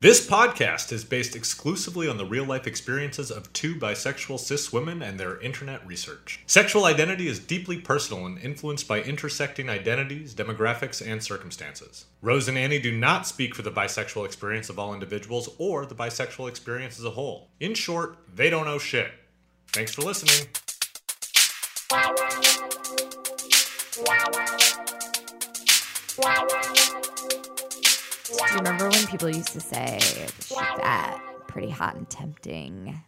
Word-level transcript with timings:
This 0.00 0.24
podcast 0.24 0.92
is 0.92 1.04
based 1.04 1.34
exclusively 1.34 2.06
on 2.06 2.18
the 2.18 2.24
real 2.24 2.44
life 2.44 2.68
experiences 2.68 3.32
of 3.32 3.52
two 3.52 3.74
bisexual 3.74 4.38
cis 4.38 4.72
women 4.72 5.02
and 5.02 5.18
their 5.18 5.40
internet 5.40 5.84
research. 5.84 6.38
Sexual 6.46 6.84
identity 6.84 7.26
is 7.26 7.40
deeply 7.40 7.78
personal 7.80 8.24
and 8.24 8.38
influenced 8.38 8.86
by 8.86 9.02
intersecting 9.02 9.68
identities, 9.68 10.36
demographics, 10.36 11.04
and 11.04 11.20
circumstances. 11.20 12.04
Rose 12.22 12.46
and 12.46 12.56
Annie 12.56 12.78
do 12.78 12.96
not 12.96 13.26
speak 13.26 13.56
for 13.56 13.62
the 13.62 13.72
bisexual 13.72 14.24
experience 14.24 14.68
of 14.68 14.78
all 14.78 14.94
individuals 14.94 15.48
or 15.58 15.84
the 15.84 15.96
bisexual 15.96 16.48
experience 16.48 17.00
as 17.00 17.04
a 17.04 17.10
whole. 17.10 17.48
In 17.58 17.74
short, 17.74 18.18
they 18.32 18.50
don't 18.50 18.66
know 18.66 18.78
shit. 18.78 19.10
Thanks 19.72 19.92
for 19.92 20.02
listening. 20.02 20.46
Do 28.48 28.54
you 28.54 28.58
remember 28.60 28.88
when 28.88 29.06
people 29.06 29.28
used 29.28 29.52
to 29.52 29.60
say 29.60 29.98
she's 30.00 30.52
fat, 30.52 31.20
pretty 31.48 31.68
hot 31.70 31.96
and 31.96 32.08
tempting? 32.08 32.98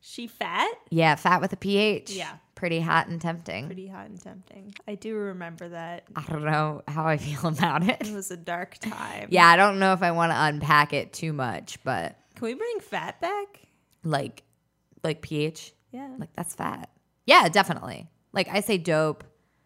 She 0.00 0.28
fat? 0.28 0.72
Yeah, 0.90 1.16
fat 1.16 1.40
with 1.40 1.52
a 1.52 1.56
ph. 1.56 2.10
Yeah. 2.12 2.36
pretty 2.54 2.78
hot 2.80 3.08
and 3.08 3.20
tempting. 3.20 3.66
Pretty 3.66 3.88
hot 3.88 4.06
and 4.06 4.20
tempting. 4.22 4.72
I 4.86 4.94
do 4.94 5.16
remember 5.16 5.68
that. 5.70 6.04
I 6.14 6.22
don't 6.30 6.44
know 6.44 6.82
how 6.86 7.04
I 7.06 7.16
feel 7.18 7.46
about 7.48 7.82
It 7.82 8.06
it. 8.06 8.12
was 8.14 8.30
a 8.30 8.36
dark 8.36 8.78
time. 8.78 9.28
Yeah, 9.30 9.46
I 9.46 9.56
don't 9.56 9.78
know 9.80 9.92
if 9.92 10.02
I 10.02 10.12
want 10.12 10.30
to 10.32 10.40
unpack 10.40 10.92
it 10.92 11.12
too 11.12 11.32
much, 11.32 11.82
but 11.82 12.16
Can 12.36 12.44
we 12.46 12.54
bring 12.54 12.78
fat 12.80 13.20
back? 13.20 13.60
like, 14.04 14.44
like 15.02 15.22
ph, 15.22 15.72
Yeah. 15.90 16.14
like 16.18 16.32
that's 16.34 16.54
fat. 16.54 16.88
Yeah, 17.26 17.48
definitely. 17.48 18.08
Like 18.32 18.48
I 18.48 18.60
say, 18.60 18.78
dope, 18.78 19.24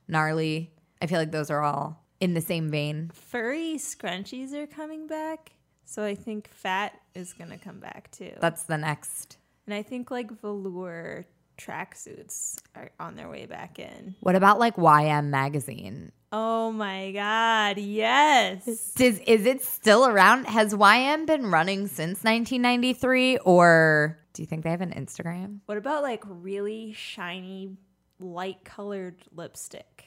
gnarly. 0.08 0.72
I 1.02 1.06
feel 1.06 1.18
like 1.18 1.32
those 1.32 1.50
are 1.50 1.62
all 1.62 1.99
in 2.20 2.34
the 2.34 2.40
same 2.40 2.70
vein. 2.70 3.10
Furry 3.14 3.74
scrunchies 3.76 4.52
are 4.52 4.66
coming 4.66 5.06
back. 5.06 5.52
So 5.84 6.04
I 6.04 6.14
think 6.14 6.48
fat 6.48 7.00
is 7.14 7.32
going 7.32 7.50
to 7.50 7.58
come 7.58 7.80
back 7.80 8.10
too. 8.12 8.32
That's 8.40 8.62
the 8.64 8.78
next. 8.78 9.38
and 9.66 9.74
I 9.74 9.82
think 9.82 10.10
like 10.10 10.30
velour 10.40 11.26
tracksuits 11.58 12.58
are 12.74 12.90
on 12.98 13.16
their 13.16 13.28
way 13.28 13.46
back 13.46 13.78
in. 13.78 14.14
What 14.20 14.34
about 14.34 14.58
like 14.58 14.76
YM 14.76 15.26
magazine? 15.26 16.12
Oh 16.32 16.70
my 16.70 17.10
God. 17.12 17.78
Yes. 17.78 18.64
Does 18.94 19.18
is 19.20 19.46
it 19.46 19.62
still 19.64 20.06
around? 20.06 20.44
Has 20.46 20.72
YM 20.74 21.26
been 21.26 21.46
running 21.50 21.86
since 21.88 22.22
1993, 22.22 23.38
or 23.38 24.16
do 24.32 24.42
you 24.42 24.46
think 24.46 24.62
they 24.62 24.70
have 24.70 24.80
an 24.80 24.92
Instagram? 24.92 25.58
What 25.66 25.76
about 25.76 26.02
like 26.02 26.22
really 26.24 26.92
shiny, 26.92 27.76
light 28.20 28.64
colored 28.64 29.16
lipstick? 29.34 30.04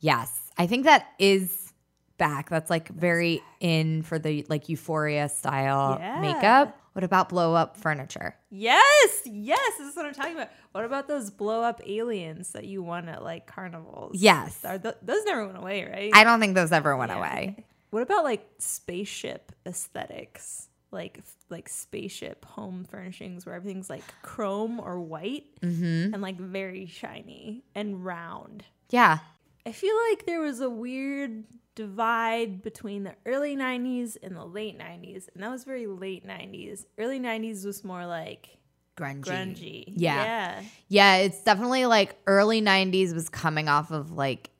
Yes, 0.00 0.49
I 0.60 0.66
think 0.66 0.84
that 0.84 1.06
is 1.18 1.72
back. 2.18 2.50
That's 2.50 2.68
like 2.68 2.88
very 2.88 3.42
in 3.60 4.02
for 4.02 4.18
the 4.18 4.44
like 4.48 4.68
Euphoria 4.68 5.28
style 5.30 5.96
Yeah. 5.98 6.20
makeup. 6.20 6.76
What 6.92 7.04
about 7.04 7.28
blow 7.30 7.54
up 7.54 7.76
furniture? 7.78 8.34
Yes, 8.50 9.22
yes, 9.24 9.78
this 9.78 9.88
is 9.88 9.96
what 9.96 10.04
I'm 10.06 10.12
talking 10.12 10.34
about. 10.34 10.48
What 10.72 10.84
about 10.84 11.08
those 11.08 11.30
blow 11.30 11.62
up 11.62 11.80
aliens 11.86 12.50
that 12.52 12.64
you 12.64 12.82
won 12.82 13.08
at 13.08 13.22
like 13.22 13.46
carnivals? 13.46 14.16
Yes. 14.20 14.62
Are 14.64 14.78
th- 14.78 14.96
those 15.00 15.24
never 15.24 15.46
went 15.46 15.56
away, 15.56 15.84
right? 15.84 16.10
I 16.12 16.24
don't 16.24 16.40
think 16.40 16.54
those 16.56 16.72
ever 16.72 16.94
went 16.96 17.10
Yeah, 17.10 17.18
away. 17.18 17.64
What 17.90 18.02
about 18.02 18.22
like 18.24 18.46
spaceship 18.58 19.52
aesthetics? 19.66 20.68
Like 20.92 21.20
like 21.48 21.68
spaceship 21.68 22.44
home 22.44 22.84
furnishings 22.84 23.46
where 23.46 23.54
everything's 23.54 23.88
like 23.88 24.04
chrome 24.22 24.78
or 24.78 25.00
white 25.00 25.44
Mm-hmm. 25.62 26.12
and 26.12 26.20
like 26.20 26.36
very 26.38 26.86
shiny 26.86 27.62
and 27.74 28.04
round. 28.04 28.64
Yeah, 28.90 29.18
I 29.66 29.72
feel 29.72 29.94
like 30.10 30.26
there 30.26 30.40
was 30.40 30.60
a 30.60 30.70
weird 30.70 31.44
divide 31.74 32.62
between 32.62 33.04
the 33.04 33.14
early 33.26 33.56
90s 33.56 34.16
and 34.22 34.36
the 34.36 34.44
late 34.44 34.78
90s, 34.78 35.28
and 35.34 35.42
that 35.42 35.50
was 35.50 35.64
very 35.64 35.86
late 35.86 36.26
90s. 36.26 36.86
Early 36.98 37.20
90s 37.20 37.64
was 37.64 37.84
more 37.84 38.06
like 38.06 38.58
grungy. 38.96 39.22
grungy. 39.22 39.84
Yeah. 39.88 40.24
Yeah. 40.24 40.62
Yeah, 40.88 41.16
it's 41.16 41.42
definitely 41.42 41.86
like 41.86 42.16
early 42.26 42.60
90s 42.60 43.14
was 43.14 43.28
coming 43.28 43.68
off 43.68 43.90
of 43.90 44.12
like 44.12 44.50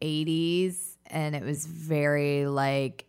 80s 0.00 0.96
and 1.06 1.36
it 1.36 1.42
was 1.42 1.66
very 1.66 2.46
like 2.46 3.04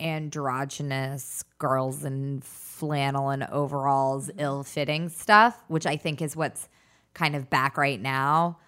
androgynous 0.00 1.44
girls 1.58 2.04
in 2.04 2.40
flannel 2.42 3.30
and 3.30 3.44
overalls, 3.44 4.28
mm-hmm. 4.28 4.40
ill-fitting 4.40 5.08
stuff, 5.08 5.64
which 5.68 5.86
I 5.86 5.96
think 5.96 6.20
is 6.20 6.36
what's 6.36 6.68
kind 7.14 7.34
of 7.34 7.48
back 7.48 7.76
right 7.76 8.00
now. 8.00 8.58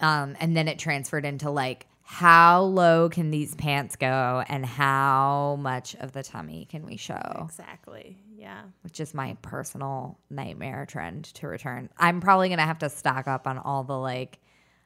Um, 0.00 0.36
and 0.40 0.56
then 0.56 0.68
it 0.68 0.78
transferred 0.78 1.24
into 1.24 1.50
like 1.50 1.86
how 2.02 2.62
low 2.62 3.08
can 3.08 3.30
these 3.30 3.54
pants 3.54 3.94
go 3.94 4.42
and 4.48 4.66
how 4.66 5.56
much 5.60 5.94
of 5.96 6.10
the 6.12 6.24
tummy 6.24 6.66
can 6.68 6.84
we 6.84 6.96
show? 6.96 7.44
Exactly. 7.44 8.18
Yeah. 8.36 8.62
which 8.82 9.00
is 9.00 9.12
my 9.12 9.36
personal 9.42 10.18
nightmare 10.30 10.86
trend 10.86 11.26
to 11.34 11.46
return. 11.46 11.90
I'm 11.98 12.20
probably 12.20 12.48
gonna 12.48 12.62
have 12.62 12.78
to 12.78 12.88
stock 12.88 13.28
up 13.28 13.46
on 13.46 13.58
all 13.58 13.84
the 13.84 13.98
like 13.98 14.38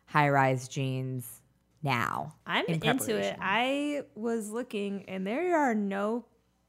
high 0.07 0.29
rise 0.29 0.67
jeans 0.67 1.41
now. 1.83 2.35
I'm 2.47 2.67
in 2.67 2.83
into 2.85 3.17
it. 3.17 3.37
I 3.41 4.03
was 4.17 4.51
looking 4.51 5.05
and 5.09 5.25
there 5.27 5.57
are 5.57 5.75
no 5.75 6.25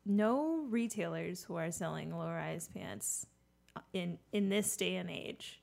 no 0.06 0.66
retailers 0.70 1.44
who 1.44 1.56
are 1.56 1.72
selling 1.72 2.16
low-rise 2.16 2.70
pants 2.74 3.26
in 3.92 4.20
in 4.32 4.50
this 4.50 4.78
day 4.78 4.96
and 4.96 5.10
age. 5.10 5.60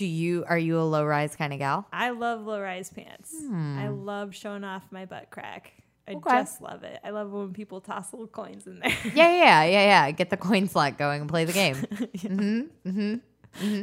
Do 0.00 0.06
you 0.06 0.46
are 0.48 0.56
you 0.56 0.80
a 0.80 0.82
low 0.82 1.04
rise 1.04 1.36
kind 1.36 1.52
of 1.52 1.58
gal? 1.58 1.86
I 1.92 2.08
love 2.08 2.40
low-rise 2.46 2.88
pants. 2.88 3.34
I 3.52 3.88
love 3.88 4.34
showing 4.34 4.64
off 4.64 4.82
my 4.90 5.04
butt 5.04 5.28
crack. 5.28 5.74
I 6.08 6.12
Okay. 6.12 6.30
just 6.38 6.62
love 6.62 6.84
it. 6.84 6.98
I 7.04 7.10
love 7.10 7.30
when 7.30 7.52
people 7.52 7.82
toss 7.82 8.10
little 8.14 8.26
coins 8.26 8.66
in 8.66 8.80
there. 8.80 8.90
Yeah, 9.14 9.30
yeah, 9.30 9.64
yeah, 9.64 10.06
yeah. 10.06 10.10
Get 10.12 10.30
the 10.30 10.38
coin 10.38 10.68
slot 10.68 10.96
going 10.96 11.20
and 11.20 11.28
play 11.28 11.44
the 11.44 11.52
game. 11.52 11.76
Hmm. 12.22 12.60
Hmm. 12.90 13.14
Hmm. 13.58 13.82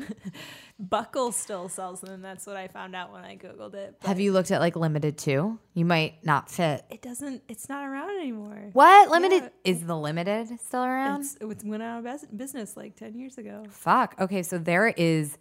Buckle 0.80 1.32
still 1.32 1.70
sells 1.70 2.02
them. 2.02 2.24
That's 2.24 2.48
what 2.48 2.56
I 2.58 2.68
found 2.68 2.96
out 2.96 3.12
when 3.14 3.24
I 3.24 3.36
googled 3.36 3.76
it. 3.76 3.96
Have 4.02 4.20
you 4.20 4.32
looked 4.32 4.50
at 4.50 4.60
like 4.60 4.76
limited 4.76 5.20
too? 5.20 5.60
You 5.76 5.86
might 5.86 6.26
not 6.26 6.50
fit. 6.50 6.84
It 6.90 7.04
doesn't. 7.04 7.44
It's 7.48 7.70
not 7.70 7.86
around 7.86 8.10
anymore. 8.20 8.70
What 8.74 9.12
limited 9.12 9.44
Yeah. 9.44 9.72
is 9.72 9.86
the 9.86 9.96
limited 9.96 10.48
still 10.62 10.84
around? 10.84 11.22
It's, 11.22 11.36
it 11.36 11.64
went 11.64 11.84
out 11.84 12.04
of 12.04 12.38
business 12.38 12.76
like 12.76 12.96
ten 12.96 13.14
years 13.20 13.38
ago. 13.38 13.66
Fuck. 13.70 14.16
Okay, 14.20 14.42
so 14.42 14.58
there 14.58 14.88
is 14.88 15.38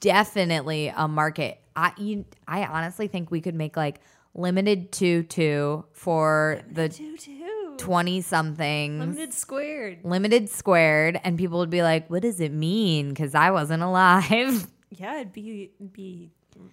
definitely 0.00 0.88
a 0.94 1.08
market. 1.08 1.60
I 1.74 1.92
you, 1.96 2.24
I 2.46 2.64
honestly 2.64 3.08
think 3.08 3.30
we 3.30 3.40
could 3.40 3.54
make 3.54 3.76
like 3.76 4.00
limited 4.34 4.92
tutu 4.92 5.82
for 5.92 6.60
the 6.70 6.88
Two 6.88 7.16
two. 7.16 7.74
20 7.78 8.20
somethings. 8.22 9.00
Limited 9.00 9.34
squared. 9.34 9.98
Limited 10.02 10.48
squared 10.48 11.20
and 11.22 11.36
people 11.38 11.58
would 11.58 11.70
be 11.70 11.82
like, 11.82 12.08
"What 12.08 12.22
does 12.22 12.40
it 12.40 12.52
mean?" 12.52 13.14
cuz 13.14 13.34
I 13.34 13.50
wasn't 13.50 13.82
alive. 13.82 14.66
Yeah, 14.90 15.16
it'd 15.20 15.32
be 15.32 15.72
it'd 15.78 15.92
be 15.92 16.30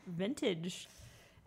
vintage. 0.07 0.87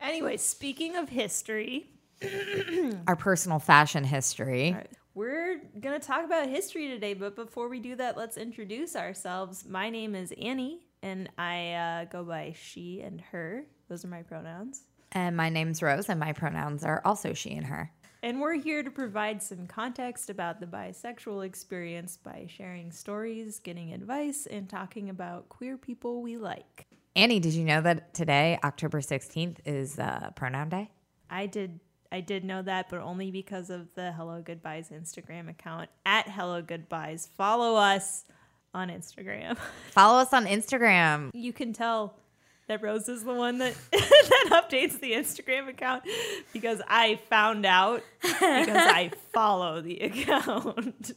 Anyway, 0.00 0.37
speaking 0.37 0.97
of 0.97 1.09
history, 1.09 1.87
Our 3.06 3.16
personal 3.16 3.59
fashion 3.60 4.05
history. 4.05 4.72
right, 4.72 4.91
we're 5.15 5.60
gonna 5.81 6.00
talk 6.00 6.25
about 6.25 6.49
history 6.49 6.88
today. 6.88 7.15
But 7.15 7.37
before 7.37 7.69
we 7.69 7.78
do 7.81 7.94
that, 7.97 8.16
let's 8.16 8.37
introduce 8.37 8.97
ourselves. 8.97 9.65
My 9.66 9.88
name 9.91 10.15
is 10.15 10.32
Annie, 10.41 10.86
and 11.06 11.28
I 11.39 11.72
uh, 11.72 12.05
go 12.06 12.25
by 12.25 12.55
she 12.61 13.00
and 13.00 13.21
her. 13.21 13.65
Those 13.89 14.05
are 14.05 14.09
my 14.09 14.22
pronouns. 14.22 14.83
And 15.12 15.37
my 15.37 15.49
name's 15.49 15.81
Rose 15.81 16.09
and 16.09 16.19
my 16.19 16.33
pronouns 16.33 16.84
are 16.84 17.00
also 17.05 17.33
she 17.33 17.53
and 17.53 17.67
her. 17.67 17.93
And 18.22 18.41
we're 18.41 18.55
here 18.55 18.83
to 18.83 18.91
provide 18.91 19.41
some 19.41 19.69
context 19.69 20.31
about 20.31 20.59
the 20.59 20.67
bisexual 20.67 21.47
experience 21.47 22.17
by 22.17 22.49
sharing 22.49 22.91
stories, 22.91 23.61
getting 23.61 23.93
advice, 23.93 24.47
and 24.47 24.69
talking 24.69 25.09
about 25.09 25.49
queer 25.49 25.77
people 25.77 26.22
we 26.22 26.37
like. 26.37 26.87
Annie, 27.15 27.38
did 27.38 27.53
you 27.53 27.65
know 27.65 27.81
that 27.83 28.12
today, 28.12 28.59
October 28.65 29.00
16th, 29.00 29.59
is 29.65 30.00
uh, 30.00 30.31
pronoun 30.34 30.69
day? 30.71 30.91
I 31.31 31.47
did 31.47 31.78
I 32.12 32.21
did 32.21 32.44
know 32.44 32.62
that, 32.62 32.88
but 32.88 33.00
only 33.00 33.31
because 33.31 33.69
of 33.69 33.93
the 33.94 34.12
Hello 34.12 34.41
Goodbyes 34.41 34.91
Instagram 34.91 35.50
account 35.50 35.91
at 36.05 36.28
Hello 36.28 36.62
Goodbyes. 36.62 37.29
Follow 37.37 37.75
us 37.75 38.25
on 38.76 38.88
Instagram. 38.88 39.56
Follow 39.90 40.19
us 40.19 40.32
on 40.32 40.46
Instagram. 40.46 41.31
You 41.34 41.52
can 41.52 41.73
tell 41.73 42.14
that 42.69 42.82
Rose 42.82 43.08
is 43.08 43.25
the 43.25 43.32
one 43.32 43.58
that 43.58 43.75
that 43.93 44.49
updates 44.50 45.00
the 45.00 45.12
Instagram 45.12 45.69
account 45.69 46.05
because 46.52 46.82
I 46.87 47.20
found 47.28 47.64
out 47.64 48.02
because 48.20 48.69
I 48.69 49.11
follow 49.32 49.81
the 49.81 49.99
account. 50.00 51.12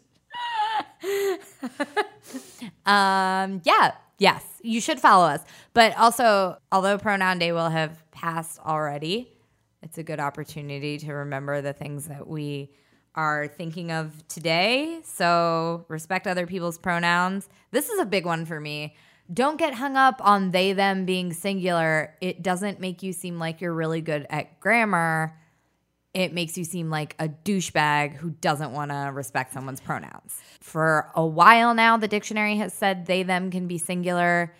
Um, 2.86 3.62
yeah, 3.64 3.94
yes, 4.20 4.44
you 4.62 4.80
should 4.80 5.00
follow 5.00 5.28
us. 5.28 5.42
But 5.74 5.98
also, 5.98 6.58
although 6.72 6.98
pronoun 6.98 7.40
day 7.40 7.52
will 7.52 7.70
have 7.70 8.10
passed 8.12 8.60
already, 8.60 9.32
it's 9.82 9.98
a 9.98 10.04
good 10.04 10.20
opportunity 10.20 10.98
to 11.00 11.14
remember 11.14 11.62
the 11.62 11.74
things 11.74 12.08
that 12.08 12.28
we 12.28 12.70
are 13.16 13.48
thinking 13.48 13.92
of 13.92 14.28
today. 14.28 15.00
So, 15.04 15.86
respect 15.88 16.28
other 16.28 16.48
people's 16.48 16.78
pronouns. 16.78 17.50
This 17.72 17.90
is 17.90 18.00
a 18.00 18.06
big 18.06 18.26
one 18.26 18.46
for 18.46 18.60
me. 18.60 18.96
Don't 19.32 19.58
get 19.58 19.76
hung 19.76 19.96
up 19.96 20.22
on 20.24 20.52
they, 20.52 20.74
them 20.74 21.06
being 21.06 21.34
singular. 21.34 22.16
It 22.22 22.42
doesn't 22.42 22.80
make 22.80 23.04
you 23.04 23.14
seem 23.14 23.38
like 23.38 23.62
you're 23.62 23.74
really 23.74 24.02
good 24.02 24.26
at 24.30 24.60
grammar. 24.60 25.36
it 26.14 26.34
makes 26.34 26.58
you 26.58 26.64
seem 26.64 26.90
like 26.90 27.16
a 27.20 27.30
douchebag 27.30 28.16
who 28.16 28.32
doesn't 28.32 28.72
want 28.72 28.92
to 28.92 29.12
respect 29.14 29.54
someone's 29.54 29.80
pronouns. 29.80 30.40
For 30.60 31.12
a 31.16 31.26
while 31.26 31.74
now, 31.76 31.98
the 31.98 32.08
dictionary 32.08 32.58
has 32.58 32.74
said 32.74 33.06
they, 33.06 33.24
them 33.24 33.52
can 33.52 33.68
be 33.68 33.78
singular. 33.78 34.54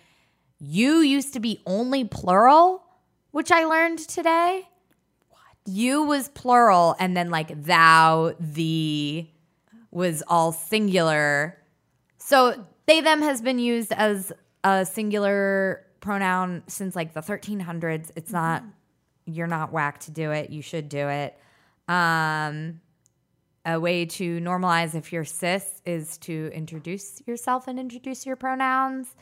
You 0.58 1.00
used 1.00 1.32
to 1.32 1.40
be 1.40 1.60
only 1.66 2.04
plural, 2.04 2.84
which 3.32 3.50
I 3.50 3.64
learned 3.64 3.98
today. 3.98 4.68
You 5.66 6.02
was 6.04 6.28
plural, 6.28 6.96
and 6.98 7.16
then 7.16 7.30
like 7.30 7.64
thou, 7.64 8.34
thee 8.40 9.32
was 9.90 10.22
all 10.26 10.52
singular. 10.52 11.58
So 12.18 12.66
they, 12.86 13.00
them 13.00 13.22
has 13.22 13.40
been 13.40 13.58
used 13.58 13.92
as 13.92 14.32
a 14.64 14.86
singular 14.86 15.84
pronoun 16.00 16.62
since 16.66 16.96
like 16.96 17.12
the 17.12 17.20
1300s. 17.20 18.10
It's 18.16 18.32
not 18.32 18.64
you're 19.26 19.46
not 19.46 19.72
whack 19.72 20.00
to 20.00 20.10
do 20.10 20.30
it. 20.32 20.50
You 20.50 20.62
should 20.62 20.88
do 20.88 21.08
it. 21.08 21.38
Um, 21.88 22.80
a 23.64 23.78
way 23.78 24.06
to 24.06 24.40
normalize 24.40 24.94
if 24.94 25.12
you're 25.12 25.24
cis 25.24 25.82
is 25.84 26.16
to 26.18 26.50
introduce 26.54 27.22
yourself 27.26 27.68
and 27.68 27.78
introduce 27.78 28.24
your 28.24 28.36
pronouns. 28.36 29.14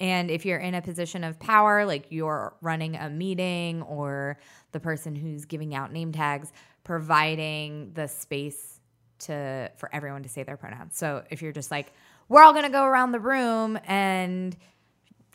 And 0.00 0.30
if 0.30 0.44
you're 0.44 0.58
in 0.58 0.74
a 0.74 0.82
position 0.82 1.24
of 1.24 1.38
power, 1.38 1.84
like 1.84 2.06
you're 2.10 2.54
running 2.60 2.96
a 2.96 3.08
meeting 3.08 3.82
or 3.82 4.38
the 4.72 4.80
person 4.80 5.14
who's 5.14 5.44
giving 5.44 5.74
out 5.74 5.92
name 5.92 6.12
tags, 6.12 6.52
providing 6.82 7.92
the 7.94 8.08
space 8.08 8.80
to 9.20 9.70
for 9.76 9.94
everyone 9.94 10.22
to 10.24 10.28
say 10.28 10.42
their 10.42 10.56
pronouns. 10.56 10.96
So 10.96 11.24
if 11.30 11.42
you're 11.42 11.52
just 11.52 11.70
like, 11.70 11.92
we're 12.28 12.42
all 12.42 12.52
gonna 12.52 12.70
go 12.70 12.84
around 12.84 13.12
the 13.12 13.20
room 13.20 13.78
and 13.84 14.56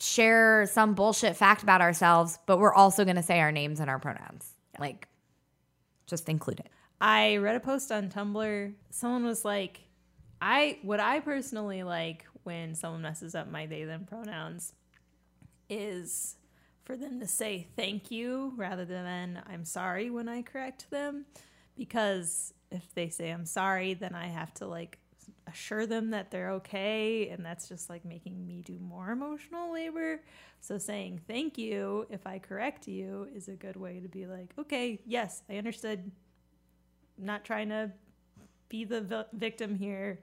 share 0.00 0.66
some 0.66 0.94
bullshit 0.94 1.36
fact 1.36 1.62
about 1.62 1.80
ourselves, 1.80 2.38
but 2.46 2.58
we're 2.58 2.74
also 2.74 3.04
going 3.04 3.16
to 3.16 3.22
say 3.22 3.40
our 3.40 3.52
names 3.52 3.80
and 3.80 3.90
our 3.90 3.98
pronouns. 3.98 4.54
Like, 4.78 5.06
just 6.06 6.28
include 6.28 6.60
it. 6.60 6.70
I 7.00 7.36
read 7.36 7.56
a 7.56 7.60
post 7.60 7.92
on 7.92 8.08
Tumblr. 8.08 8.72
Someone 8.90 9.24
was 9.24 9.44
like, 9.44 9.80
I 10.42 10.78
what 10.82 11.00
I 11.00 11.20
personally 11.20 11.82
like 11.82 12.24
when 12.44 12.74
someone 12.74 13.02
messes 13.02 13.34
up 13.34 13.50
my 13.50 13.66
they 13.66 13.84
them 13.84 14.04
pronouns 14.04 14.72
is 15.68 16.36
for 16.84 16.96
them 16.96 17.20
to 17.20 17.26
say 17.26 17.68
thank 17.76 18.10
you 18.10 18.52
rather 18.56 18.84
than 18.84 19.40
I'm 19.46 19.64
sorry 19.64 20.10
when 20.10 20.28
I 20.28 20.42
correct 20.42 20.90
them. 20.90 21.26
Because 21.76 22.52
if 22.70 22.92
they 22.94 23.08
say 23.08 23.30
I'm 23.30 23.46
sorry 23.46 23.94
then 23.94 24.14
I 24.14 24.26
have 24.26 24.52
to 24.54 24.66
like 24.66 24.98
assure 25.46 25.86
them 25.86 26.10
that 26.10 26.30
they're 26.30 26.50
okay 26.50 27.28
and 27.28 27.44
that's 27.44 27.68
just 27.68 27.88
like 27.88 28.04
making 28.04 28.46
me 28.46 28.62
do 28.62 28.78
more 28.80 29.10
emotional 29.10 29.72
labor. 29.72 30.20
So 30.60 30.78
saying 30.78 31.20
thank 31.26 31.56
you 31.56 32.06
if 32.10 32.26
i 32.26 32.38
correct 32.38 32.86
you 32.86 33.28
is 33.34 33.48
a 33.48 33.54
good 33.54 33.76
way 33.76 34.00
to 34.00 34.08
be 34.08 34.26
like 34.26 34.52
okay 34.58 35.00
yes 35.06 35.42
i 35.48 35.56
understood. 35.56 36.10
I'm 37.18 37.26
not 37.26 37.44
trying 37.44 37.68
to 37.68 37.92
be 38.68 38.84
the 38.84 39.26
victim 39.32 39.74
here 39.74 40.20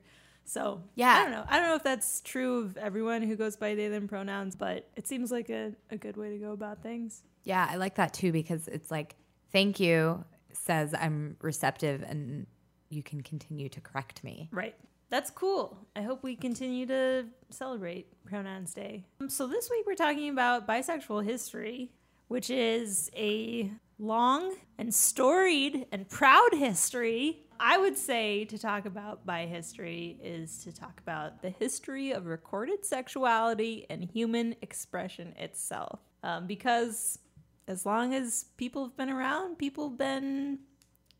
so 0.49 0.81
Yeah. 0.95 1.13
i 1.13 1.23
don't 1.23 1.31
know 1.31 1.43
i 1.49 1.59
don't 1.59 1.67
know 1.69 1.75
if 1.75 1.83
that's 1.83 2.21
true 2.21 2.59
of 2.63 2.77
everyone 2.77 3.21
who 3.21 3.35
goes 3.35 3.55
by 3.57 3.75
they 3.75 3.87
them 3.89 4.07
pronouns 4.07 4.55
but 4.55 4.87
it 4.95 5.05
seems 5.07 5.29
like 5.31 5.49
a, 5.49 5.73
a 5.91 5.97
good 5.97 6.17
way 6.17 6.29
to 6.31 6.37
go 6.37 6.51
about 6.53 6.81
things 6.81 7.21
Yeah, 7.43 7.67
I 7.69 7.75
like 7.77 7.95
that 7.95 8.11
too 8.13 8.31
because 8.31 8.67
it's 8.67 8.89
like, 8.91 9.15
thank 9.53 9.79
you 9.79 10.25
says 10.51 10.93
I'm 10.93 11.37
receptive 11.41 12.01
and 12.03 12.45
you 12.89 13.03
can 13.03 13.21
continue 13.21 13.69
to 13.69 13.79
correct 13.81 14.23
me. 14.23 14.49
Right. 14.51 14.75
That's 15.09 15.29
cool. 15.29 15.77
I 15.95 16.01
hope 16.01 16.23
we 16.23 16.35
continue 16.35 16.85
to 16.87 17.25
celebrate 17.49 18.07
Pronouns 18.25 18.73
Day. 18.73 19.05
Um, 19.21 19.29
So, 19.29 19.47
this 19.47 19.69
week 19.69 19.85
we're 19.87 19.95
talking 19.95 20.29
about 20.29 20.67
bisexual 20.67 21.23
history, 21.23 21.91
which 22.27 22.49
is 22.49 23.09
a 23.15 23.71
long 23.99 24.55
and 24.77 24.93
storied 24.93 25.85
and 25.93 26.07
proud 26.09 26.53
history. 26.53 27.46
I 27.59 27.77
would 27.77 27.97
say 27.97 28.45
to 28.45 28.57
talk 28.57 28.85
about 28.85 29.25
bi 29.25 29.45
history 29.45 30.17
is 30.21 30.63
to 30.63 30.71
talk 30.71 30.99
about 30.99 31.41
the 31.41 31.49
history 31.49 32.11
of 32.11 32.25
recorded 32.25 32.85
sexuality 32.85 33.85
and 33.89 34.03
human 34.03 34.55
expression 34.61 35.33
itself. 35.37 35.99
Um, 36.23 36.47
because 36.47 37.19
as 37.67 37.85
long 37.85 38.13
as 38.13 38.45
people 38.57 38.83
have 38.85 38.97
been 38.97 39.09
around, 39.09 39.57
people 39.57 39.89
have 39.89 39.97
been 39.97 40.59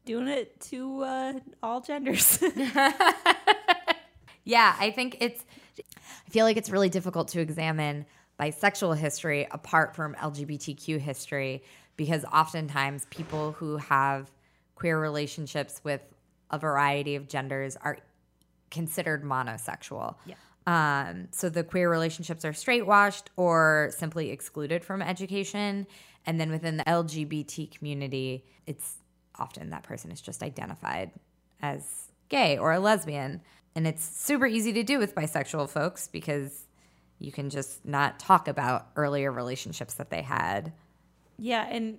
doing 0.05 0.27
it 0.27 0.59
to 0.61 1.03
uh, 1.03 1.33
all 1.61 1.81
genders. 1.81 2.41
Yeah, 4.47 4.73
I 4.79 4.91
think 4.91 5.17
it's, 5.19 5.43
I 5.77 6.29
feel 6.29 6.45
like 6.45 6.55
it's 6.55 6.69
really 6.69 6.87
difficult 6.87 7.27
to 7.29 7.41
examine 7.41 8.05
bisexual 8.39 8.95
history 8.95 9.45
apart 9.51 9.93
from 9.93 10.15
LGBTQ 10.15 11.01
history 11.01 11.63
because 11.97 12.23
oftentimes 12.23 13.07
people 13.09 13.51
who 13.51 13.75
have 13.75 14.31
queer 14.75 15.01
relationships 15.01 15.81
with 15.83 15.99
a 16.51 16.59
variety 16.59 17.15
of 17.15 17.27
genders 17.27 17.77
are 17.81 17.97
considered 18.69 19.23
monosexual. 19.23 20.15
Yeah. 20.25 20.35
Um, 20.67 21.29
so 21.31 21.49
the 21.49 21.63
queer 21.63 21.89
relationships 21.89 22.43
are 22.43 22.53
straight 22.53 22.85
washed 22.85 23.29
or 23.37 23.91
simply 23.95 24.31
excluded 24.31 24.83
from 24.83 25.01
education. 25.01 25.87
And 26.25 26.39
then 26.39 26.51
within 26.51 26.77
the 26.77 26.83
LGBT 26.83 27.71
community, 27.71 28.43
it's 28.65 28.97
often 29.39 29.69
that 29.69 29.83
person 29.83 30.11
is 30.11 30.19
just 30.19 30.43
identified 30.43 31.11
as 31.61 32.09
gay 32.27 32.57
or 32.57 32.73
a 32.73 32.79
lesbian. 32.79 33.41
And 33.75 33.87
it's 33.87 34.03
super 34.03 34.45
easy 34.45 34.73
to 34.73 34.83
do 34.83 34.99
with 34.99 35.15
bisexual 35.15 35.69
folks 35.69 36.09
because 36.09 36.65
you 37.19 37.31
can 37.31 37.49
just 37.49 37.85
not 37.85 38.19
talk 38.19 38.47
about 38.47 38.87
earlier 38.95 39.31
relationships 39.31 39.93
that 39.95 40.09
they 40.09 40.21
had. 40.21 40.73
Yeah, 41.39 41.65
and 41.69 41.97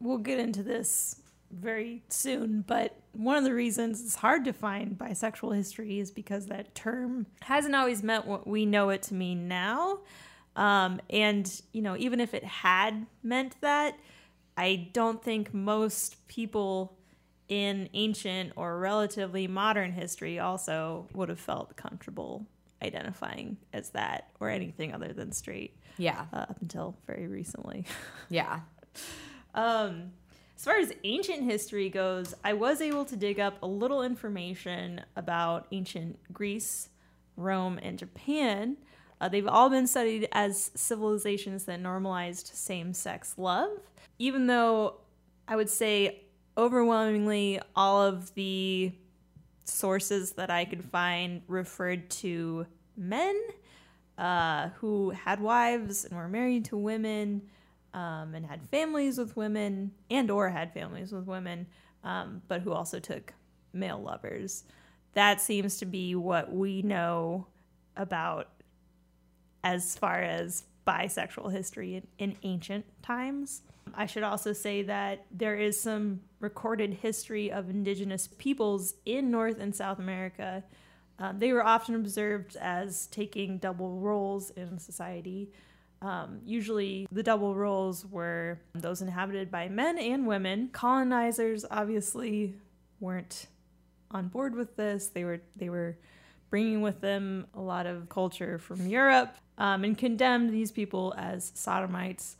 we'll 0.00 0.18
get 0.18 0.40
into 0.40 0.62
this 0.62 1.21
very 1.52 2.02
soon, 2.08 2.62
but 2.66 2.96
one 3.12 3.36
of 3.36 3.44
the 3.44 3.52
reasons 3.54 4.00
it's 4.02 4.16
hard 4.16 4.44
to 4.46 4.52
find 4.52 4.96
bisexual 4.98 5.54
history 5.54 6.00
is 6.00 6.10
because 6.10 6.46
that 6.46 6.74
term 6.74 7.26
hasn't 7.42 7.74
always 7.74 8.02
meant 8.02 8.26
what 8.26 8.46
we 8.46 8.64
know 8.66 8.90
it 8.90 9.02
to 9.04 9.14
mean 9.14 9.48
now. 9.48 9.98
Um, 10.56 11.00
and, 11.10 11.50
you 11.72 11.82
know, 11.82 11.96
even 11.96 12.20
if 12.20 12.34
it 12.34 12.44
had 12.44 13.06
meant 13.22 13.56
that, 13.60 13.98
I 14.56 14.88
don't 14.92 15.22
think 15.22 15.52
most 15.54 16.26
people 16.28 16.96
in 17.48 17.88
ancient 17.94 18.52
or 18.56 18.78
relatively 18.78 19.46
modern 19.46 19.92
history 19.92 20.38
also 20.38 21.06
would 21.12 21.28
have 21.28 21.40
felt 21.40 21.76
comfortable 21.76 22.46
identifying 22.82 23.56
as 23.72 23.90
that 23.90 24.28
or 24.40 24.48
anything 24.48 24.92
other 24.94 25.12
than 25.12 25.32
straight 25.32 25.76
Yeah. 25.98 26.24
uh, 26.32 26.36
up 26.50 26.56
until 26.62 26.96
very 27.06 27.26
recently. 27.26 27.84
Yeah. 28.30 28.60
Um, 29.54 30.12
as 30.62 30.64
far 30.64 30.78
as 30.78 30.92
ancient 31.02 31.42
history 31.42 31.90
goes, 31.90 32.36
I 32.44 32.52
was 32.52 32.80
able 32.80 33.04
to 33.06 33.16
dig 33.16 33.40
up 33.40 33.60
a 33.64 33.66
little 33.66 34.04
information 34.04 35.00
about 35.16 35.66
ancient 35.72 36.20
Greece, 36.32 36.88
Rome, 37.36 37.80
and 37.82 37.98
Japan. 37.98 38.76
Uh, 39.20 39.28
they've 39.28 39.48
all 39.48 39.70
been 39.70 39.88
studied 39.88 40.28
as 40.30 40.70
civilizations 40.76 41.64
that 41.64 41.80
normalized 41.80 42.46
same 42.46 42.94
sex 42.94 43.34
love, 43.36 43.70
even 44.20 44.46
though 44.46 44.98
I 45.48 45.56
would 45.56 45.68
say 45.68 46.26
overwhelmingly 46.56 47.58
all 47.74 48.00
of 48.00 48.32
the 48.34 48.92
sources 49.64 50.34
that 50.34 50.48
I 50.48 50.64
could 50.64 50.84
find 50.84 51.42
referred 51.48 52.08
to 52.10 52.68
men 52.96 53.34
uh, 54.16 54.68
who 54.76 55.10
had 55.10 55.40
wives 55.40 56.04
and 56.04 56.16
were 56.16 56.28
married 56.28 56.66
to 56.66 56.76
women 56.76 57.42
um, 57.94 58.34
and 58.34 58.46
had 58.46 58.60
families 58.70 59.18
with 59.18 59.36
women 59.36 59.92
and 60.10 60.30
or 60.30 60.48
had 60.48 60.72
families 60.72 61.12
with 61.12 61.26
women 61.26 61.66
um, 62.04 62.42
but 62.48 62.62
who 62.62 62.72
also 62.72 62.98
took 62.98 63.32
male 63.72 64.00
lovers. 64.00 64.64
That 65.14 65.40
seems 65.40 65.78
to 65.78 65.86
be 65.86 66.14
what 66.14 66.52
we 66.52 66.82
know 66.82 67.46
about 67.96 68.48
as 69.62 69.96
far 69.96 70.22
as 70.22 70.64
bisexual 70.86 71.52
history 71.52 71.96
in, 71.96 72.06
in 72.18 72.36
ancient 72.42 72.84
times. 73.02 73.62
I 73.94 74.06
should 74.06 74.22
also 74.22 74.52
say 74.52 74.82
that 74.82 75.26
there 75.30 75.56
is 75.56 75.80
some 75.80 76.20
recorded 76.40 76.94
history 76.94 77.52
of 77.52 77.70
indigenous 77.70 78.26
peoples 78.26 78.94
in 79.04 79.30
north 79.30 79.60
and 79.60 79.74
south 79.74 79.98
america. 79.98 80.64
Um, 81.18 81.38
they 81.38 81.52
were 81.52 81.64
often 81.64 81.94
observed 81.94 82.56
as 82.56 83.06
taking 83.08 83.58
double 83.58 84.00
roles 84.00 84.50
in 84.50 84.78
society 84.78 85.50
um, 86.02 86.40
usually, 86.44 87.06
the 87.12 87.22
double 87.22 87.54
roles 87.54 88.04
were 88.04 88.58
those 88.74 89.02
inhabited 89.02 89.50
by 89.52 89.68
men 89.68 89.98
and 89.98 90.26
women. 90.26 90.68
Colonizers 90.72 91.64
obviously 91.70 92.54
weren't 92.98 93.46
on 94.10 94.26
board 94.26 94.56
with 94.56 94.76
this. 94.76 95.06
They 95.06 95.24
were 95.24 95.40
they 95.54 95.68
were 95.68 95.96
bringing 96.50 96.82
with 96.82 97.00
them 97.00 97.46
a 97.54 97.60
lot 97.60 97.86
of 97.86 98.08
culture 98.08 98.58
from 98.58 98.86
Europe 98.88 99.36
um, 99.58 99.84
and 99.84 99.96
condemned 99.96 100.50
these 100.50 100.72
people 100.72 101.14
as 101.16 101.52
sodomites. 101.54 102.36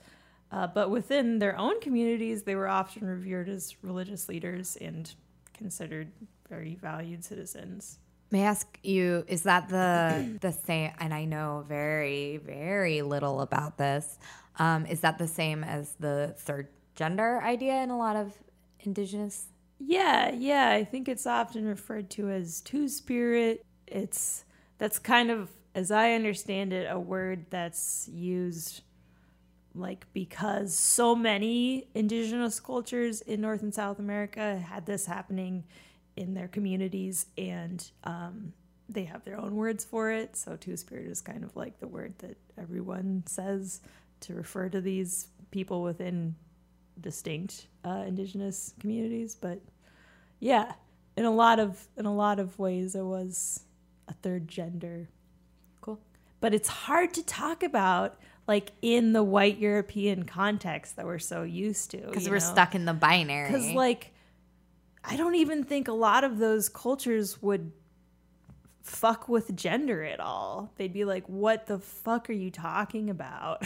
Uh, 0.51 0.67
but 0.67 0.91
within 0.91 1.39
their 1.39 1.57
own 1.57 1.81
communities, 1.81 2.43
they 2.43 2.57
were 2.57 2.69
often 2.69 3.07
revered 3.07 3.49
as 3.49 3.75
religious 3.81 4.29
leaders 4.29 4.77
and 4.81 5.15
considered 5.55 6.11
very 6.51 6.75
valued 6.75 7.25
citizens. 7.25 7.99
May 8.33 8.45
I 8.45 8.47
ask 8.47 8.79
you, 8.83 9.25
is 9.29 9.43
that 9.43 9.69
the 9.69 10.39
the 10.41 10.53
same? 10.53 10.93
And 10.99 11.13
I 11.13 11.27
know 11.27 11.67
very, 11.69 12.39
very 12.39 13.03
little 13.03 13.43
about 13.43 13.77
this. 13.77 14.19
Um, 14.59 14.87
is 14.87 15.01
that 15.01 15.19
the 15.19 15.29
same 15.29 15.63
as 15.63 15.95
the 16.01 16.35
third 16.39 16.69
gender 16.95 17.43
idea 17.43 17.83
in 17.83 17.91
a 17.91 17.99
lot 17.99 18.17
of 18.17 18.33
indigenous? 18.81 19.49
Yeah, 19.79 20.31
yeah. 20.33 20.71
I 20.71 20.83
think 20.83 21.09
it's 21.09 21.27
often 21.27 21.67
referred 21.67 22.09
to 22.11 22.31
as 22.31 22.63
two 22.63 22.89
spirit. 22.89 23.67
It's 23.87 24.47
that's 24.79 24.99
kind 24.99 25.31
of, 25.31 25.51
as 25.75 25.91
I 25.91 26.13
understand 26.13 26.73
it, 26.73 26.87
a 26.91 26.99
word 26.99 27.45
that's 27.51 28.09
used 28.11 28.81
like 29.75 30.07
because 30.15 30.75
so 30.75 31.15
many 31.15 31.89
indigenous 31.95 32.61
cultures 32.61 33.21
in 33.21 33.43
North 33.43 33.63
and 33.63 33.75
South 33.75 33.99
America 33.99 34.59
had 34.59 34.87
this 34.87 35.05
happening 35.05 35.65
in 36.17 36.35
their 36.35 36.49
communities 36.49 37.27
and 37.39 37.91
um, 38.05 38.53
they 38.89 39.05
have 39.05 39.25
their 39.25 39.39
own 39.39 39.57
words 39.57 39.85
for 39.85 40.11
it. 40.11 40.37
So 40.37 40.57
two 40.57 40.77
spirit 40.77 41.07
is 41.07 41.21
kind 41.21 41.45
of 41.45 41.57
like 41.57 41.79
the 41.81 41.89
word 41.89 42.15
that 42.19 42.37
everyone 42.59 43.25
says 43.27 43.81
to 44.21 44.35
refer 44.35 44.69
to 44.69 44.81
these 44.81 45.29
people 45.51 45.83
within 45.83 46.35
distinct 47.01 47.67
uh, 47.85 48.05
indigenous 48.07 48.75
communities. 48.81 49.35
But 49.35 49.61
yeah, 50.41 50.73
in 51.17 51.25
a 51.25 51.31
lot 51.31 51.59
of 51.59 51.87
in 51.97 52.07
a 52.07 52.15
lot 52.15 52.39
of 52.39 52.59
ways, 52.59 52.95
it 52.95 53.05
was 53.05 53.65
a 54.09 54.13
third 54.15 54.49
gender. 54.49 55.09
Cool. 55.81 56.01
But 56.41 56.55
it's 56.55 56.69
hard 56.69 57.15
to 57.15 57.25
talk 57.25 57.63
about 57.63 58.19
like 58.47 58.73
in 58.83 59.13
the 59.13 59.23
white 59.23 59.59
European 59.59 60.25
context 60.25 60.97
that 60.97 61.07
we're 61.07 61.19
so 61.19 61.43
used 61.43 61.91
to. 61.93 61.99
Because 61.99 62.29
we're 62.29 62.35
know? 62.35 62.53
stuck 62.53 62.75
in 62.75 62.85
the 62.85 62.95
binary. 62.95 63.49
Because 63.49 63.71
like, 63.73 64.13
I 65.05 65.17
don't 65.17 65.35
even 65.35 65.65
think 65.65 65.89
a 65.89 65.93
lot 65.93 66.25
of 66.25 66.39
those 66.39 66.69
cultures 66.69 67.43
would 67.43 67.73
fuck 68.83 69.29
with 69.29 69.55
gender 69.57 70.03
at 70.05 70.21
all. 70.21 70.73
They'd 70.77 70.93
be 70.93 71.05
like, 71.05 71.29
"What 71.29 71.67
the 71.67 71.79
fuck 71.79 72.29
are 72.31 72.35
you 72.35 72.51
talking 72.51 73.11
about?" 73.11 73.65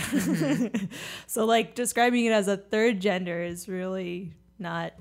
so 1.27 1.45
like 1.45 1.75
describing 1.75 2.27
it 2.27 2.33
as 2.33 2.49
a 2.49 2.57
third 2.57 3.01
gender 3.01 3.43
is 3.43 3.69
really 3.69 4.33
not 4.59 4.93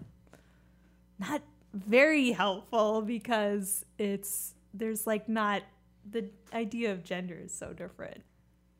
not 1.19 1.41
very 1.73 2.31
helpful 2.31 3.01
because 3.01 3.85
it's 3.97 4.53
there's 4.73 5.05
like 5.07 5.27
not 5.29 5.63
the 6.09 6.29
idea 6.53 6.91
of 6.91 7.03
gender 7.03 7.35
is 7.35 7.53
so 7.53 7.73
different. 7.73 8.21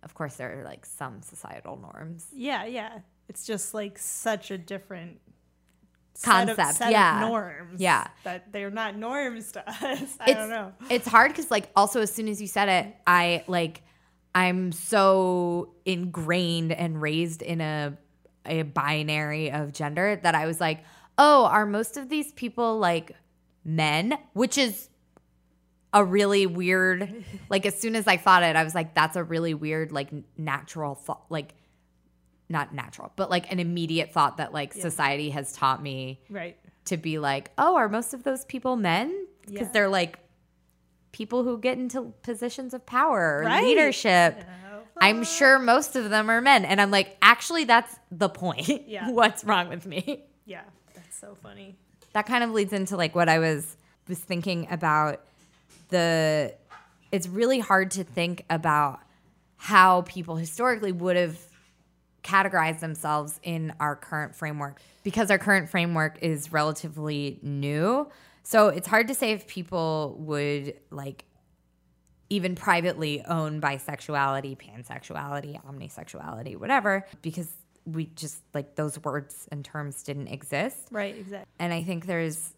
of 0.04 0.14
course, 0.14 0.36
there 0.36 0.60
are 0.60 0.64
like 0.64 0.86
some 0.86 1.22
societal 1.22 1.78
norms. 1.78 2.28
Yeah, 2.32 2.66
yeah. 2.66 3.00
It's 3.28 3.46
just 3.46 3.74
like 3.74 3.98
such 3.98 4.52
a 4.52 4.58
different 4.58 5.20
set 6.15 6.50
of- 6.50 6.55
Concept, 6.55 6.77
set 6.77 6.88
of 6.88 6.91
yeah. 6.91 7.19
norms. 7.27 7.79
Yeah. 7.79 8.07
That 8.24 8.51
they're 8.51 8.72
not 8.72 8.95
norms 8.95 9.51
to 9.53 9.69
us. 9.69 9.77
I 9.84 9.98
it's, 10.25 10.34
don't 10.34 10.50
know. 10.50 10.74
It's 10.89 11.07
hard 11.07 11.31
because 11.31 11.51
like 11.51 11.69
also 11.75 12.01
as 12.01 12.12
soon 12.12 12.27
as 12.27 12.41
you 12.41 12.48
said 12.48 12.69
it, 12.69 12.95
I 13.05 13.43
like 13.48 13.84
I'm 14.34 14.72
so 14.72 15.74
ingrained 15.86 16.72
and 16.72 17.01
raised 17.01 17.41
in 17.41 17.62
a 17.62 17.98
a 18.45 18.62
binary 18.63 19.51
of 19.51 19.74
gender 19.74 20.19
that 20.24 20.36
I 20.36 20.45
was 20.45 20.60
like, 20.62 20.84
oh, 21.17 21.45
are 21.45 21.65
most 21.65 21.98
of 21.98 22.10
these 22.10 22.31
people 22.34 22.77
like 22.77 23.12
men? 23.63 24.17
Which 24.34 24.57
is 24.57 24.89
a 25.93 26.03
really 26.03 26.45
weird 26.45 27.24
like 27.50 27.65
as 27.65 27.79
soon 27.79 27.95
as 27.95 28.07
I 28.07 28.17
thought 28.17 28.43
it, 28.43 28.55
I 28.55 28.63
was 28.63 28.75
like, 28.75 28.93
that's 28.93 29.15
a 29.15 29.24
really 29.24 29.53
weird, 29.53 29.91
like 29.91 30.10
natural 30.38 30.95
thought 30.95 31.25
like 31.29 31.53
not 32.50 32.74
natural, 32.74 33.12
but 33.16 33.30
like 33.30 33.52
an 33.52 33.60
immediate 33.60 34.12
thought 34.12 34.38
that 34.38 34.54
like 34.54 34.74
society 34.74 35.30
has 35.32 35.54
taught 35.54 35.82
me 35.82 36.22
Right. 36.30 36.58
to 36.86 36.98
be 36.98 37.18
like, 37.20 37.52
oh, 37.58 37.75
are 37.75 37.90
most 37.90 38.14
of 38.14 38.24
those 38.24 38.46
people 38.46 38.75
men? 38.75 39.28
Because 39.48 39.68
Yeah. 39.68 39.72
they're 39.74 39.90
like 39.90 40.20
people 41.12 41.44
who 41.44 41.58
get 41.58 41.78
into 41.78 42.14
positions 42.24 42.74
of 42.74 42.86
power 42.86 43.40
or 43.40 43.44
Right. 43.46 43.64
leadership. 43.64 44.44
I'm 45.02 45.24
sure 45.24 45.60
most 45.60 45.96
of 45.96 46.10
them 46.10 46.30
are 46.30 46.40
men. 46.42 46.64
And 46.66 46.80
I'm 46.80 46.92
like, 46.92 47.18
actually, 47.22 47.64
that's 47.66 47.98
the 48.12 48.30
point. 48.30 48.68
Yeah. 48.88 49.10
What's 49.10 49.44
wrong 49.44 49.68
with 49.70 49.86
me? 49.86 50.24
Yeah. 50.46 50.62
That's 50.94 51.18
so 51.18 51.36
funny. 51.42 51.75
That 52.14 52.25
kind 52.28 52.44
of 52.44 52.52
leads 52.52 52.72
into 52.74 52.96
like 52.96 53.16
what 53.16 53.28
I 53.28 53.40
was 53.40 53.75
was 54.08 54.20
thinking 54.20 54.68
about 54.70 55.22
the 55.90 56.54
it's 57.12 57.28
really 57.28 57.60
hard 57.60 57.92
to 57.92 58.04
think 58.04 58.46
about 58.50 59.00
how 59.58 60.02
people 60.04 60.36
historically 60.36 60.92
would 60.92 61.16
have 61.16 61.38
categorized 62.25 62.79
themselves 62.79 63.39
in 63.44 63.72
our 63.79 63.96
current 63.96 64.36
framework 64.36 64.82
because 65.03 65.29
our 65.29 65.38
current 65.38 65.70
framework 65.70 66.17
is 66.22 66.51
relatively 66.51 67.39
new. 67.44 68.10
So 68.44 68.70
it's 68.70 68.88
hard 68.88 69.08
to 69.10 69.15
say 69.15 69.32
if 69.32 69.48
people 69.48 70.17
would 70.20 70.74
like 70.89 71.25
even 72.29 72.55
privately 72.55 73.24
own 73.24 73.62
bisexuality, 73.62 74.58
pansexuality, 74.58 75.63
omnisexuality, 75.63 76.58
whatever, 76.58 77.05
because 77.22 77.51
we 77.86 78.08
just 78.15 78.41
like 78.55 78.75
those 78.75 79.01
words 79.03 79.48
and 79.51 79.63
terms 79.63 80.01
didn't 80.01 80.27
exist. 80.27 80.88
Right. 80.89 81.15
Exactly. 81.15 81.46
And 81.60 81.72
I 81.72 81.84
think 81.84 82.08
there's 82.08 82.53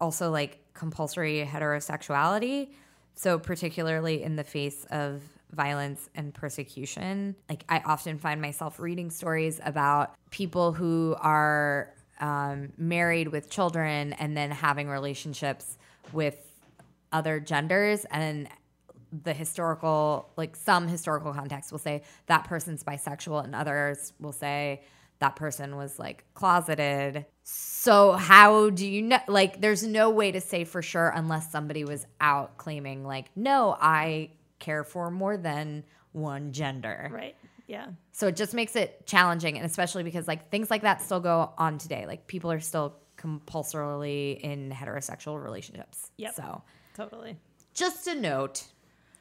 also 0.00 0.30
like 0.30 0.58
compulsory 0.74 1.44
heterosexuality. 1.44 2.70
So, 3.16 3.40
particularly 3.40 4.22
in 4.22 4.36
the 4.36 4.44
face 4.44 4.86
of 4.92 5.22
violence 5.52 6.08
and 6.14 6.34
persecution, 6.34 7.36
like 7.48 7.64
I 7.68 7.80
often 7.84 8.18
find 8.18 8.40
myself 8.40 8.78
reading 8.78 9.10
stories 9.10 9.60
about 9.64 10.14
people 10.30 10.72
who 10.72 11.16
are 11.20 11.94
um, 12.20 12.72
married 12.76 13.28
with 13.28 13.50
children 13.50 14.12
and 14.14 14.36
then 14.36 14.50
having 14.50 14.88
relationships 14.88 15.78
with 16.12 16.36
other 17.12 17.40
genders. 17.40 18.04
And 18.10 18.48
the 19.24 19.32
historical 19.32 20.30
like 20.36 20.54
some 20.54 20.86
historical 20.86 21.32
context 21.32 21.72
will 21.72 21.78
say 21.78 22.02
that 22.26 22.44
person's 22.44 22.84
bisexual 22.84 23.42
and 23.42 23.54
others 23.54 24.12
will 24.20 24.32
say 24.32 24.82
that 25.20 25.34
person 25.34 25.76
was 25.76 25.98
like 25.98 26.24
closeted. 26.34 27.24
So 27.42 28.12
how 28.12 28.70
do 28.70 28.86
you 28.86 29.02
know 29.02 29.18
like 29.26 29.60
there's 29.60 29.82
no 29.82 30.10
way 30.10 30.32
to 30.32 30.40
say 30.40 30.64
for 30.64 30.82
sure 30.82 31.08
unless 31.08 31.50
somebody 31.50 31.84
was 31.84 32.06
out 32.20 32.58
claiming 32.58 33.04
like 33.04 33.30
no 33.34 33.76
i 33.80 34.30
care 34.58 34.84
for 34.84 35.10
more 35.10 35.36
than 35.36 35.84
one 36.12 36.52
gender 36.52 37.10
Right. 37.12 37.36
Yeah. 37.66 37.88
so 38.12 38.26
it 38.28 38.36
just 38.36 38.54
makes 38.54 38.74
it 38.76 39.06
challenging, 39.06 39.56
and 39.56 39.66
especially 39.66 40.02
because 40.02 40.26
like 40.26 40.50
things 40.50 40.70
like 40.70 40.82
that 40.82 41.02
still 41.02 41.20
go 41.20 41.52
on 41.58 41.78
today. 41.78 42.06
Like 42.06 42.26
people 42.26 42.50
are 42.50 42.60
still 42.60 42.96
compulsorily 43.16 44.32
in 44.42 44.70
heterosexual 44.70 45.42
relationships. 45.42 46.10
Yeah. 46.16 46.30
So 46.32 46.62
Totally. 46.94 47.36
just 47.74 48.06
a 48.06 48.14
note, 48.14 48.64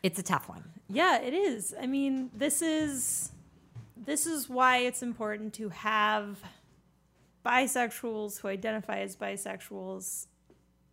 it's 0.03 0.17
a 0.19 0.23
tough 0.23 0.47
one. 0.47 0.63
Yeah, 0.89 1.19
it 1.19 1.33
is. 1.33 1.73
I 1.79 1.87
mean, 1.87 2.29
this 2.33 2.61
is 2.61 3.31
this 3.97 4.25
is 4.25 4.47
why 4.47 4.77
it's 4.79 5.01
important 5.03 5.53
to 5.55 5.69
have 5.69 6.37
bisexuals 7.45 8.39
who 8.41 8.47
identify 8.47 8.99
as 8.99 9.15
bisexuals 9.15 10.27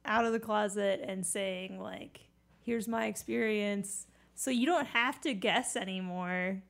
out 0.04 0.24
of 0.24 0.32
the 0.32 0.40
closet 0.40 1.00
and 1.06 1.24
saying 1.24 1.80
like, 1.80 2.20
"Here's 2.62 2.88
my 2.88 3.06
experience." 3.06 4.06
So 4.34 4.50
you 4.50 4.66
don't 4.66 4.86
have 4.88 5.20
to 5.22 5.34
guess 5.34 5.76
anymore 5.76 6.62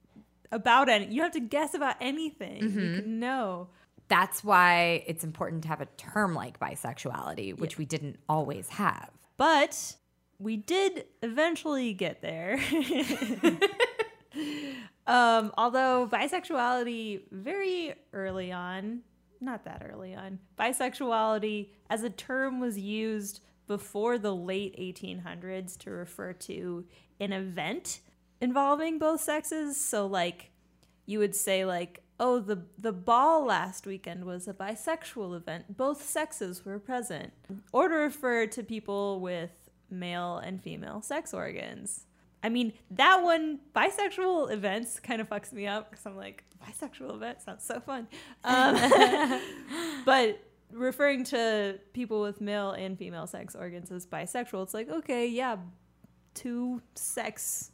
about 0.53 0.89
any. 0.89 1.07
You 1.07 1.17
don't 1.17 1.35
have 1.35 1.43
to 1.43 1.49
guess 1.49 1.75
about 1.75 1.97
anything. 2.01 2.63
You 2.63 2.71
can 2.71 3.21
know. 3.21 3.69
That's 4.09 4.45
why 4.45 5.05
it's 5.07 5.25
important 5.25 5.63
to 5.63 5.69
have 5.69 5.81
a 5.81 5.87
term 5.97 6.35
like 6.35 6.61
bisexuality, 6.61 7.59
which 7.59 7.79
we 7.79 7.87
didn't 7.87 8.19
always 8.29 8.69
have. 8.69 9.11
But 9.37 9.97
we 10.39 10.57
did 10.57 11.07
eventually 11.23 11.95
get 11.95 12.21
there. 12.21 12.61
um, 15.07 15.53
although 15.57 16.09
bisexuality 16.11 17.23
very 17.31 17.95
early 18.13 18.53
on, 18.53 19.01
not 19.41 19.65
that 19.65 19.83
early 19.91 20.15
on, 20.15 20.39
bisexuality 20.59 21.69
as 21.89 22.03
a 22.03 22.11
term 22.11 22.61
was 22.61 22.79
used 22.79 23.41
before 23.67 24.19
the 24.19 24.35
late 24.35 24.77
1800s 24.79 25.79
to 25.79 25.91
refer 25.91 26.35
to 26.35 26.85
an 27.21 27.33
event 27.33 28.01
involving 28.41 28.99
both 28.99 29.21
sexes. 29.21 29.81
So 29.81 30.07
like 30.07 30.51
you 31.07 31.19
would 31.19 31.35
say 31.35 31.65
like 31.65 32.03
oh 32.21 32.39
the 32.39 32.63
the 32.79 32.93
ball 32.93 33.45
last 33.45 33.87
weekend 33.87 34.25
was 34.25 34.49
a 34.49 34.55
bisexual 34.55 35.37
event. 35.37 35.77
Both 35.77 36.03
sexes 36.03 36.65
were 36.65 36.79
present. 36.79 37.33
Or 37.73 37.89
to 37.89 37.95
refer 37.95 38.47
to 38.47 38.63
people 38.63 39.21
with 39.21 39.71
male 39.91 40.39
and 40.39 40.63
female 40.63 41.03
sex 41.03 41.35
organs. 41.35 42.07
I 42.43 42.51
mean 42.51 42.73
that 42.91 43.23
one 43.23 43.61
bisexual 43.75 44.51
events 44.51 45.01
kind 45.01 45.21
of 45.21 45.29
fucks 45.29 45.53
me 45.53 45.67
up 45.67 45.91
because 45.91 46.05
i'm 46.05 46.17
like 46.17 46.45
bisexual 46.63 47.15
event 47.15 47.43
sounds 47.43 47.65
so 47.65 47.81
fun. 47.81 48.09
Um, 48.45 49.41
but 50.05 50.41
referring 50.73 51.25
to 51.25 51.79
people 51.93 52.21
with 52.21 52.41
male 52.41 52.73
and 52.73 52.99
female 52.99 53.27
sex 53.27 53.55
organs 53.55 53.93
as 53.93 54.07
bisexual 54.07 54.65
it's 54.65 54.75
like 54.75 54.91
okay 54.91 55.27
yeah 55.27 55.57
two 56.35 56.83
sex 56.95 57.71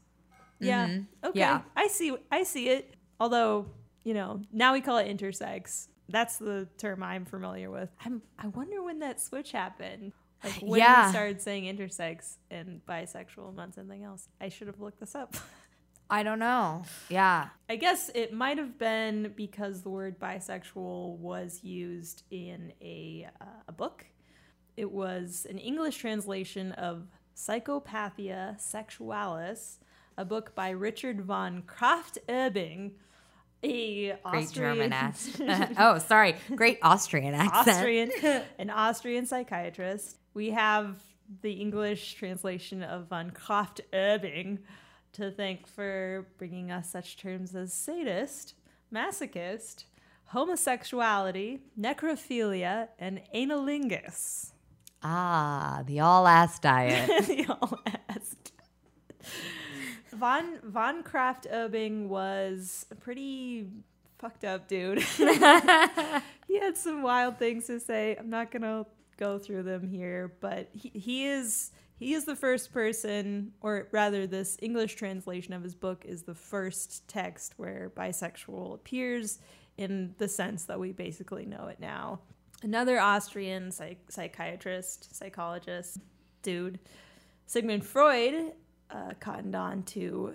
yeah 0.61 0.85
okay 0.85 0.99
Mm-hmm. 1.25 1.39
Yeah. 1.39 1.61
i 1.77 1.89
see 1.89 2.15
i 2.31 2.43
see 2.43 2.69
it 2.69 2.95
although 3.19 3.67
you 4.05 4.15
know 4.15 4.43
now 4.53 4.73
we 4.75 4.81
call 4.81 4.99
it 4.99 5.09
intersex 5.09 5.89
that's 6.09 6.37
the 6.39 6.69
term 6.77 7.03
i'm 7.03 7.25
familiar 7.25 7.71
with 7.71 7.89
i'm 8.05 8.21
i 8.39 8.47
wonder 8.49 8.83
when 8.83 8.99
that 9.01 9.21
switch 9.21 9.53
happened 9.53 10.13
like 10.45 10.55
when 10.61 10.79
Yeah. 10.81 11.07
we 11.07 11.13
started 11.13 11.41
saying 11.41 11.65
intersex 11.65 12.37
and 12.51 12.81
bisexual 12.87 13.55
meant 13.55 13.75
something 13.75 14.03
else 14.05 14.29
i 14.41 14.49
should 14.49 14.67
have 14.67 14.81
looked 14.81 15.01
this 15.01 15.15
up 15.15 15.35
I 16.13 16.25
don't 16.25 16.41
know. 16.41 16.83
Yeah. 17.09 17.51
I 17.69 17.77
guess 17.77 18.11
it 18.17 18.33
might 18.33 18.59
have 18.59 18.77
been 18.81 19.33
because 19.37 19.83
the 19.83 19.91
word 19.91 20.19
bisexual 20.19 21.19
was 21.19 21.63
used 21.63 22.25
in 22.33 22.73
a, 22.83 23.29
uh, 23.41 23.45
a 23.69 23.73
book 23.73 24.05
it 24.77 24.91
was 24.91 25.47
an 25.49 25.57
English 25.59 25.99
translation 25.99 26.73
of 26.73 27.07
Psychopathia 27.41 28.61
Sexualis, 28.61 29.79
a 30.19 30.25
book 30.27 30.55
by 30.55 30.71
Richard 30.71 31.23
von 31.23 31.63
Krafft-Ebing, 31.63 32.93
a 33.63 34.09
Great 34.09 34.19
Austrian, 34.25 34.75
German 34.75 34.93
accent. 34.93 35.75
oh, 35.79 35.99
sorry. 35.99 36.37
Great 36.55 36.79
Austrian 36.83 37.35
accent. 37.35 37.77
Austrian, 37.77 38.11
an 38.59 38.69
Austrian 38.69 39.25
psychiatrist. 39.25 40.19
We 40.35 40.51
have 40.51 41.03
the 41.41 41.53
English 41.53 42.15
translation 42.15 42.83
of 42.83 43.09
von 43.09 43.31
Krafft-Ebing 43.31 44.59
to 45.15 45.31
thank 45.31 45.67
for 45.67 46.27
bringing 46.37 46.71
us 46.71 46.91
such 46.91 47.17
terms 47.17 47.55
as 47.55 47.73
sadist, 47.73 48.55
masochist, 48.93 49.85
homosexuality, 50.35 51.61
necrophilia, 51.79 52.89
and 52.99 53.23
analingus. 53.35 54.51
Ah, 55.03 55.83
the 55.87 56.01
all 56.01 56.27
ass 56.27 56.59
diet. 56.59 57.09
the 57.27 57.47
all 57.49 57.79
asked. 58.09 58.53
Von 60.13 60.59
Von 60.65 61.03
Kraft 61.03 61.47
Obing 61.51 62.09
was 62.09 62.87
a 62.91 62.95
pretty 62.95 63.69
fucked 64.19 64.45
up 64.45 64.69
dude. 64.69 65.03
he 66.49 66.59
had 66.59 66.77
some 66.77 67.03
wild 67.03 67.39
things 67.39 67.67
to 67.67 67.81
say. 67.81 68.17
I'm 68.19 68.29
not 68.29 68.51
gonna 68.51 68.85
go 69.17 69.39
through 69.39 69.63
them 69.63 69.89
here, 69.89 70.33
but 70.41 70.69
he, 70.73 70.91
he 70.95 71.27
is 71.27 71.73
he 72.01 72.15
is 72.15 72.25
the 72.25 72.35
first 72.35 72.73
person, 72.73 73.53
or 73.61 73.87
rather, 73.93 74.27
this 74.27 74.57
English 74.63 74.95
translation 74.95 75.53
of 75.53 75.63
his 75.63 75.75
book 75.75 76.07
is 76.07 76.23
the 76.23 76.35
first 76.35 77.07
text 77.09 77.53
where 77.59 77.93
bisexual 77.95 78.75
appears 78.75 79.39
in 79.77 80.15
the 80.17 80.27
sense 80.27 80.65
that 80.65 80.81
we 80.81 80.93
basically 80.93 81.45
know 81.45 81.67
it 81.67 81.79
now. 81.79 82.21
Another 82.63 83.01
Austrian 83.01 83.71
psych- 83.71 84.11
psychiatrist, 84.11 85.15
psychologist, 85.15 85.99
dude, 86.43 86.79
Sigmund 87.47 87.85
Freud, 87.85 88.53
uh, 88.91 89.13
cottoned 89.19 89.55
on 89.55 89.83
to 89.85 90.35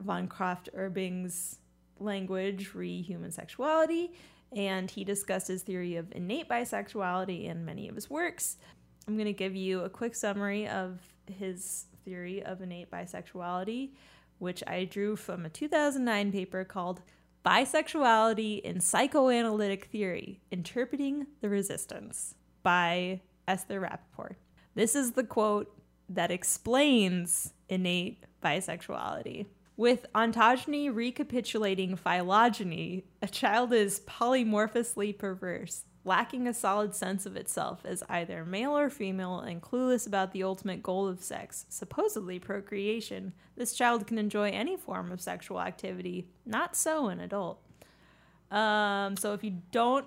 von 0.00 0.28
Kraft 0.28 0.68
Urbing's 0.76 1.58
language, 1.98 2.74
re 2.74 3.00
human 3.00 3.30
sexuality, 3.30 4.12
and 4.52 4.90
he 4.90 5.04
discussed 5.04 5.48
his 5.48 5.62
theory 5.62 5.96
of 5.96 6.12
innate 6.12 6.48
bisexuality 6.48 7.46
in 7.46 7.64
many 7.64 7.88
of 7.88 7.94
his 7.94 8.10
works. 8.10 8.58
I'm 9.08 9.14
going 9.14 9.26
to 9.26 9.32
give 9.32 9.54
you 9.54 9.80
a 9.80 9.88
quick 9.88 10.14
summary 10.14 10.68
of 10.68 11.00
his 11.30 11.86
theory 12.04 12.44
of 12.44 12.60
innate 12.60 12.90
bisexuality, 12.90 13.90
which 14.38 14.62
I 14.66 14.84
drew 14.84 15.16
from 15.16 15.46
a 15.46 15.48
2009 15.48 16.32
paper 16.32 16.64
called 16.64 17.00
Bisexuality 17.46 18.60
in 18.62 18.80
Psychoanalytic 18.80 19.84
Theory 19.84 20.40
Interpreting 20.50 21.28
the 21.40 21.48
Resistance 21.48 22.34
by 22.64 23.20
Esther 23.46 23.78
Rapoport. 23.78 24.36
This 24.74 24.96
is 24.96 25.12
the 25.12 25.22
quote 25.22 25.72
that 26.08 26.32
explains 26.32 27.52
innate 27.68 28.24
bisexuality. 28.42 29.46
With 29.76 30.06
ontogeny 30.12 30.92
recapitulating 30.92 31.94
phylogeny, 31.94 33.04
a 33.22 33.28
child 33.28 33.72
is 33.72 34.00
polymorphously 34.00 35.16
perverse, 35.16 35.84
lacking 36.06 36.46
a 36.46 36.54
solid 36.54 36.94
sense 36.94 37.26
of 37.26 37.36
itself 37.36 37.80
as 37.84 38.02
either 38.08 38.44
male 38.44 38.76
or 38.78 38.88
female 38.88 39.40
and 39.40 39.60
clueless 39.60 40.06
about 40.06 40.32
the 40.32 40.42
ultimate 40.42 40.82
goal 40.82 41.06
of 41.08 41.20
sex, 41.22 41.66
supposedly 41.68 42.38
procreation. 42.38 43.32
This 43.56 43.74
child 43.74 44.06
can 44.06 44.16
enjoy 44.16 44.50
any 44.50 44.76
form 44.76 45.10
of 45.10 45.20
sexual 45.20 45.60
activity, 45.60 46.28
not 46.46 46.76
so 46.76 47.08
an 47.08 47.20
adult. 47.20 47.60
Um, 48.50 49.16
so 49.16 49.34
if 49.34 49.42
you 49.42 49.60
don't 49.72 50.06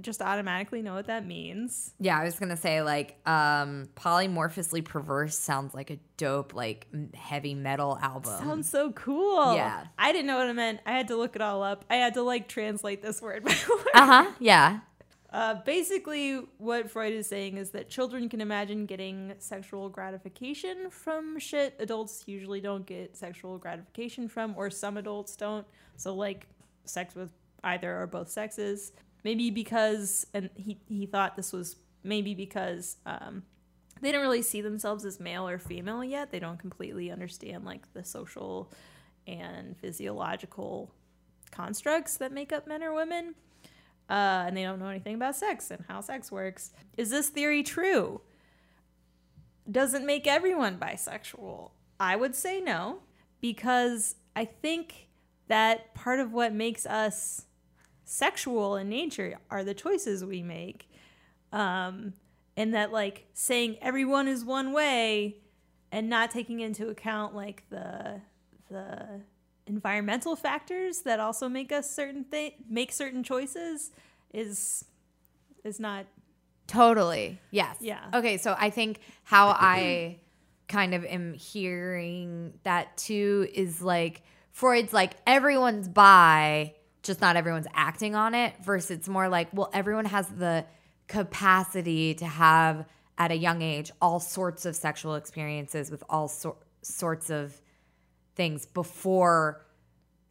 just 0.00 0.20
automatically 0.20 0.82
know 0.82 0.94
what 0.94 1.06
that 1.06 1.24
means, 1.26 1.92
yeah, 2.00 2.18
I 2.18 2.24
was 2.24 2.38
gonna 2.38 2.56
say 2.56 2.82
like 2.82 3.16
um 3.26 3.88
polymorphously 3.94 4.84
perverse 4.84 5.38
sounds 5.38 5.74
like 5.74 5.90
a 5.90 5.98
dope 6.16 6.54
like 6.54 6.88
heavy 7.14 7.54
metal 7.54 7.98
album. 8.02 8.36
Sounds 8.38 8.68
so 8.68 8.90
cool. 8.92 9.54
Yeah. 9.54 9.86
I 9.98 10.12
didn't 10.12 10.26
know 10.26 10.38
what 10.38 10.48
it 10.48 10.54
meant. 10.54 10.80
I 10.84 10.92
had 10.92 11.08
to 11.08 11.16
look 11.16 11.36
it 11.36 11.42
all 11.42 11.62
up. 11.62 11.84
I 11.88 11.96
had 11.96 12.14
to 12.14 12.22
like 12.22 12.48
translate 12.48 13.00
this 13.00 13.22
word 13.22 13.44
by 13.44 13.50
word. 13.68 13.86
uh 13.94 14.06
huh. 14.06 14.32
Yeah. 14.40 14.80
Uh, 15.32 15.54
basically, 15.64 16.34
what 16.58 16.90
Freud 16.90 17.14
is 17.14 17.26
saying 17.26 17.56
is 17.56 17.70
that 17.70 17.88
children 17.88 18.28
can 18.28 18.42
imagine 18.42 18.84
getting 18.84 19.32
sexual 19.38 19.88
gratification 19.88 20.90
from 20.90 21.38
shit 21.38 21.74
adults 21.78 22.24
usually 22.26 22.60
don't 22.60 22.84
get 22.84 23.16
sexual 23.16 23.56
gratification 23.56 24.28
from, 24.28 24.54
or 24.58 24.68
some 24.68 24.98
adults 24.98 25.34
don't. 25.34 25.66
So, 25.96 26.14
like, 26.14 26.46
sex 26.84 27.14
with 27.14 27.32
either 27.64 28.02
or 28.02 28.06
both 28.06 28.28
sexes. 28.28 28.92
Maybe 29.24 29.50
because, 29.50 30.26
and 30.34 30.50
he, 30.54 30.78
he 30.86 31.06
thought 31.06 31.34
this 31.34 31.52
was 31.52 31.76
maybe 32.04 32.34
because 32.34 32.98
um, 33.06 33.42
they 34.02 34.12
don't 34.12 34.20
really 34.20 34.42
see 34.42 34.60
themselves 34.60 35.06
as 35.06 35.18
male 35.18 35.48
or 35.48 35.58
female 35.58 36.04
yet. 36.04 36.30
They 36.30 36.40
don't 36.40 36.58
completely 36.58 37.10
understand, 37.10 37.64
like, 37.64 37.90
the 37.94 38.04
social 38.04 38.70
and 39.26 39.78
physiological 39.78 40.92
constructs 41.50 42.18
that 42.18 42.32
make 42.32 42.52
up 42.52 42.66
men 42.66 42.82
or 42.82 42.92
women 42.92 43.34
uh, 44.12 44.44
and 44.46 44.54
they 44.54 44.62
don't 44.62 44.78
know 44.78 44.88
anything 44.88 45.14
about 45.14 45.34
sex 45.34 45.70
and 45.70 45.82
how 45.88 46.02
sex 46.02 46.30
works. 46.30 46.72
Is 46.98 47.08
this 47.08 47.30
theory 47.30 47.62
true? 47.62 48.20
Doesn't 49.70 50.04
make 50.04 50.26
everyone 50.26 50.76
bisexual. 50.76 51.70
I 51.98 52.16
would 52.16 52.34
say 52.34 52.60
no, 52.60 52.98
because 53.40 54.16
I 54.36 54.44
think 54.44 55.08
that 55.48 55.94
part 55.94 56.20
of 56.20 56.34
what 56.34 56.52
makes 56.52 56.84
us 56.84 57.46
sexual 58.04 58.76
in 58.76 58.90
nature 58.90 59.38
are 59.50 59.64
the 59.64 59.72
choices 59.72 60.22
we 60.22 60.42
make. 60.42 60.90
Um, 61.50 62.12
and 62.54 62.74
that, 62.74 62.92
like, 62.92 63.28
saying 63.32 63.78
everyone 63.80 64.28
is 64.28 64.44
one 64.44 64.74
way 64.74 65.38
and 65.90 66.10
not 66.10 66.30
taking 66.30 66.60
into 66.60 66.90
account, 66.90 67.34
like, 67.34 67.62
the, 67.70 68.20
the, 68.68 69.22
environmental 69.72 70.36
factors 70.36 71.00
that 71.00 71.18
also 71.18 71.48
make 71.48 71.72
us 71.72 71.90
certain 71.90 72.24
th- 72.30 72.54
make 72.68 72.92
certain 72.92 73.22
choices 73.22 73.90
is 74.32 74.84
is 75.64 75.80
not 75.80 76.06
Totally. 76.66 77.38
Yes. 77.50 77.76
Yeah. 77.80 78.00
Okay, 78.14 78.38
so 78.38 78.54
I 78.58 78.70
think 78.70 79.00
how 79.24 79.48
I 79.48 80.20
kind 80.68 80.94
of 80.94 81.04
am 81.04 81.34
hearing 81.34 82.54
that 82.62 82.96
too 82.96 83.46
is 83.52 83.82
like 83.82 84.22
Freud's 84.52 84.92
like 84.92 85.12
everyone's 85.26 85.86
by 85.88 86.74
just 87.02 87.20
not 87.20 87.36
everyone's 87.36 87.66
acting 87.74 88.14
on 88.14 88.34
it 88.34 88.54
versus 88.64 88.90
it's 88.90 89.08
more 89.08 89.28
like 89.28 89.48
well 89.52 89.70
everyone 89.74 90.06
has 90.06 90.26
the 90.28 90.64
capacity 91.08 92.14
to 92.14 92.24
have 92.24 92.86
at 93.18 93.30
a 93.30 93.36
young 93.36 93.60
age 93.60 93.90
all 94.00 94.20
sorts 94.20 94.64
of 94.64 94.74
sexual 94.74 95.14
experiences 95.16 95.90
with 95.90 96.02
all 96.08 96.28
sor- 96.28 96.56
sorts 96.80 97.28
of 97.28 97.60
things 98.34 98.66
before 98.66 99.64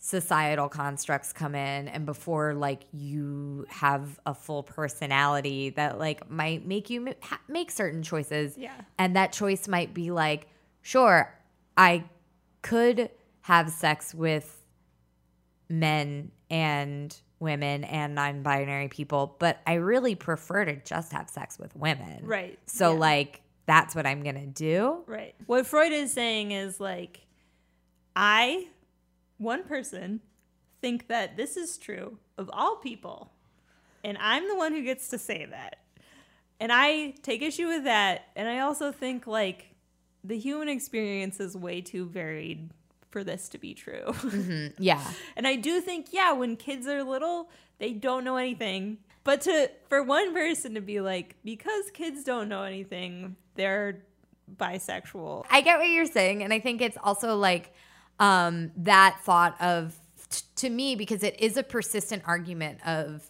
societal 0.03 0.67
constructs 0.67 1.31
come 1.31 1.53
in 1.53 1.87
and 1.87 2.07
before 2.07 2.55
like 2.55 2.85
you 2.91 3.65
have 3.69 4.19
a 4.25 4.33
full 4.33 4.63
personality 4.63 5.69
that 5.69 5.99
like 5.99 6.27
might 6.29 6.65
make 6.65 6.89
you 6.89 7.13
ha- 7.21 7.39
make 7.47 7.69
certain 7.69 8.01
choices 8.01 8.57
Yeah. 8.57 8.71
and 8.97 9.15
that 9.15 9.31
choice 9.31 9.67
might 9.67 9.93
be 9.93 10.09
like 10.09 10.47
sure 10.81 11.31
i 11.77 12.03
could 12.63 13.11
have 13.41 13.69
sex 13.69 14.11
with 14.15 14.65
men 15.69 16.31
and 16.49 17.15
women 17.39 17.83
and 17.83 18.13
non-binary 18.15 18.87
people 18.87 19.35
but 19.39 19.59
i 19.65 19.73
really 19.75 20.15
prefer 20.15 20.65
to 20.65 20.75
just 20.83 21.11
have 21.11 21.29
sex 21.29 21.57
with 21.59 21.75
women 21.75 22.25
Right, 22.25 22.57
so 22.65 22.93
yeah. 22.93 22.99
like 22.99 23.41
that's 23.67 23.95
what 23.95 24.05
i'm 24.07 24.23
gonna 24.23 24.47
do 24.47 25.03
right. 25.05 25.35
What 25.45 25.65
Freud 25.67 25.91
is 25.91 26.11
saying 26.11 26.51
is 26.51 26.79
like 26.79 27.21
I 28.15 28.67
one 29.37 29.63
person 29.63 30.21
think 30.81 31.07
that 31.07 31.37
this 31.37 31.57
is 31.57 31.77
true 31.77 32.17
of 32.37 32.49
all 32.53 32.77
people 32.77 33.31
and 34.03 34.17
I'm 34.19 34.47
the 34.47 34.55
one 34.55 34.73
who 34.73 34.83
gets 34.83 35.09
to 35.09 35.19
say 35.19 35.45
that. 35.45 35.77
And 36.59 36.71
I 36.71 37.13
take 37.21 37.41
issue 37.41 37.67
with 37.67 37.83
that 37.85 38.27
and 38.35 38.47
I 38.47 38.59
also 38.59 38.91
think 38.91 39.27
like 39.27 39.75
the 40.23 40.37
human 40.37 40.69
experience 40.69 41.39
is 41.39 41.55
way 41.55 41.81
too 41.81 42.05
varied 42.05 42.69
for 43.09 43.23
this 43.23 43.49
to 43.49 43.57
be 43.57 43.73
true. 43.73 44.05
Mm-hmm. 44.05 44.81
yeah 44.81 45.05
And 45.35 45.47
I 45.47 45.55
do 45.55 45.81
think, 45.81 46.07
yeah, 46.11 46.31
when 46.31 46.55
kids 46.55 46.87
are 46.87 47.03
little, 47.03 47.49
they 47.79 47.93
don't 47.93 48.23
know 48.23 48.37
anything. 48.37 48.97
But 49.23 49.41
to 49.41 49.69
for 49.87 50.01
one 50.01 50.33
person 50.33 50.73
to 50.75 50.81
be 50.81 50.99
like, 50.99 51.35
because 51.43 51.91
kids 51.93 52.23
don't 52.23 52.49
know 52.49 52.63
anything, 52.63 53.35
they're 53.55 54.03
bisexual. 54.57 55.45
I 55.49 55.61
get 55.61 55.77
what 55.77 55.89
you're 55.89 56.05
saying, 56.05 56.43
and 56.43 56.51
I 56.53 56.59
think 56.59 56.81
it's 56.81 56.97
also 57.03 57.35
like 57.35 57.73
um, 58.21 58.71
that 58.77 59.17
thought 59.23 59.59
of 59.61 59.97
t- 60.29 60.43
to 60.57 60.69
me 60.69 60.95
because 60.95 61.23
it 61.23 61.37
is 61.41 61.57
a 61.57 61.63
persistent 61.63 62.23
argument 62.25 62.79
of 62.87 63.29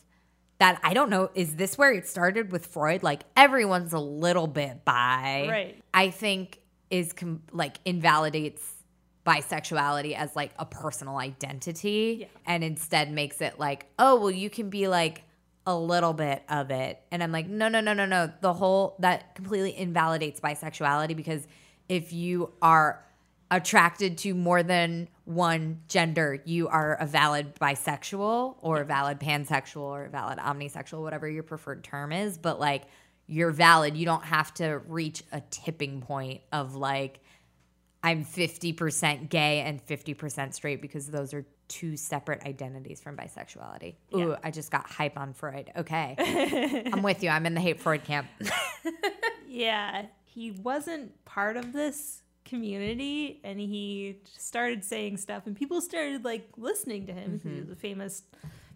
that. 0.60 0.80
I 0.84 0.94
don't 0.94 1.10
know. 1.10 1.32
Is 1.34 1.56
this 1.56 1.78
where 1.78 1.92
it 1.92 2.08
started 2.08 2.52
with 2.52 2.68
Freud? 2.68 3.02
Like 3.02 3.24
everyone's 3.36 3.94
a 3.94 4.00
little 4.00 4.46
bit 4.48 4.86
bi, 4.86 5.48
Right. 5.50 5.84
I 5.94 6.10
think 6.12 6.60
is 6.92 7.14
com- 7.14 7.42
like 7.52 7.78
invalidates 7.86 8.62
bisexuality 9.26 10.16
as 10.16 10.36
like 10.36 10.52
a 10.60 10.66
personal 10.66 11.18
identity 11.18 12.18
Yeah. 12.22 12.28
and 12.46 12.64
instead 12.64 13.12
makes 13.12 13.40
it 13.40 13.60
like 13.60 13.86
oh 14.00 14.20
well 14.20 14.32
you 14.32 14.50
can 14.50 14.70
be 14.70 14.88
like 14.88 15.24
a 15.68 15.76
little 15.78 16.12
bit 16.14 16.42
of 16.50 16.72
it. 16.72 17.00
And 17.12 17.22
I'm 17.22 17.32
like, 17.32 17.48
no, 17.48 17.68
no, 17.70 17.82
no, 17.82 17.94
no, 17.94 18.08
no. 18.08 18.32
The 18.42 18.52
whole 18.52 18.96
that 19.00 19.36
completely 19.36 19.78
invalidates 19.78 20.40
bisexuality 20.40 21.16
because 21.16 21.48
if 21.88 22.12
you 22.12 22.52
are 22.64 23.06
attracted 23.52 24.18
to 24.20 24.34
more 24.34 24.64
than 24.64 25.08
one 25.26 25.82
gender, 25.88 26.42
you 26.46 26.68
are 26.70 26.96
a 26.96 27.06
valid 27.06 27.54
bisexual 27.56 28.56
or 28.62 28.82
a 28.82 28.86
valid 28.86 29.20
pansexual 29.20 29.82
or 29.82 30.06
a 30.06 30.10
valid 30.10 30.40
omnisexual, 30.40 31.02
whatever 31.02 31.30
your 31.30 31.44
preferred 31.44 31.84
term 31.84 32.12
is. 32.12 32.38
But 32.38 32.60
like, 32.60 32.84
you're 33.28 33.52
valid. 33.52 33.96
You 33.96 34.06
don't 34.06 34.24
have 34.24 34.54
to 34.56 34.80
reach 34.88 35.24
a 35.32 35.42
tipping 35.52 36.02
point 36.02 36.42
of 36.52 36.76
like, 36.76 37.20
I'm 38.04 38.26
50% 38.26 39.30
gay 39.30 39.60
and 39.62 39.86
50% 39.86 40.54
straight 40.54 40.82
because 40.82 41.06
those 41.08 41.34
are 41.34 41.46
two 41.68 41.96
separate 41.96 42.42
identities 42.44 43.00
from 43.00 43.16
bisexuality. 43.16 43.96
Ooh, 44.16 44.30
Yeah. 44.30 44.36
I 44.44 44.50
just 44.52 44.72
got 44.72 44.90
hype 44.90 45.18
on 45.20 45.34
Freud. 45.34 45.72
Okay. 45.78 46.16
I'm 46.92 47.04
with 47.04 47.22
you. 47.22 47.30
I'm 47.30 47.46
in 47.46 47.54
the 47.54 47.62
hate 47.62 47.80
Freud 47.80 48.04
camp. 48.04 48.28
Yeah, 49.54 50.06
he 50.24 50.52
wasn't 50.52 51.26
part 51.26 51.58
of 51.58 51.74
this 51.74 52.22
community 52.52 53.40
and 53.46 53.60
he 53.60 54.18
started 54.38 54.84
saying 54.84 55.16
stuff 55.16 55.48
and 55.48 55.56
people 55.56 55.80
started 55.80 56.26
like 56.26 56.50
listening 56.58 57.08
to 57.08 57.14
him. 57.14 57.40
He 57.44 57.62
was 57.62 57.70
a 57.70 57.76
famous 57.76 58.24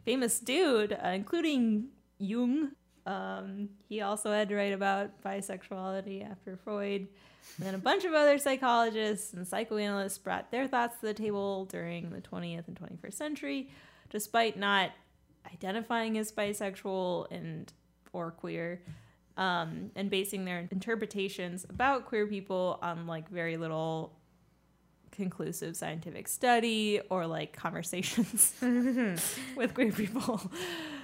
famous 0.06 0.40
dude, 0.40 0.94
uh, 0.94 1.10
including 1.10 1.90
Jung. 2.18 2.72
Um, 3.06 3.70
he 3.90 4.02
also 4.02 4.32
had 4.32 4.48
to 4.50 4.56
write 4.56 4.72
about 4.72 5.22
bisexuality 5.22 6.30
after 6.30 6.58
Freud. 6.58 7.08
And 7.58 7.68
then 7.68 7.76
a 7.76 7.80
bunch 7.80 8.06
of 8.06 8.14
other 8.14 8.38
psychologists 8.38 9.34
and 9.34 9.46
psychoanalysts 9.46 10.18
brought 10.18 10.52
their 10.52 10.68
thoughts 10.68 10.96
to 11.02 11.08
the 11.08 11.14
table 11.14 11.66
during 11.66 12.10
the 12.12 12.22
20th 12.22 12.68
and 12.68 12.80
21st 12.80 13.14
century, 13.14 13.70
despite 14.10 14.58
not 14.58 14.92
identifying 15.54 16.18
as 16.18 16.32
bisexual 16.32 17.28
and 17.30 17.74
or 18.14 18.32
queer 18.32 18.82
um, 19.38 19.92
and 19.96 20.10
basing 20.10 20.46
their 20.46 20.68
interpretations 20.72 21.66
about 21.70 22.06
queer 22.06 22.28
people 22.28 22.80
on 22.82 23.08
like 23.08 23.30
very 23.30 23.58
little 23.58 24.14
conclusive 25.12 25.76
scientific 25.76 26.28
study 26.28 27.02
or 27.10 27.26
like 27.26 27.54
conversations 27.58 28.54
with 29.56 29.74
queer 29.74 29.92
people. 29.92 30.42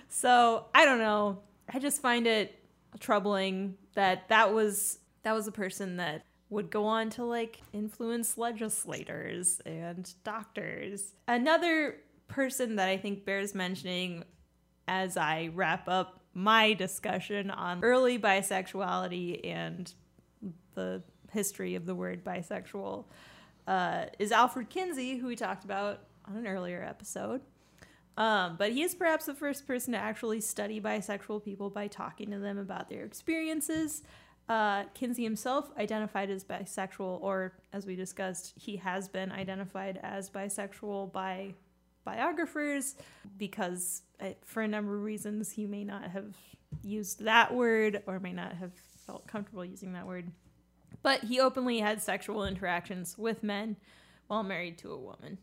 So 0.09 0.65
I 0.73 0.85
don't 0.85 0.99
know. 0.99 1.39
I 1.73 1.79
just 1.79 2.01
find 2.01 2.27
it 2.27 2.57
troubling 2.99 3.77
that 3.95 4.27
that 4.29 4.53
was 4.53 4.99
that 5.23 5.33
was 5.33 5.47
a 5.47 5.51
person 5.51 5.97
that 5.97 6.25
would 6.49 6.69
go 6.69 6.85
on 6.85 7.09
to 7.09 7.23
like 7.23 7.61
influence 7.71 8.37
legislators 8.37 9.61
and 9.65 10.13
doctors. 10.23 11.13
Another 11.27 11.97
person 12.27 12.75
that 12.75 12.89
I 12.89 12.97
think 12.97 13.23
bears 13.23 13.55
mentioning 13.55 14.25
as 14.87 15.15
I 15.15 15.51
wrap 15.53 15.87
up 15.87 16.20
my 16.33 16.73
discussion 16.73 17.51
on 17.51 17.83
early 17.83 18.17
bisexuality 18.17 19.45
and 19.45 19.93
the 20.75 21.01
history 21.31 21.75
of 21.75 21.85
the 21.85 21.95
word 21.95 22.23
bisexual 22.23 23.05
uh, 23.67 24.05
is 24.19 24.31
Alfred 24.31 24.69
Kinsey, 24.69 25.17
who 25.17 25.27
we 25.27 25.35
talked 25.35 25.63
about 25.63 26.01
on 26.27 26.37
an 26.37 26.47
earlier 26.47 26.83
episode. 26.83 27.41
Um, 28.17 28.55
but 28.57 28.71
he 28.71 28.83
is 28.83 28.93
perhaps 28.93 29.25
the 29.25 29.33
first 29.33 29.65
person 29.65 29.93
to 29.93 29.99
actually 29.99 30.41
study 30.41 30.81
bisexual 30.81 31.43
people 31.43 31.69
by 31.69 31.87
talking 31.87 32.31
to 32.31 32.39
them 32.39 32.57
about 32.57 32.89
their 32.89 33.03
experiences. 33.03 34.03
Uh, 34.49 34.83
Kinsey 34.93 35.23
himself 35.23 35.69
identified 35.77 36.29
as 36.29 36.43
bisexual, 36.43 37.21
or 37.21 37.53
as 37.71 37.85
we 37.85 37.95
discussed, 37.95 38.53
he 38.57 38.75
has 38.75 39.07
been 39.07 39.31
identified 39.31 39.99
as 40.03 40.29
bisexual 40.29 41.13
by 41.13 41.53
biographers 42.03 42.95
because, 43.37 44.01
uh, 44.19 44.29
for 44.43 44.61
a 44.61 44.67
number 44.67 44.95
of 44.95 45.03
reasons, 45.03 45.51
he 45.51 45.65
may 45.65 45.83
not 45.83 46.03
have 46.11 46.35
used 46.83 47.23
that 47.23 47.53
word 47.53 48.03
or 48.07 48.19
may 48.19 48.33
not 48.33 48.53
have 48.53 48.71
felt 49.05 49.27
comfortable 49.27 49.65
using 49.65 49.93
that 49.93 50.07
word. 50.07 50.31
But 51.03 51.21
he 51.23 51.39
openly 51.39 51.79
had 51.79 52.01
sexual 52.01 52.45
interactions 52.45 53.17
with 53.17 53.43
men 53.43 53.75
while 54.27 54.43
married 54.43 54.77
to 54.79 54.91
a 54.91 54.97
woman. 54.97 55.37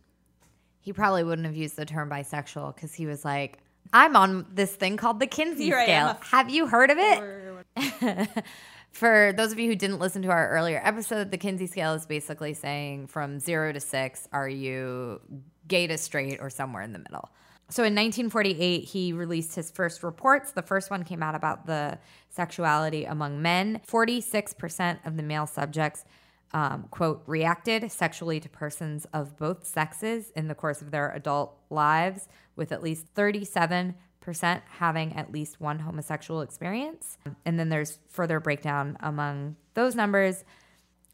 He 0.80 0.92
probably 0.92 1.24
wouldn't 1.24 1.46
have 1.46 1.56
used 1.56 1.76
the 1.76 1.84
term 1.84 2.08
bisexual 2.08 2.74
because 2.74 2.94
he 2.94 3.06
was 3.06 3.24
like, 3.24 3.58
I'm 3.92 4.16
on 4.16 4.46
this 4.52 4.74
thing 4.74 4.96
called 4.96 5.20
the 5.20 5.26
Kinsey 5.26 5.72
I'm 5.72 5.84
scale. 5.84 6.18
Have 6.30 6.50
you 6.50 6.66
heard 6.66 6.90
of 6.90 6.98
it? 6.98 8.28
For 8.92 9.32
those 9.36 9.52
of 9.52 9.58
you 9.58 9.68
who 9.68 9.76
didn't 9.76 9.98
listen 9.98 10.22
to 10.22 10.28
our 10.28 10.48
earlier 10.50 10.80
episode, 10.82 11.30
the 11.30 11.38
Kinsey 11.38 11.66
scale 11.66 11.94
is 11.94 12.06
basically 12.06 12.54
saying 12.54 13.08
from 13.08 13.38
zero 13.38 13.72
to 13.72 13.80
six, 13.80 14.26
are 14.32 14.48
you 14.48 15.20
gay 15.68 15.86
to 15.86 15.98
straight 15.98 16.40
or 16.40 16.50
somewhere 16.50 16.82
in 16.82 16.92
the 16.92 16.98
middle? 16.98 17.30
So 17.70 17.82
in 17.82 17.94
1948, 17.94 18.84
he 18.84 19.12
released 19.12 19.54
his 19.54 19.70
first 19.70 20.02
reports. 20.02 20.52
The 20.52 20.62
first 20.62 20.90
one 20.90 21.04
came 21.04 21.22
out 21.22 21.34
about 21.34 21.66
the 21.66 21.98
sexuality 22.30 23.04
among 23.04 23.42
men. 23.42 23.82
46% 23.86 25.06
of 25.06 25.18
the 25.18 25.22
male 25.22 25.46
subjects, 25.46 26.06
um, 26.54 26.86
quote, 26.90 27.22
reacted 27.26 27.92
sexually 27.92 28.40
to 28.40 28.48
persons 28.48 29.06
of 29.12 29.36
both 29.36 29.66
sexes 29.66 30.30
in 30.34 30.48
the 30.48 30.54
course 30.54 30.80
of 30.80 30.90
their 30.90 31.12
adult 31.12 31.58
lives, 31.68 32.26
with 32.56 32.72
at 32.72 32.82
least 32.82 33.06
37 33.14 33.94
percent 34.28 34.62
having 34.68 35.14
at 35.14 35.32
least 35.32 35.58
one 35.58 35.78
homosexual 35.78 36.42
experience. 36.42 37.16
And 37.46 37.58
then 37.58 37.70
there's 37.70 37.98
further 38.08 38.40
breakdown 38.40 38.98
among 39.00 39.56
those 39.72 39.94
numbers. 39.94 40.44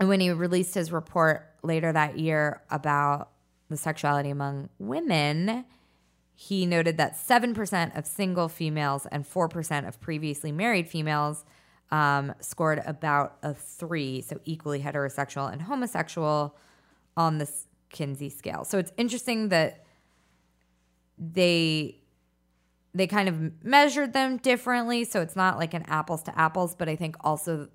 And 0.00 0.08
when 0.08 0.18
he 0.18 0.32
released 0.32 0.74
his 0.74 0.90
report 0.90 1.48
later 1.62 1.92
that 1.92 2.18
year 2.18 2.62
about 2.72 3.30
sexuality 3.76 4.30
among 4.30 4.68
women, 4.78 5.64
he 6.34 6.66
noted 6.66 6.96
that 6.98 7.16
7% 7.16 7.96
of 7.96 8.06
single 8.06 8.48
females 8.48 9.06
and 9.10 9.24
4% 9.24 9.88
of 9.88 10.00
previously 10.00 10.52
married 10.52 10.88
females 10.88 11.44
um, 11.90 12.34
scored 12.40 12.82
about 12.86 13.36
a 13.42 13.54
three, 13.54 14.20
so 14.20 14.40
equally 14.44 14.80
heterosexual 14.80 15.52
and 15.52 15.62
homosexual 15.62 16.56
on 17.16 17.38
this 17.38 17.66
Kinsey 17.90 18.30
scale. 18.30 18.64
So 18.64 18.78
it's 18.78 18.92
interesting 18.96 19.50
that 19.50 19.84
they 21.18 22.00
they 22.94 23.06
kind 23.06 23.28
of 23.28 23.64
measured 23.64 24.12
them 24.12 24.36
differently 24.38 25.04
so 25.04 25.20
it's 25.20 25.36
not 25.36 25.58
like 25.58 25.74
an 25.74 25.84
apples 25.86 26.22
to 26.22 26.38
apples 26.38 26.74
but 26.74 26.88
i 26.88 26.96
think 26.96 27.16
also 27.20 27.68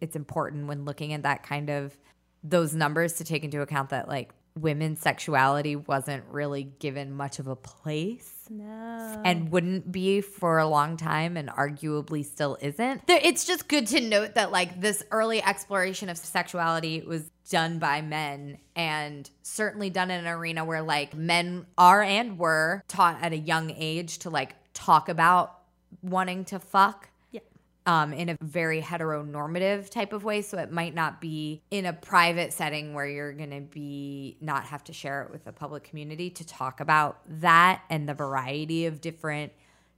it's 0.00 0.16
important 0.16 0.66
when 0.66 0.84
looking 0.84 1.12
at 1.12 1.22
that 1.22 1.42
kind 1.42 1.70
of 1.70 1.96
those 2.42 2.74
numbers 2.74 3.14
to 3.14 3.24
take 3.24 3.44
into 3.44 3.60
account 3.60 3.90
that 3.90 4.08
like 4.08 4.32
women's 4.58 5.00
sexuality 5.00 5.76
wasn't 5.76 6.24
really 6.30 6.64
given 6.64 7.12
much 7.12 7.38
of 7.38 7.46
a 7.46 7.56
place 7.56 8.46
no. 8.48 9.22
and 9.24 9.50
wouldn't 9.50 9.90
be 9.90 10.20
for 10.20 10.58
a 10.58 10.66
long 10.66 10.96
time 10.96 11.36
and 11.36 11.48
arguably 11.48 12.24
still 12.24 12.58
isn't. 12.60 13.02
It's 13.08 13.44
just 13.44 13.68
good 13.68 13.86
to 13.88 14.00
note 14.00 14.34
that 14.34 14.50
like 14.50 14.80
this 14.80 15.02
early 15.10 15.42
exploration 15.42 16.08
of 16.08 16.16
sexuality 16.16 17.02
was 17.02 17.30
done 17.48 17.78
by 17.78 18.00
men 18.00 18.58
and 18.74 19.28
certainly 19.42 19.90
done 19.90 20.10
in 20.10 20.20
an 20.20 20.32
arena 20.32 20.64
where 20.64 20.82
like 20.82 21.14
men 21.14 21.66
are 21.76 22.02
and 22.02 22.38
were 22.38 22.82
taught 22.88 23.18
at 23.22 23.32
a 23.32 23.38
young 23.38 23.70
age 23.76 24.18
to 24.20 24.30
like 24.30 24.54
talk 24.72 25.08
about 25.08 25.58
wanting 26.02 26.44
to 26.46 26.58
fuck. 26.58 27.09
Um, 27.86 28.12
in 28.12 28.28
a 28.28 28.36
very 28.42 28.80
heteronormative 28.82 29.88
type 29.90 30.12
of 30.12 30.22
way. 30.24 30.42
So 30.42 30.58
it 30.58 30.70
might 30.70 30.94
not 30.94 31.20
be 31.20 31.62
in 31.70 31.86
a 31.86 31.92
private 31.92 32.52
setting 32.52 32.94
where 32.94 33.06
you're 33.06 33.32
going 33.32 33.50
to 33.50 33.60
be 33.60 34.36
not 34.40 34.64
have 34.64 34.84
to 34.84 34.92
share 34.92 35.22
it 35.22 35.30
with 35.30 35.44
the 35.44 35.52
public 35.52 35.84
community 35.84 36.30
to 36.30 36.46
talk 36.46 36.80
about 36.80 37.18
that 37.40 37.82
and 37.90 38.08
the 38.08 38.14
variety 38.14 38.86
of 38.86 39.00
different 39.00 39.52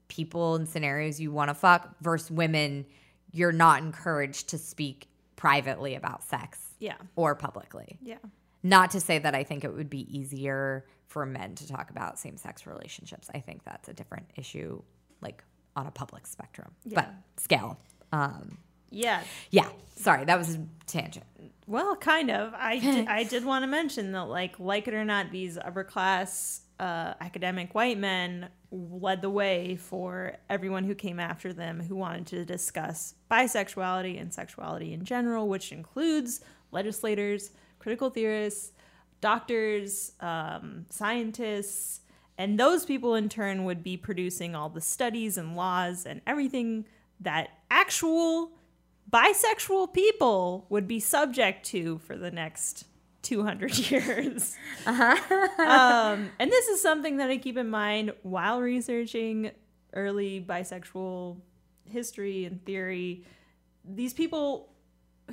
people 0.09 0.55
and 0.55 0.69
scenarios 0.69 1.21
you 1.21 1.33
want 1.33 1.49
to 1.49 1.55
fuck 1.55 1.95
versus 2.01 2.31
women. 2.31 2.87
You're 3.33 3.53
not 3.53 3.83
encouraged 3.83 4.51
to 4.51 4.59
speak 4.59 5.09
privately 5.37 5.95
about 5.95 6.23
sex 6.23 6.61
Yeah. 6.79 6.97
or 7.17 7.35
publicly. 7.35 7.99
Yeah. 8.03 8.19
Not 8.63 8.93
to 8.93 9.01
say 9.01 9.19
that 9.19 9.35
I 9.35 9.43
think 9.43 9.65
it 9.65 9.75
would 9.75 9.91
be 9.91 10.07
easier 10.17 10.85
for 11.09 11.27
men 11.27 11.55
to 11.57 11.67
talk 11.67 11.91
about 11.91 12.19
same 12.19 12.37
sex 12.37 12.67
relationships. 12.67 13.29
I 13.35 13.41
think 13.41 13.65
that's 13.65 13.89
a 13.89 13.93
different 13.93 14.27
issue, 14.37 14.83
like 15.21 15.43
on 15.77 15.87
a 15.87 15.91
public 15.91 16.27
spectrum, 16.27 16.71
but 16.95 17.09
scale. 17.37 17.79
Um, 18.13 18.59
Yeah. 18.91 19.23
yeah, 19.51 19.69
sorry, 19.97 20.25
that 20.27 20.39
was 20.39 20.57
a 20.57 20.67
tangent. 20.87 21.25
Well, 21.67 21.97
kind 21.97 22.31
of. 22.31 22.53
I 22.55 22.79
did, 22.79 23.09
I 23.19 23.23
did 23.25 23.45
want 23.45 23.63
to 23.63 23.67
mention 23.67 24.13
that, 24.13 24.25
like, 24.29 24.59
like 24.61 24.87
it 24.89 24.95
or 24.95 25.05
not, 25.05 25.31
these 25.31 25.57
upper 25.57 25.85
class 25.85 26.61
uh, 26.79 27.15
academic 27.21 27.75
white 27.75 27.97
men 27.99 28.49
led 28.71 29.23
the 29.23 29.31
way 29.31 29.77
for 29.77 30.37
everyone 30.51 30.85
who 30.85 30.95
came 30.95 31.19
after 31.21 31.53
them 31.53 31.81
who 31.81 31.95
wanted 31.97 32.27
to 32.27 32.45
discuss 32.45 33.15
bisexuality 33.31 34.21
and 34.21 34.33
sexuality 34.35 34.93
in 34.93 35.05
general, 35.05 35.49
which 35.49 35.73
includes 35.73 36.41
legislators, 36.71 37.51
critical 37.79 38.11
theorists, 38.11 38.73
doctors, 39.21 40.13
um, 40.21 40.85
scientists, 40.91 42.01
and 42.39 42.59
those 42.59 42.85
people 42.85 43.15
in 43.15 43.29
turn 43.29 43.65
would 43.65 43.83
be 43.83 43.97
producing 43.97 44.55
all 44.55 44.69
the 44.69 44.81
studies 44.81 45.37
and 45.37 45.57
laws 45.57 46.07
and 46.07 46.21
everything 46.27 46.87
that 47.21 47.51
actual 47.71 48.53
bisexual 49.11 49.93
people 49.93 50.67
would 50.69 50.89
be 50.89 50.99
subject 50.99 51.67
to 51.67 51.99
for 51.99 52.17
the 52.17 52.31
next 52.31 52.87
200 53.23 53.79
years. 53.91 54.57
um, 54.87 56.31
and 56.39 56.51
this 56.51 56.69
is 56.69 56.81
something 56.81 57.19
that 57.19 57.31
I 57.31 57.37
keep 57.37 57.57
in 57.57 57.69
mind 57.69 58.13
while 58.23 58.61
researching 58.61 59.51
early 59.95 60.45
bisexual 60.47 61.37
history 61.89 62.45
and 62.45 62.65
theory, 62.65 63.25
these 63.85 64.15
people 64.15 64.72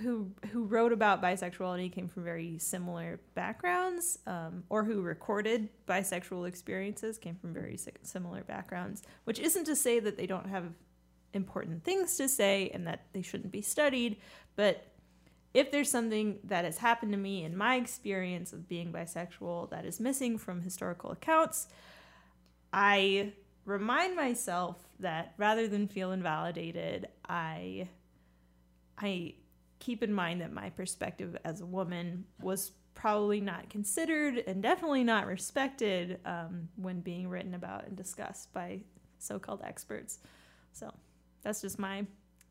who 0.01 0.31
who 0.51 0.65
wrote 0.65 0.93
about 0.93 1.21
bisexuality 1.21 1.91
came 1.91 2.07
from 2.07 2.23
very 2.23 2.57
similar 2.57 3.19
backgrounds, 3.35 4.19
um, 4.27 4.63
or 4.69 4.83
who 4.83 5.01
recorded 5.01 5.69
bisexual 5.87 6.47
experiences 6.47 7.17
came 7.17 7.35
from 7.35 7.53
very 7.53 7.77
similar 8.03 8.43
backgrounds. 8.43 9.03
Which 9.25 9.39
isn't 9.39 9.65
to 9.65 9.75
say 9.75 9.99
that 9.99 10.17
they 10.17 10.27
don't 10.27 10.47
have 10.47 10.65
important 11.33 11.83
things 11.83 12.17
to 12.17 12.27
say 12.27 12.69
and 12.73 12.87
that 12.87 13.05
they 13.13 13.21
shouldn't 13.21 13.51
be 13.51 13.61
studied, 13.61 14.17
but 14.55 14.85
if 15.53 15.71
there's 15.71 15.89
something 15.89 16.39
that 16.43 16.63
has 16.65 16.77
happened 16.77 17.11
to 17.11 17.17
me 17.17 17.43
in 17.43 17.57
my 17.57 17.75
experience 17.75 18.53
of 18.53 18.67
being 18.67 18.91
bisexual 18.93 19.69
that 19.71 19.85
is 19.85 19.99
missing 19.99 20.37
from 20.37 20.61
historical 20.61 21.11
accounts, 21.11 21.67
I 22.71 23.33
remind 23.65 24.15
myself 24.15 24.77
that 24.99 25.33
rather 25.37 25.67
than 25.67 25.87
feel 25.87 26.11
invalidated, 26.11 27.07
I 27.27 27.87
I 28.97 29.35
keep 29.79 30.03
in 30.03 30.13
mind 30.13 30.41
that 30.41 30.51
my 30.51 30.69
perspective 30.69 31.37
as 31.43 31.61
a 31.61 31.65
woman 31.65 32.25
was 32.41 32.71
probably 32.93 33.39
not 33.39 33.69
considered 33.69 34.43
and 34.45 34.61
definitely 34.61 35.03
not 35.03 35.25
respected 35.25 36.19
um, 36.25 36.67
when 36.75 36.99
being 36.99 37.29
written 37.29 37.53
about 37.53 37.87
and 37.87 37.95
discussed 37.95 38.51
by 38.53 38.81
so-called 39.19 39.61
experts. 39.63 40.19
So 40.73 40.93
that's 41.41 41.61
just 41.61 41.79
my 41.79 42.05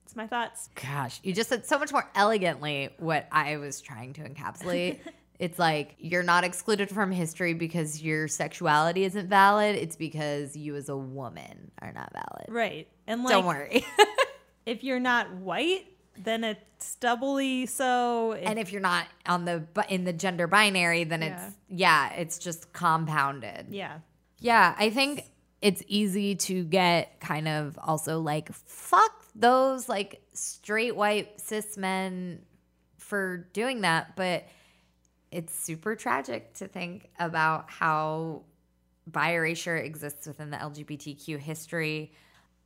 it's 0.05 0.17
my 0.17 0.27
thoughts. 0.27 0.71
Gosh, 0.75 1.21
you 1.23 1.35
just 1.35 1.51
said 1.51 1.67
so 1.67 1.79
much 1.79 1.93
more 1.93 2.09
elegantly 2.14 2.88
what 2.97 3.29
I 3.31 3.59
was 3.59 3.83
trying 3.83 4.14
to 4.14 4.23
encapsulate. 4.23 5.01
it's 5.38 5.59
like 5.59 5.97
you're 5.99 6.23
not 6.23 6.45
excluded 6.45 6.88
from 6.88 7.12
history 7.12 7.53
because 7.53 8.03
your 8.03 8.27
sexuality 8.27 9.05
isn't 9.05 9.29
valid. 9.29 9.77
It's 9.77 9.97
because 9.97 10.57
you 10.57 10.77
as 10.77 10.88
a 10.88 10.97
woman 10.97 11.71
are 11.83 11.93
not 11.93 12.11
valid. 12.14 12.47
Right. 12.49 12.88
And 13.07 13.23
like 13.23 13.33
Don't 13.33 13.45
worry. 13.45 13.85
if 14.67 14.83
you're 14.83 14.99
not 14.99 15.31
white, 15.35 15.85
then 16.25 16.45
it's 16.45 16.95
doubly 16.97 17.67
so. 17.67 18.33
If- 18.33 18.47
and 18.49 18.59
if 18.59 18.73
you're 18.73 18.81
not 18.81 19.07
on 19.27 19.45
the 19.45 19.65
in 19.89 20.05
the 20.05 20.13
gender 20.13 20.47
binary, 20.47 21.05
then 21.05 21.23
it's 21.23 21.43
yeah, 21.69 22.13
it's 22.15 22.39
just 22.39 22.73
compounded. 22.73 23.67
yeah. 23.71 23.99
Yeah, 24.41 24.75
I 24.79 24.91
think 24.91 25.25
it's 25.61 25.83
easy 25.89 26.37
to 26.37 26.63
get 26.63 27.19
kind 27.21 27.49
of 27.49 27.77
also 27.83 28.21
like 28.21 28.53
fuck 28.53 29.25
those 29.35 29.89
like 29.89 30.23
straight 30.33 30.95
white 30.95 31.41
cis 31.41 31.77
men 31.77 32.43
for 32.99 33.49
doing 33.53 33.81
that, 33.81 34.15
but 34.15 34.45
it's 35.33 35.53
super 35.59 35.97
tragic 35.97 36.55
to 36.55 36.69
think 36.69 37.11
about 37.19 37.69
how 37.69 38.43
bi 39.07 39.33
erasure 39.33 39.77
exists 39.77 40.27
within 40.27 40.51
the 40.51 40.57
LGBTQ 40.57 41.39
history. 41.39 42.13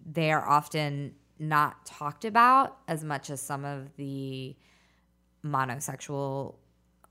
They 0.04 0.30
are 0.30 0.46
often 0.46 1.14
not 1.42 1.84
talked 1.84 2.24
about 2.24 2.78
as 2.86 3.02
much 3.02 3.28
as 3.28 3.40
some 3.40 3.64
of 3.64 3.94
the 3.96 4.54
monosexual 5.44 6.54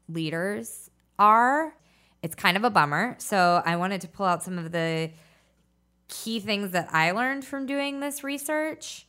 leaders 0.08 0.89
are. 1.20 1.76
It's 2.24 2.36
kind 2.36 2.56
of 2.56 2.63
a 2.63 2.70
bummer. 2.70 3.15
So 3.20 3.62
I 3.65 3.76
wanted 3.76 4.02
to 4.02 4.08
pull 4.08 4.26
out 4.26 4.41
some 4.41 4.58
of 4.58 4.72
the 4.72 5.12
key 6.08 6.39
things 6.39 6.72
that 6.72 6.88
I 6.94 7.12
learned 7.12 7.46
from 7.46 7.65
doing 7.65 8.00
this 8.00 8.24
research. 8.24 9.06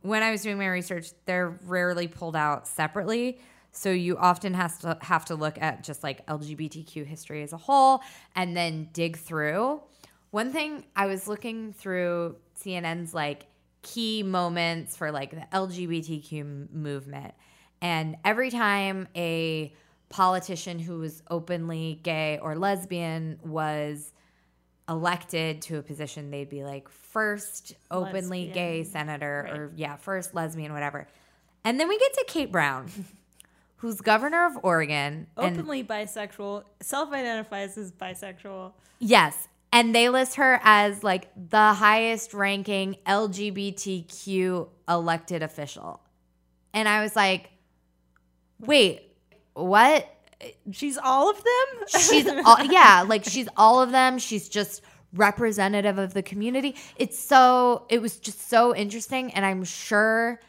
When 0.00 0.22
I 0.22 0.30
was 0.30 0.42
doing 0.42 0.58
my 0.58 0.68
research, 0.68 1.10
they're 1.26 1.58
rarely 1.66 2.08
pulled 2.08 2.36
out 2.36 2.66
separately. 2.66 3.40
So 3.72 3.90
you 3.90 4.16
often 4.16 4.54
has 4.54 4.78
to 4.78 4.98
have 5.00 5.24
to 5.26 5.34
look 5.34 5.60
at 5.60 5.84
just 5.84 6.02
like 6.02 6.26
LGBTQ 6.26 7.06
history 7.06 7.42
as 7.42 7.52
a 7.52 7.56
whole 7.56 8.00
and 8.34 8.56
then 8.56 8.88
dig 8.92 9.16
through. 9.16 9.82
One 10.30 10.50
thing 10.50 10.84
I 10.96 11.06
was 11.06 11.28
looking 11.28 11.72
through 11.72 12.36
CNN's 12.62 13.12
like 13.14 13.46
key 13.82 14.22
moments 14.22 14.96
for 14.96 15.10
like 15.12 15.30
the 15.30 15.46
LGBTQ 15.52 16.72
movement. 16.72 17.34
And 17.80 18.16
every 18.24 18.50
time 18.50 19.08
a 19.16 19.72
politician 20.08 20.78
who 20.78 20.98
was 21.00 21.22
openly 21.30 21.98
gay 22.02 22.38
or 22.40 22.54
lesbian 22.56 23.38
was 23.44 24.12
elected 24.88 25.62
to 25.62 25.78
a 25.78 25.82
position, 25.82 26.30
they'd 26.30 26.48
be 26.48 26.64
like 26.64 26.88
first 26.88 27.74
openly 27.90 28.46
Lesbian. 28.46 28.52
gay 28.52 28.84
senator 28.84 29.42
Right. 29.46 29.58
or 29.58 29.72
yeah, 29.76 29.96
first 29.96 30.34
lesbian, 30.34 30.72
whatever. 30.72 31.06
And 31.64 31.78
then 31.78 31.88
we 31.88 31.98
get 31.98 32.12
to 32.14 32.24
Kate 32.28 32.50
Brown, 32.52 32.90
who's 33.76 34.00
governor 34.00 34.46
of 34.46 34.58
Oregon. 34.62 35.26
and- 35.36 35.56
Openly 35.56 35.82
bisexual, 35.84 36.64
self 36.80 37.12
identifies 37.12 37.76
as 37.78 37.92
bisexual. 37.92 38.72
Yes. 38.98 39.48
And 39.72 39.94
they 39.94 40.10
list 40.10 40.34
her 40.34 40.60
as 40.62 41.02
like 41.02 41.30
the 41.34 41.72
highest 41.72 42.34
ranking 42.34 42.96
LGBTQ 43.06 44.68
elected 44.88 45.42
official. 45.42 46.02
And 46.74 46.88
I 46.88 47.02
was 47.02 47.16
like, 47.16 47.50
wait, 48.60 49.02
what? 49.54 50.08
She's 50.72 50.98
all 50.98 51.30
of 51.30 51.36
them? 51.36 52.00
She's 52.00 52.26
all, 52.44 52.62
yeah, 52.64 53.04
like 53.06 53.24
she's 53.24 53.48
all 53.56 53.80
of 53.80 53.92
them. 53.92 54.18
She's 54.18 54.48
just 54.48 54.82
representative 55.14 55.98
of 55.98 56.14
the 56.14 56.22
community. 56.22 56.76
It's 56.96 57.18
so, 57.18 57.86
it 57.88 58.02
was 58.02 58.18
just 58.18 58.48
so 58.48 58.74
interesting. 58.74 59.32
And 59.32 59.44
I'm 59.44 59.64
sure 59.64 60.40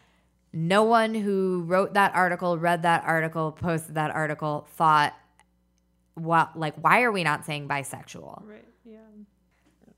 no 0.52 0.84
one 0.84 1.16
who 1.16 1.64
wrote 1.66 1.96
that 1.96 2.14
article, 2.14 2.58
read 2.58 2.84
that 2.84 3.04
article, 3.06 3.52
posted 3.52 3.96
that 3.96 4.12
article 4.12 4.68
thought, 4.76 5.14
what, 6.16 6.58
like, 6.58 6.76
why 6.76 7.02
are 7.04 7.12
we 7.12 7.24
not 7.24 7.46
saying 7.46 7.68
bisexual? 7.68 8.44
right. 8.46 8.66
Yeah. 8.86 8.98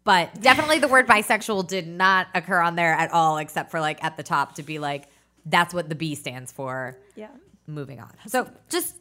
But 0.03 0.39
definitely 0.39 0.77
the 0.79 0.87
word 0.87 1.07
bisexual 1.07 1.67
did 1.67 1.87
not 1.87 2.27
occur 2.35 2.59
on 2.59 2.75
there 2.75 2.93
at 2.93 3.11
all, 3.11 3.37
except 3.37 3.71
for 3.71 3.79
like 3.79 4.03
at 4.03 4.17
the 4.17 4.23
top 4.23 4.55
to 4.55 4.63
be 4.63 4.77
like, 4.77 5.07
that's 5.47 5.73
what 5.73 5.89
the 5.89 5.95
B 5.95 6.13
stands 6.13 6.51
for. 6.51 6.95
Yeah. 7.15 7.29
Moving 7.65 7.99
on. 7.99 8.11
So 8.27 8.47
just 8.69 8.95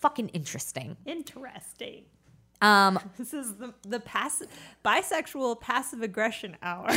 fucking 0.00 0.28
interesting. 0.28 0.98
Interesting. 1.06 2.02
Um, 2.60 2.98
This 3.16 3.32
is 3.32 3.54
the 3.54 3.72
the 3.88 4.00
passive 4.00 4.48
bisexual 4.84 5.60
passive 5.62 6.02
aggression 6.02 6.58
hour. 6.62 6.86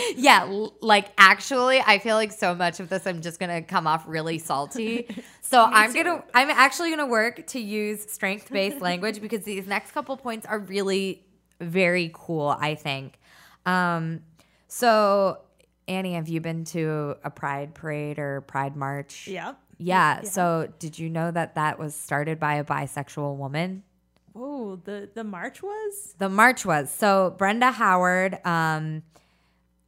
yeah, 0.16 0.66
like 0.80 1.10
actually, 1.18 1.80
I 1.80 1.98
feel 1.98 2.16
like 2.16 2.32
so 2.32 2.54
much 2.54 2.80
of 2.80 2.88
this, 2.88 3.06
I'm 3.06 3.20
just 3.20 3.38
gonna 3.38 3.62
come 3.62 3.86
off 3.86 4.04
really 4.06 4.38
salty. 4.38 5.08
So 5.52 5.62
I'm 5.62 5.92
gonna, 5.92 6.24
I'm 6.32 6.48
actually 6.48 6.88
gonna 6.88 7.04
work 7.04 7.46
to 7.48 7.60
use 7.60 8.10
strength 8.10 8.50
based 8.50 8.80
language 8.80 9.20
because 9.20 9.44
these 9.44 9.66
next 9.66 9.92
couple 9.92 10.16
points 10.16 10.46
are 10.46 10.58
really 10.58 11.26
very 11.60 12.10
cool. 12.14 12.56
I 12.58 12.74
think. 12.74 13.18
Um, 13.66 14.22
so 14.68 15.42
Annie, 15.86 16.14
have 16.14 16.28
you 16.28 16.40
been 16.40 16.64
to 16.66 17.16
a 17.22 17.28
Pride 17.28 17.74
parade 17.74 18.18
or 18.18 18.40
Pride 18.40 18.76
march? 18.76 19.28
yeah. 19.28 19.54
Yeah. 19.76 20.22
So 20.22 20.72
did 20.78 20.98
you 20.98 21.10
know 21.10 21.30
that 21.30 21.56
that 21.56 21.78
was 21.78 21.94
started 21.94 22.38
by 22.38 22.54
a 22.54 22.64
bisexual 22.64 23.36
woman? 23.36 23.82
Oh, 24.34 24.76
the 24.76 25.10
the 25.12 25.24
march 25.24 25.62
was? 25.62 26.14
The 26.18 26.28
march 26.28 26.64
was 26.64 26.90
so 26.90 27.34
Brenda 27.36 27.70
Howard 27.70 28.38
um, 28.46 29.02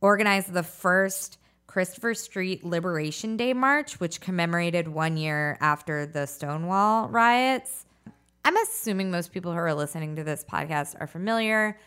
organized 0.04 0.52
the 0.52 0.62
first 0.62 1.38
Christopher 1.66 2.12
Street 2.12 2.62
Liberation 2.62 3.38
Day 3.38 3.54
March, 3.54 3.98
which 4.00 4.20
commemorated 4.20 4.86
one 4.86 5.16
year 5.16 5.56
after 5.62 6.04
the 6.04 6.26
Stonewall 6.26 7.08
riots. 7.08 7.86
I'm 8.44 8.54
assuming 8.58 9.10
most 9.10 9.32
people 9.32 9.50
who 9.52 9.56
are 9.56 9.72
listening 9.72 10.16
to 10.16 10.22
this 10.22 10.44
podcast 10.44 10.94
are 11.00 11.06
familiar. 11.06 11.78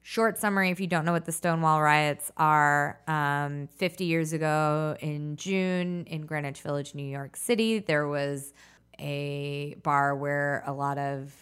Short 0.00 0.38
summary 0.38 0.70
if 0.70 0.80
you 0.80 0.86
don't 0.86 1.04
know 1.04 1.12
what 1.12 1.26
the 1.26 1.32
Stonewall 1.32 1.82
riots 1.82 2.32
are, 2.38 3.00
um, 3.06 3.68
50 3.76 4.06
years 4.06 4.32
ago 4.32 4.96
in 5.00 5.36
June 5.36 6.06
in 6.06 6.24
Greenwich 6.24 6.62
Village, 6.62 6.94
New 6.94 7.06
York 7.06 7.36
City, 7.36 7.80
there 7.80 8.08
was 8.08 8.54
a 8.98 9.76
bar 9.82 10.16
where 10.16 10.62
a 10.66 10.72
lot 10.72 10.96
of 10.96 11.34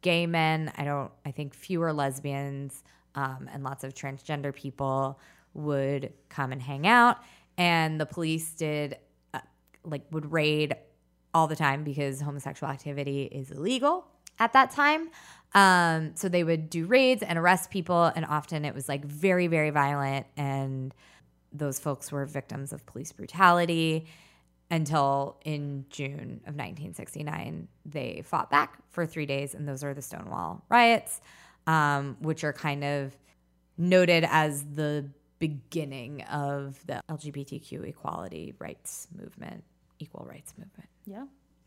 gay 0.00 0.26
men, 0.26 0.70
I 0.76 0.84
don't, 0.84 1.10
I 1.26 1.32
think 1.32 1.54
fewer 1.54 1.92
lesbians, 1.92 2.84
um, 3.16 3.50
and 3.52 3.64
lots 3.64 3.82
of 3.82 3.94
transgender 3.94 4.54
people 4.54 5.18
would 5.54 6.12
come 6.28 6.52
and 6.52 6.62
hang 6.62 6.86
out. 6.86 7.18
And 7.58 8.00
the 8.00 8.06
police 8.06 8.52
did, 8.52 8.96
uh, 9.34 9.40
like, 9.84 10.02
would 10.10 10.32
raid 10.32 10.74
all 11.34 11.46
the 11.46 11.56
time 11.56 11.84
because 11.84 12.20
homosexual 12.20 12.70
activity 12.70 13.24
is 13.24 13.50
illegal 13.50 14.06
at 14.38 14.52
that 14.52 14.70
time. 14.70 15.10
Um, 15.54 16.12
so 16.14 16.28
they 16.28 16.44
would 16.44 16.70
do 16.70 16.86
raids 16.86 17.22
and 17.22 17.38
arrest 17.38 17.70
people, 17.70 18.04
and 18.04 18.24
often 18.24 18.64
it 18.64 18.74
was 18.74 18.88
like 18.88 19.04
very, 19.04 19.46
very 19.46 19.70
violent. 19.70 20.26
And 20.36 20.94
those 21.52 21.78
folks 21.78 22.10
were 22.10 22.24
victims 22.24 22.72
of 22.72 22.86
police 22.86 23.12
brutality 23.12 24.06
until 24.70 25.36
in 25.44 25.84
June 25.90 26.40
of 26.46 26.54
1969, 26.54 27.68
they 27.84 28.22
fought 28.24 28.50
back 28.50 28.78
for 28.88 29.04
three 29.04 29.26
days, 29.26 29.54
and 29.54 29.68
those 29.68 29.84
are 29.84 29.92
the 29.92 30.00
Stonewall 30.00 30.64
riots, 30.70 31.20
um, 31.66 32.16
which 32.20 32.42
are 32.42 32.54
kind 32.54 32.82
of 32.82 33.14
noted 33.76 34.24
as 34.30 34.64
the 34.64 35.10
beginning 35.48 36.22
of 36.22 36.78
the 36.86 37.02
LGBTQ 37.10 37.88
equality 37.88 38.54
rights 38.60 39.08
movement, 39.18 39.64
equal 39.98 40.24
rights 40.24 40.54
movement. 40.56 40.88
Yeah. 41.04 41.24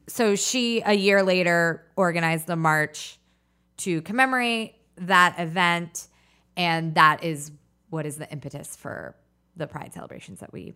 So 0.07 0.35
she, 0.35 0.81
a 0.85 0.93
year 0.93 1.23
later, 1.23 1.85
organized 1.97 2.47
the 2.47 2.55
march 2.55 3.19
to 3.77 4.01
commemorate 4.03 4.75
that 4.97 5.35
event. 5.39 6.07
and 6.57 6.95
that 6.95 7.21
is 7.21 7.51
what 7.89 8.05
is 8.05 8.15
the 8.17 8.31
impetus 8.31 8.77
for 8.77 9.13
the 9.57 9.67
pride 9.67 9.93
celebrations 9.93 10.39
that 10.39 10.53
we 10.53 10.73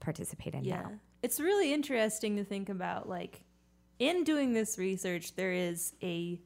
participate 0.00 0.52
in 0.54 0.64
Yeah. 0.64 0.82
now. 0.82 0.90
It's 1.22 1.40
really 1.40 1.72
interesting 1.72 2.36
to 2.36 2.44
think 2.44 2.68
about 2.68 3.08
like 3.08 3.40
in 3.98 4.22
doing 4.24 4.52
this 4.52 4.76
research 4.76 5.34
there 5.34 5.52
is 5.52 5.94
a 6.02 6.38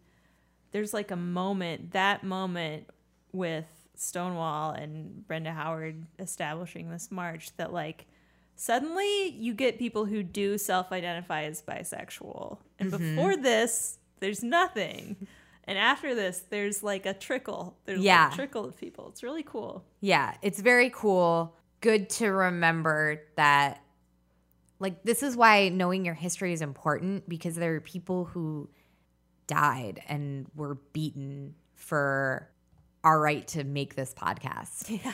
there's 0.71 0.95
like 0.95 1.11
a 1.11 1.17
moment, 1.17 1.91
that 1.93 2.23
moment 2.23 2.89
with 3.33 3.86
Stonewall 3.97 4.71
and 4.73 5.27
Brenda 5.27 5.53
Howard 5.53 6.05
establishing 6.19 6.91
this 6.91 7.11
march 7.11 7.51
that 7.57 7.73
like 7.73 8.07
suddenly 8.55 9.31
you 9.31 9.55
get 9.55 9.79
people 9.79 10.05
who 10.07 10.23
do 10.23 10.59
self-identify 10.59 11.43
as 11.45 11.63
bisexual. 11.63 12.59
And 12.79 12.93
Mm-hmm. 12.93 13.17
before 13.17 13.37
this, 13.37 13.99
there's 14.21 14.43
nothing. 14.43 15.17
And 15.65 15.79
after 15.79 16.15
this, 16.15 16.45
there's 16.51 16.83
like 16.83 17.07
a 17.07 17.15
trickle. 17.15 17.77
There's 17.87 18.01
Yeah. 18.01 18.25
like 18.27 18.33
a 18.33 18.37
trickle 18.37 18.65
of 18.67 18.77
people. 18.77 19.09
It's 19.09 19.23
really 19.23 19.43
cool. 19.43 19.85
Yeah, 20.01 20.35
it's 20.43 20.61
very 20.61 20.91
cool. 20.91 21.57
Good 21.81 22.09
to 22.11 22.29
remember 22.29 23.23
that 23.37 23.83
like 24.79 25.03
this 25.05 25.23
is 25.23 25.37
why 25.37 25.71
knowing 25.71 26.05
your 26.05 26.15
history 26.15 26.53
is 26.53 26.61
important 26.63 27.29
because 27.29 27.55
there 27.57 27.75
are 27.75 27.81
people 27.81 28.27
who 28.27 28.69
died 29.47 30.03
and 30.09 30.47
were 30.55 30.75
beaten 30.93 31.55
for 31.75 32.49
our 33.07 33.21
right 33.21 33.47
to 33.47 33.65
make 33.65 33.95
this 33.95 34.13
podcast. 34.13 35.01
Yeah. 35.05 35.13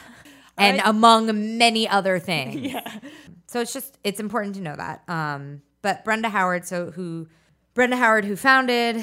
And 0.59 0.78
right. 0.78 0.87
among 0.87 1.57
many 1.57 1.88
other 1.88 2.18
things. 2.18 2.57
Yeah. 2.72 3.00
So 3.46 3.61
it's 3.61 3.72
just 3.72 3.98
it's 4.05 4.20
important 4.20 4.55
to 4.57 4.61
know 4.61 4.76
that. 4.76 5.02
Um, 5.09 5.62
but 5.81 6.05
Brenda 6.05 6.28
Howard, 6.28 6.66
so 6.66 6.90
who 6.90 7.26
Brenda 7.74 7.96
Howard, 7.96 8.26
who 8.26 8.37
founded, 8.37 9.02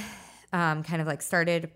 um, 0.53 0.83
kind 0.83 1.01
of 1.01 1.07
like 1.07 1.23
started 1.23 1.71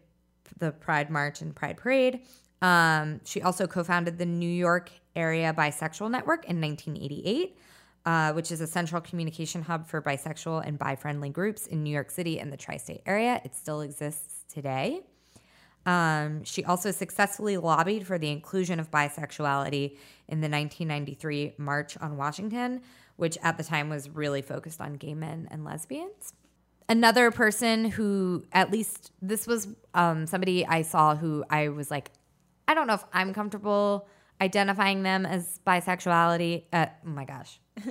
the 0.59 0.71
Pride 0.71 1.09
March 1.09 1.41
and 1.41 1.55
Pride 1.55 1.77
Parade. 1.77 2.21
Um, 2.61 3.21
she 3.25 3.41
also 3.41 3.65
co-founded 3.65 4.19
the 4.19 4.25
New 4.25 4.49
York 4.49 4.91
Area 5.15 5.53
Bisexual 5.57 6.11
Network 6.11 6.45
in 6.45 6.61
1988, 6.61 7.57
uh, 8.05 8.33
which 8.33 8.51
is 8.51 8.61
a 8.61 8.67
central 8.67 9.01
communication 9.01 9.63
hub 9.63 9.87
for 9.87 10.01
bisexual 10.01 10.65
and 10.65 10.77
bi-friendly 10.77 11.29
groups 11.29 11.65
in 11.67 11.83
New 11.83 11.91
York 11.91 12.11
City 12.11 12.39
and 12.39 12.53
the 12.53 12.57
tri-state 12.57 13.01
area. 13.05 13.41
It 13.43 13.55
still 13.55 13.81
exists 13.81 14.45
today. 14.47 15.01
Um, 15.85 16.43
she 16.43 16.63
also 16.63 16.91
successfully 16.91 17.57
lobbied 17.57 18.07
for 18.07 18.17
the 18.17 18.29
inclusion 18.29 18.79
of 18.79 18.89
bisexuality 18.89 19.97
in 20.27 20.41
the 20.41 20.49
1993 20.49 21.55
March 21.57 21.97
on 21.97 22.17
Washington, 22.17 22.81
which 23.17 23.37
at 23.43 23.57
the 23.57 23.63
time 23.63 23.89
was 23.89 24.09
really 24.09 24.41
focused 24.41 24.79
on 24.79 24.93
gay 24.93 25.13
men 25.13 25.47
and 25.51 25.65
lesbians. 25.65 26.33
Another 26.87 27.31
person 27.31 27.85
who, 27.85 28.45
at 28.51 28.71
least 28.71 29.11
this 29.21 29.47
was 29.47 29.67
um, 29.93 30.25
somebody 30.25 30.65
I 30.65 30.81
saw 30.81 31.15
who 31.15 31.43
I 31.49 31.69
was 31.69 31.89
like, 31.91 32.11
I 32.67 32.73
don't 32.73 32.87
know 32.87 32.95
if 32.95 33.05
I'm 33.13 33.33
comfortable 33.33 34.07
identifying 34.41 35.03
them 35.03 35.25
as 35.25 35.59
bisexuality. 35.65 36.65
Uh, 36.71 36.87
oh 37.05 37.09
my 37.09 37.25
gosh. 37.25 37.59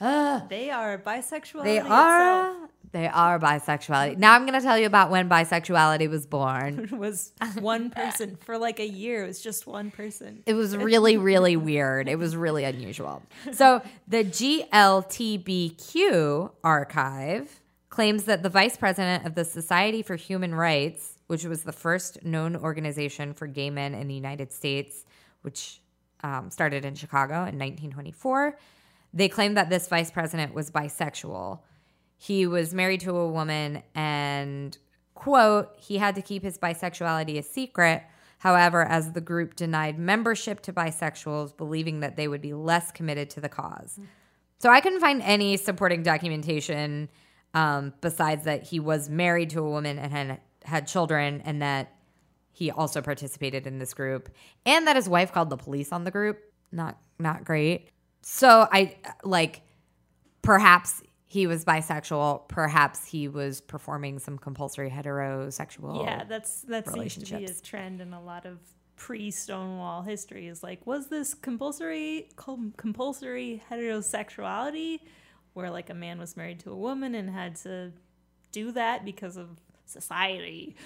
They 0.00 0.70
are 0.70 0.98
bisexual. 0.98 1.64
They 1.64 1.78
are. 1.78 2.68
They 2.92 3.06
are 3.06 3.38
bisexuality. 3.38 4.16
Now 4.16 4.34
I'm 4.34 4.46
going 4.46 4.58
to 4.58 4.64
tell 4.64 4.78
you 4.78 4.86
about 4.86 5.10
when 5.10 5.28
bisexuality 5.28 6.08
was 6.08 6.26
born. 6.26 6.88
was 6.92 7.32
one 7.60 7.90
person 7.90 8.36
for 8.36 8.56
like 8.56 8.80
a 8.80 8.88
year. 8.88 9.24
It 9.24 9.26
was 9.26 9.42
just 9.42 9.66
one 9.66 9.90
person. 9.90 10.42
It 10.46 10.54
was 10.54 10.74
really, 10.76 11.18
really 11.18 11.56
weird. 11.56 12.08
It 12.08 12.18
was 12.18 12.34
really 12.34 12.64
unusual. 12.64 13.22
So 13.52 13.82
the 14.06 14.24
GLTBQ 14.24 16.50
archive 16.64 17.60
claims 17.90 18.24
that 18.24 18.42
the 18.42 18.48
vice 18.48 18.76
president 18.76 19.26
of 19.26 19.34
the 19.34 19.44
Society 19.44 20.02
for 20.02 20.16
Human 20.16 20.54
Rights, 20.54 21.18
which 21.26 21.44
was 21.44 21.64
the 21.64 21.72
first 21.72 22.24
known 22.24 22.56
organization 22.56 23.34
for 23.34 23.46
gay 23.46 23.70
men 23.70 23.94
in 23.94 24.08
the 24.08 24.14
United 24.14 24.52
States, 24.52 25.04
which 25.42 25.80
um, 26.22 26.50
started 26.50 26.84
in 26.84 26.94
Chicago 26.94 27.34
in 27.34 27.58
1924, 27.58 28.58
they 29.18 29.28
claim 29.28 29.54
that 29.54 29.68
this 29.68 29.88
vice 29.88 30.10
president 30.10 30.54
was 30.54 30.70
bisexual. 30.70 31.60
He 32.16 32.46
was 32.46 32.72
married 32.72 33.00
to 33.00 33.16
a 33.16 33.28
woman 33.28 33.82
and, 33.94 34.78
quote, 35.14 35.74
he 35.76 35.98
had 35.98 36.14
to 36.14 36.22
keep 36.22 36.44
his 36.44 36.56
bisexuality 36.56 37.36
a 37.36 37.42
secret. 37.42 38.04
However, 38.38 38.84
as 38.84 39.12
the 39.12 39.20
group 39.20 39.56
denied 39.56 39.98
membership 39.98 40.60
to 40.62 40.72
bisexuals, 40.72 41.56
believing 41.56 41.98
that 42.00 42.14
they 42.14 42.28
would 42.28 42.40
be 42.40 42.54
less 42.54 42.92
committed 42.92 43.28
to 43.30 43.40
the 43.40 43.48
cause. 43.48 43.98
So 44.60 44.70
I 44.70 44.80
couldn't 44.80 45.00
find 45.00 45.20
any 45.22 45.56
supporting 45.56 46.04
documentation 46.04 47.08
um, 47.54 47.94
besides 48.00 48.44
that 48.44 48.62
he 48.62 48.78
was 48.78 49.08
married 49.08 49.50
to 49.50 49.60
a 49.60 49.68
woman 49.68 49.98
and 49.98 50.12
had, 50.12 50.40
had 50.64 50.86
children 50.86 51.42
and 51.44 51.60
that 51.60 51.92
he 52.52 52.70
also 52.70 53.02
participated 53.02 53.66
in 53.66 53.80
this 53.80 53.94
group 53.94 54.28
and 54.64 54.86
that 54.86 54.94
his 54.94 55.08
wife 55.08 55.32
called 55.32 55.50
the 55.50 55.56
police 55.56 55.90
on 55.90 56.04
the 56.04 56.10
group. 56.12 56.40
Not 56.70 56.98
not 57.18 57.44
great. 57.44 57.90
So 58.22 58.68
I 58.70 58.96
like 59.24 59.62
perhaps 60.42 61.02
he 61.26 61.46
was 61.46 61.64
bisexual, 61.64 62.48
perhaps 62.48 63.06
he 63.06 63.28
was 63.28 63.60
performing 63.60 64.18
some 64.18 64.38
compulsory 64.38 64.90
heterosexual. 64.90 66.02
yeah, 66.04 66.24
that's 66.24 66.62
that 66.62 66.88
seems 66.88 67.16
to 67.16 67.36
be 67.36 67.44
a 67.44 67.54
trend 67.54 68.00
in 68.00 68.14
a 68.14 68.22
lot 68.22 68.46
of 68.46 68.58
pre-Stonewall 68.96 70.02
history. 70.02 70.48
Is 70.48 70.62
like, 70.62 70.86
was 70.86 71.08
this 71.08 71.34
compulsory 71.34 72.30
com- 72.36 72.72
compulsory 72.76 73.62
heterosexuality, 73.70 75.00
where 75.52 75.70
like 75.70 75.90
a 75.90 75.94
man 75.94 76.18
was 76.18 76.36
married 76.36 76.60
to 76.60 76.72
a 76.72 76.76
woman 76.76 77.14
and 77.14 77.28
had 77.28 77.56
to 77.56 77.92
do 78.50 78.72
that 78.72 79.04
because 79.04 79.36
of 79.36 79.48
society, 79.84 80.76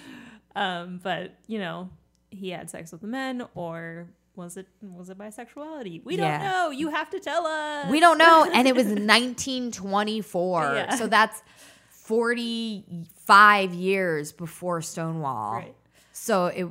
um, 0.55 0.99
but 1.01 1.39
you 1.47 1.59
know 1.59 1.89
he 2.31 2.49
had 2.49 2.69
sex 2.69 2.91
with 2.91 2.99
the 2.99 3.07
men, 3.07 3.45
or 3.55 4.07
was 4.35 4.57
it 4.57 4.67
was 4.81 5.09
it 5.09 5.17
bisexuality? 5.17 6.03
We 6.03 6.17
Yeah. 6.17 6.37
don't 6.39 6.47
know. 6.47 6.69
You 6.71 6.89
have 6.89 7.09
to 7.11 7.19
tell 7.19 7.45
us. 7.45 7.89
We 7.89 7.99
don't 7.99 8.17
know. 8.17 8.49
And 8.53 8.67
it 8.67 8.75
was 8.75 8.85
1924. 8.87 10.61
Yeah. 10.75 10.95
So 10.95 11.07
that's 11.07 11.41
45 11.89 13.73
years 13.73 14.31
before 14.31 14.81
Stonewall. 14.81 15.53
Right. 15.53 15.75
So 16.11 16.47
it, 16.47 16.67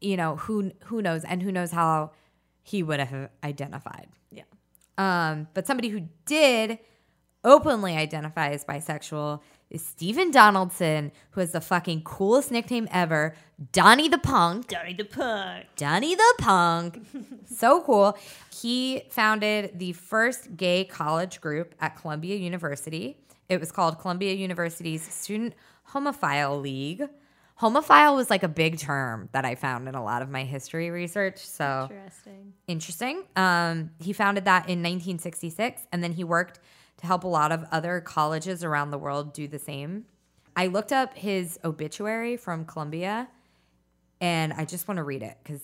you 0.00 0.16
know, 0.16 0.36
who 0.36 0.72
who 0.84 1.02
knows, 1.02 1.24
and 1.24 1.42
who 1.42 1.52
knows 1.52 1.70
how 1.70 2.12
he 2.62 2.82
would 2.82 3.00
have 3.00 3.30
identified. 3.44 4.08
Yeah. 4.30 4.42
Um, 4.98 5.48
but 5.54 5.66
somebody 5.66 5.88
who 5.88 6.08
did 6.24 6.78
openly 7.44 7.96
identify 7.96 8.48
as 8.50 8.64
bisexual 8.64 9.40
is 9.70 9.84
Stephen 9.84 10.30
Donaldson, 10.30 11.10
who 11.30 11.40
has 11.40 11.52
the 11.52 11.60
fucking 11.60 12.02
coolest 12.02 12.50
nickname 12.50 12.86
ever, 12.90 13.34
Donnie 13.72 14.08
the 14.08 14.18
Punk. 14.18 14.68
Donnie 14.68 14.94
the 14.94 15.04
Punk. 15.04 15.66
Donnie 15.76 16.14
the 16.14 16.34
Punk. 16.38 17.04
so 17.46 17.80
cool. 17.82 18.16
He 18.54 19.02
founded 19.10 19.78
the 19.78 19.92
first 19.92 20.56
gay 20.56 20.84
college 20.84 21.40
group 21.40 21.74
at 21.80 21.96
Columbia 22.00 22.36
University. 22.36 23.18
It 23.48 23.60
was 23.60 23.72
called 23.72 23.98
Columbia 23.98 24.34
University's 24.34 25.02
Student 25.02 25.54
Homophile 25.90 26.60
League. 26.60 27.04
Homophile 27.60 28.14
was 28.14 28.28
like 28.28 28.42
a 28.42 28.48
big 28.48 28.78
term 28.78 29.30
that 29.32 29.46
I 29.46 29.54
found 29.54 29.88
in 29.88 29.94
a 29.94 30.04
lot 30.04 30.20
of 30.20 30.28
my 30.28 30.44
history 30.44 30.90
research. 30.90 31.38
So 31.38 31.88
Interesting. 31.90 32.52
interesting. 32.66 33.22
Um, 33.34 33.90
he 33.98 34.12
founded 34.12 34.44
that 34.44 34.64
in 34.68 34.82
1966, 34.82 35.86
and 35.90 36.04
then 36.04 36.12
he 36.12 36.22
worked 36.22 36.60
to 36.98 37.06
help 37.06 37.24
a 37.24 37.28
lot 37.28 37.52
of 37.52 37.64
other 37.70 38.00
colleges 38.00 38.64
around 38.64 38.90
the 38.90 38.98
world 38.98 39.32
do 39.32 39.46
the 39.48 39.58
same. 39.58 40.06
I 40.56 40.68
looked 40.68 40.92
up 40.92 41.16
his 41.16 41.58
obituary 41.64 42.36
from 42.36 42.64
Columbia, 42.64 43.28
and 44.20 44.52
I 44.52 44.64
just 44.64 44.88
want 44.88 44.96
to 44.96 45.04
read 45.04 45.22
it 45.22 45.36
because 45.42 45.60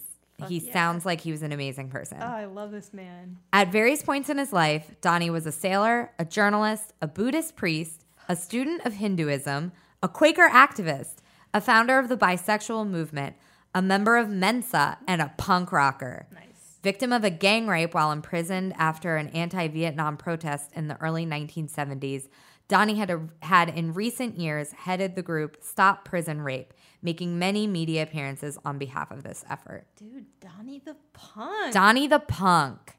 he 0.48 0.58
yeah. 0.58 0.72
sounds 0.72 1.06
like 1.06 1.20
he 1.20 1.30
was 1.30 1.42
an 1.42 1.52
amazing 1.52 1.88
person. 1.88 2.18
Oh, 2.20 2.26
I 2.26 2.44
love 2.44 2.70
this 2.70 2.92
man. 2.92 3.38
At 3.52 3.72
various 3.72 4.02
points 4.02 4.28
in 4.28 4.38
his 4.38 4.52
life, 4.52 4.90
Donnie 5.00 5.30
was 5.30 5.46
a 5.46 5.52
sailor, 5.52 6.12
a 6.18 6.24
journalist, 6.24 6.92
a 7.00 7.06
Buddhist 7.06 7.56
priest, 7.56 8.04
a 8.28 8.36
student 8.36 8.84
of 8.84 8.94
Hinduism, 8.94 9.72
a 10.02 10.08
Quaker 10.08 10.48
activist, 10.48 11.16
a 11.54 11.60
founder 11.60 11.98
of 11.98 12.08
the 12.08 12.16
bisexual 12.16 12.88
movement, 12.88 13.36
a 13.74 13.82
member 13.82 14.16
of 14.16 14.28
Mensa, 14.28 14.98
and 15.06 15.22
a 15.22 15.32
punk 15.36 15.72
rocker. 15.72 16.26
Nice. 16.32 16.51
Victim 16.82 17.12
of 17.12 17.22
a 17.22 17.30
gang 17.30 17.68
rape 17.68 17.94
while 17.94 18.10
imprisoned 18.10 18.74
after 18.76 19.16
an 19.16 19.28
anti 19.28 19.68
Vietnam 19.68 20.16
protest 20.16 20.72
in 20.74 20.88
the 20.88 21.00
early 21.00 21.24
1970s, 21.24 22.28
Donnie 22.68 22.94
had, 22.96 23.10
a, 23.10 23.20
had 23.42 23.68
in 23.68 23.92
recent 23.92 24.38
years 24.38 24.72
headed 24.72 25.14
the 25.14 25.22
group 25.22 25.58
Stop 25.60 26.04
Prison 26.04 26.40
Rape, 26.40 26.72
making 27.02 27.38
many 27.38 27.66
media 27.66 28.02
appearances 28.02 28.58
on 28.64 28.78
behalf 28.78 29.10
of 29.10 29.22
this 29.22 29.44
effort. 29.48 29.86
Dude, 29.96 30.26
Donnie 30.40 30.80
the 30.84 30.96
Punk. 31.12 31.72
Donnie 31.72 32.06
the 32.08 32.18
Punk, 32.18 32.96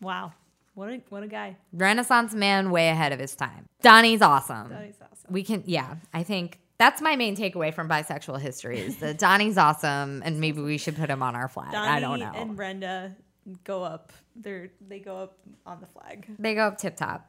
wow. 0.00 0.32
What 0.74 0.88
a 0.88 1.02
what 1.10 1.22
a 1.22 1.28
guy. 1.28 1.56
Renaissance 1.72 2.34
man 2.34 2.70
way 2.70 2.88
ahead 2.88 3.12
of 3.12 3.18
his 3.18 3.36
time. 3.36 3.66
Donnie's 3.82 4.22
awesome. 4.22 4.70
Donnie's 4.70 4.96
awesome. 5.02 5.32
We 5.32 5.42
can, 5.42 5.62
yeah, 5.66 5.96
I 6.14 6.22
think 6.22 6.60
that's 6.78 7.00
my 7.02 7.14
main 7.14 7.36
takeaway 7.36 7.72
from 7.72 7.88
bisexual 7.88 8.40
history 8.40 8.80
is 8.80 8.96
that 8.96 9.18
Donnie's 9.18 9.58
awesome 9.58 10.22
and 10.24 10.40
maybe 10.40 10.62
we 10.62 10.78
should 10.78 10.96
put 10.96 11.10
him 11.10 11.22
on 11.22 11.36
our 11.36 11.46
flag. 11.46 11.72
Donnie 11.72 11.88
I 11.88 12.00
don't 12.00 12.20
know. 12.20 12.32
and 12.34 12.56
Brenda 12.56 13.14
go 13.64 13.82
up. 13.82 14.12
They're 14.36 14.70
they 14.86 14.98
go 14.98 15.16
up 15.16 15.38
on 15.66 15.80
the 15.80 15.86
flag. 15.86 16.26
They 16.38 16.54
go 16.54 16.66
up 16.66 16.78
tip 16.78 16.96
top. 16.96 17.28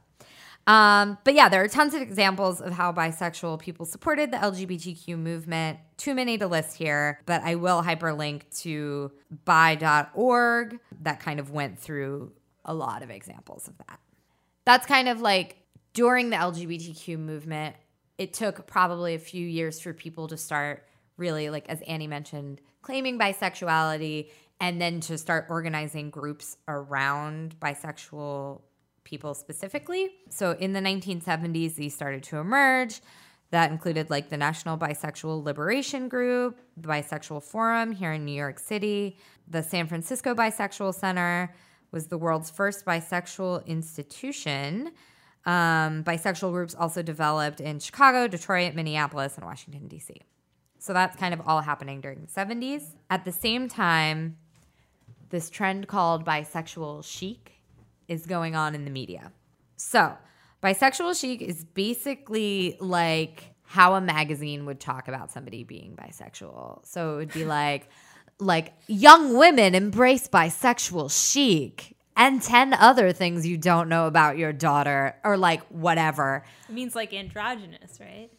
Um, 0.66 1.18
but 1.26 1.34
yeah, 1.34 1.50
there 1.50 1.62
are 1.62 1.68
tons 1.68 1.94
of 1.94 2.02
examples 2.02 2.62
of 2.62 2.72
how 2.72 2.94
bisexual 2.94 3.60
people 3.60 3.86
supported 3.86 4.32
the 4.32 4.38
LGBTQ 4.38 5.18
movement. 5.18 5.80
Too 5.98 6.16
many 6.16 6.38
to 6.38 6.48
list 6.48 6.78
here, 6.78 7.20
but 7.26 7.42
I 7.44 7.56
will 7.56 7.84
hyperlink 7.84 8.44
to 8.62 9.12
bi.org 9.44 10.80
that 11.02 11.20
kind 11.20 11.40
of 11.40 11.52
went 11.52 11.80
through 11.80 12.32
a 12.64 12.74
lot 12.74 13.04
of 13.04 13.10
examples 13.10 13.68
of 13.68 13.78
that. 13.80 14.00
That's 14.66 14.86
kind 14.86 15.10
of 15.10 15.20
like 15.20 15.58
during 15.94 16.30
the 16.30 16.38
LGBTQ 16.38 17.20
movement, 17.20 17.76
it 18.18 18.34
took 18.34 18.66
probably 18.66 19.16
a 19.16 19.20
few 19.20 19.46
years 19.46 19.82
for 19.82 19.94
people 19.94 20.30
to 20.30 20.38
start 20.38 20.86
really, 21.18 21.50
like 21.50 21.68
as 21.68 21.82
Annie 21.82 22.08
mentioned, 22.08 22.62
claiming 22.82 23.20
bisexuality 23.20 24.30
and 24.64 24.80
then 24.80 25.02
to 25.02 25.18
start 25.18 25.48
organizing 25.50 26.10
groups 26.10 26.56
around 26.70 27.54
bisexual 27.60 28.62
people 29.04 29.34
specifically. 29.34 30.10
So 30.30 30.52
in 30.52 30.72
the 30.72 30.80
1970s, 30.80 31.76
these 31.76 31.94
started 31.94 32.24
to 32.24 32.38
emerge. 32.38 33.02
That 33.50 33.72
included 33.72 34.10
like 34.10 34.30
the 34.30 34.38
National 34.38 34.78
Bisexual 34.78 35.44
Liberation 35.44 36.08
Group, 36.08 36.62
the 36.78 36.88
Bisexual 36.88 37.44
Forum 37.44 37.92
here 37.92 38.14
in 38.14 38.24
New 38.24 38.32
York 38.32 38.58
City, 38.58 39.18
the 39.50 39.62
San 39.62 39.86
Francisco 39.86 40.34
Bisexual 40.34 40.96
Center 40.96 41.54
was 41.92 42.08
the 42.08 42.18
world's 42.18 42.50
first 42.50 42.86
bisexual 42.86 43.66
institution. 43.66 44.94
Um, 45.46 46.06
bisexual 46.06 46.54
groups 46.54 46.74
also 46.74 47.02
developed 47.02 47.60
in 47.60 47.80
Chicago, 47.80 48.30
Detroit, 48.30 48.76
Minneapolis, 48.76 49.36
and 49.36 49.46
Washington, 49.46 49.90
D.C. 49.90 50.22
So 50.80 50.94
that's 50.94 51.18
kind 51.18 51.34
of 51.34 51.42
all 51.46 51.60
happening 51.60 52.00
during 52.00 52.22
the 52.22 52.28
70s. 52.28 52.96
At 53.10 53.26
the 53.26 53.34
same 53.34 53.68
time, 53.68 54.38
this 55.30 55.50
trend 55.50 55.88
called 55.88 56.26
bisexual 56.26 57.04
chic 57.04 57.54
is 58.08 58.26
going 58.26 58.56
on 58.56 58.76
in 58.76 58.86
the 58.86 58.92
media. 58.92 59.32
So, 59.78 60.18
bisexual 60.62 61.20
chic 61.20 61.42
is 61.42 61.64
basically 61.64 62.78
like 62.80 63.54
how 63.66 63.96
a 63.96 64.02
magazine 64.02 64.66
would 64.66 64.80
talk 64.80 65.08
about 65.08 65.32
somebody 65.32 65.64
being 65.64 65.96
bisexual. 65.96 66.86
So 66.86 67.14
it 67.14 67.16
would 67.18 67.34
be 67.34 67.46
like 67.60 67.90
like 68.40 68.74
young 68.88 69.38
women 69.38 69.76
embrace 69.76 70.28
bisexual 70.28 71.12
chic 71.12 71.96
and 72.16 72.42
10 72.42 72.74
other 72.74 73.12
things 73.12 73.48
you 73.48 73.58
don't 73.58 73.90
know 73.90 74.06
about 74.06 74.38
your 74.38 74.54
daughter 74.54 75.16
or 75.24 75.38
like 75.38 75.64
whatever. 75.68 76.44
It 76.70 76.74
means 76.74 76.96
like 76.96 77.14
androgynous, 77.14 78.00
right? 78.00 78.30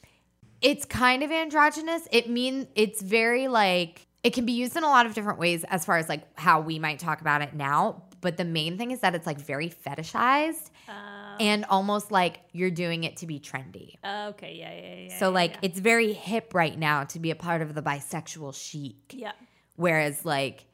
It's 0.61 0.85
kind 0.85 1.22
of 1.22 1.30
androgynous. 1.30 2.07
It 2.12 2.30
mean 2.30 2.68
it's 2.74 3.03
very 3.03 3.49
like 3.49 4.03
it 4.25 4.33
can 4.33 4.45
be 4.47 4.53
used 4.53 4.77
in 4.77 4.83
a 4.83 4.89
lot 4.89 5.07
of 5.07 5.14
different 5.14 5.39
ways 5.39 5.64
as 5.68 5.85
far 5.85 5.99
as 5.99 6.09
like 6.09 6.22
how 6.39 6.61
we 6.61 6.79
might 6.79 6.99
talk 6.99 7.20
about 7.20 7.43
it 7.43 7.55
now, 7.55 8.03
but 8.22 8.37
the 8.37 8.45
main 8.45 8.77
thing 8.79 8.91
is 8.91 9.01
that 9.01 9.14
it's 9.14 9.27
like 9.27 9.39
very 9.39 9.68
fetishized 9.68 10.70
Uh, 10.89 11.37
and 11.41 11.64
almost 11.66 12.11
like 12.11 12.41
you're 12.53 12.70
doing 12.70 13.05
it 13.05 13.18
to 13.18 13.27
be 13.27 13.39
trendy. 13.39 13.97
okay, 14.31 14.55
yeah, 14.59 14.72
yeah, 14.75 14.95
yeah. 15.09 15.18
So 15.18 15.31
like 15.31 15.53
yeah. 15.53 15.59
it's 15.62 15.79
very 15.79 16.12
hip 16.12 16.55
right 16.55 16.77
now 16.79 17.05
to 17.05 17.18
be 17.20 17.31
a 17.31 17.37
part 17.37 17.61
of 17.62 17.75
the 17.75 17.83
bisexual 17.83 18.55
chic. 18.55 19.12
yeah. 19.12 19.33
Whereas 19.77 20.25
like 20.25 20.66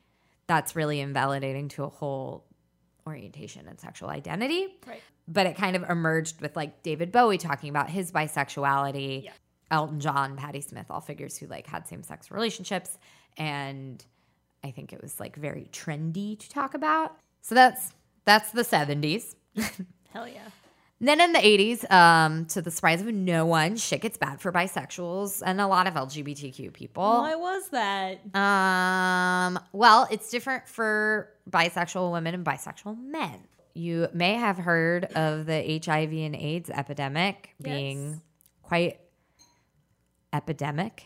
that's 0.47 0.77
really 0.77 1.01
invalidating 1.01 1.69
to 1.71 1.85
a 1.85 1.89
whole 1.89 2.45
orientation 3.07 3.67
and 3.69 3.81
sexual 3.81 4.11
identity. 4.11 4.67
Right. 4.87 5.03
But 5.27 5.47
it 5.47 5.57
kind 5.57 5.75
of 5.77 5.89
emerged 5.89 6.41
with 6.41 6.55
like 6.57 6.83
David 6.83 7.11
Bowie 7.13 7.39
talking 7.39 7.71
about 7.71 7.89
his 7.91 8.13
bisexuality, 8.13 9.25
Yeah. 9.25 9.33
Elton 9.71 10.01
John, 10.01 10.37
Patti 10.37 10.61
Smith, 10.61 10.87
all 10.91 11.01
figures 11.01 11.37
who 11.39 11.47
like 11.47 11.67
had 11.67 11.87
same 11.87 12.03
sex 12.03 12.31
relationships. 12.31 12.99
And 13.37 14.05
I 14.65 14.71
think 14.71 14.93
it 14.93 15.01
was 15.03 15.19
like 15.21 15.37
very 15.37 15.69
trendy 15.73 16.39
to 16.39 16.51
talk 16.51 16.75
about. 16.75 17.17
So 17.43 17.55
that's 17.55 17.93
that's 18.25 18.53
the 18.53 18.63
70s. 18.63 19.35
Hell 20.13 20.29
yeah. 20.29 20.41
Then 21.03 21.19
in 21.19 21.33
the 21.33 21.39
80s, 21.39 21.91
um, 21.91 22.45
to 22.47 22.61
the 22.61 22.71
surprise 22.71 23.01
of 23.01 23.07
no 23.07 23.47
one, 23.47 23.77
shit 23.79 24.03
gets 24.03 24.19
bad 24.19 24.39
for 24.39 24.53
bisexuals 24.53 25.43
and 25.45 25.59
a 25.59 25.67
lot 25.67 25.87
of 25.87 25.95
LGBTQ 25.95 26.75
people. 26.75 27.03
Why 27.03 27.35
was 27.37 27.71
that? 27.71 28.21
Um, 28.37 29.59
well, 29.73 30.07
it's 30.11 30.31
different 30.31 30.69
for 30.69 31.31
bisexual 31.49 32.13
women 32.13 32.35
and 32.35 32.45
bisexual 32.45 32.99
men. 33.03 33.41
You 33.73 34.09
may 34.13 34.35
have 34.35 34.59
heard 34.59 35.07
of 35.07 35.47
the 35.47 35.81
HIV 35.83 36.13
and 36.13 36.37
AIDS 36.37 36.69
epidemic 36.69 37.55
being 37.63 38.11
Yes. 38.11 38.21
quite 38.63 39.01
epidemic. 40.33 41.05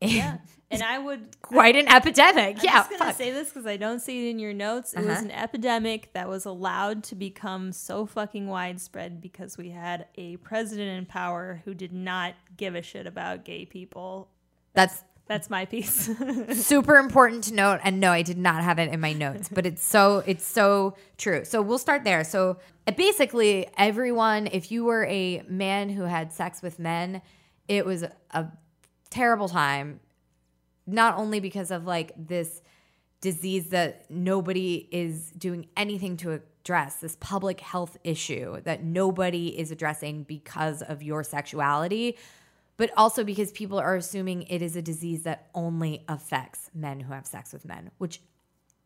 Yeah. 0.00 0.38
And 0.70 0.82
I 0.82 0.98
would 0.98 1.40
quite 1.40 1.76
an 1.76 1.88
epidemic. 1.88 2.58
I'm 2.58 2.64
yeah. 2.64 2.72
just 2.78 2.90
gonna 2.90 3.04
fuck. 3.06 3.16
say 3.16 3.30
this 3.30 3.48
because 3.48 3.66
I 3.66 3.76
don't 3.78 4.00
see 4.00 4.26
it 4.26 4.30
in 4.30 4.38
your 4.38 4.52
notes. 4.52 4.92
It 4.92 5.00
was 5.00 5.16
Uh-huh. 5.16 5.24
an 5.24 5.30
epidemic 5.30 6.12
that 6.12 6.28
was 6.28 6.44
allowed 6.44 7.04
to 7.04 7.14
become 7.14 7.72
so 7.72 8.04
fucking 8.04 8.46
widespread 8.48 9.20
because 9.20 9.56
we 9.56 9.70
had 9.70 10.06
a 10.16 10.36
president 10.38 10.98
in 10.98 11.06
power 11.06 11.62
who 11.64 11.72
did 11.72 11.92
not 11.92 12.34
give 12.56 12.74
a 12.74 12.82
shit 12.82 13.06
about 13.06 13.44
gay 13.46 13.64
people. 13.64 14.28
That's 14.74 15.04
That's 15.26 15.48
my 15.50 15.64
piece. 15.64 16.10
super 16.52 16.96
important 16.96 17.44
to 17.44 17.54
note 17.54 17.80
and 17.84 18.00
no 18.00 18.12
i 18.12 18.22
did 18.22 18.38
not 18.38 18.62
have 18.62 18.78
it 18.78 18.90
in 18.92 18.98
my 19.00 19.12
notes 19.12 19.48
but 19.52 19.66
it's 19.66 19.84
so 19.84 20.22
it's 20.26 20.44
so 20.46 20.96
true 21.18 21.44
so 21.44 21.60
we'll 21.60 21.76
start 21.78 22.02
there 22.04 22.24
so 22.24 22.56
uh, 22.86 22.92
basically 22.92 23.68
everyone 23.76 24.46
if 24.52 24.70
you 24.72 24.84
were 24.84 25.04
a 25.06 25.42
man 25.48 25.90
who 25.90 26.04
had 26.04 26.32
sex 26.32 26.62
with 26.62 26.78
men 26.78 27.20
it 27.68 27.84
was 27.84 28.04
a 28.30 28.46
terrible 29.10 29.48
time 29.50 30.00
not 30.88 31.16
only 31.16 31.40
because 31.40 31.70
of 31.70 31.86
like 31.86 32.12
this 32.16 32.62
disease 33.20 33.68
that 33.70 34.10
nobody 34.10 34.88
is 34.90 35.30
doing 35.32 35.66
anything 35.76 36.16
to 36.16 36.32
address 36.32 36.96
this 36.96 37.16
public 37.20 37.60
health 37.60 37.96
issue 38.04 38.60
that 38.62 38.82
nobody 38.82 39.58
is 39.58 39.70
addressing 39.70 40.22
because 40.22 40.82
of 40.82 41.02
your 41.02 41.24
sexuality 41.24 42.16
but 42.78 42.90
also 42.96 43.24
because 43.24 43.52
people 43.52 43.78
are 43.78 43.96
assuming 43.96 44.44
it 44.44 44.62
is 44.62 44.76
a 44.76 44.80
disease 44.80 45.24
that 45.24 45.48
only 45.54 46.04
affects 46.08 46.70
men 46.72 47.00
who 47.00 47.12
have 47.12 47.26
sex 47.26 47.52
with 47.52 47.66
men, 47.66 47.90
which, 47.98 48.22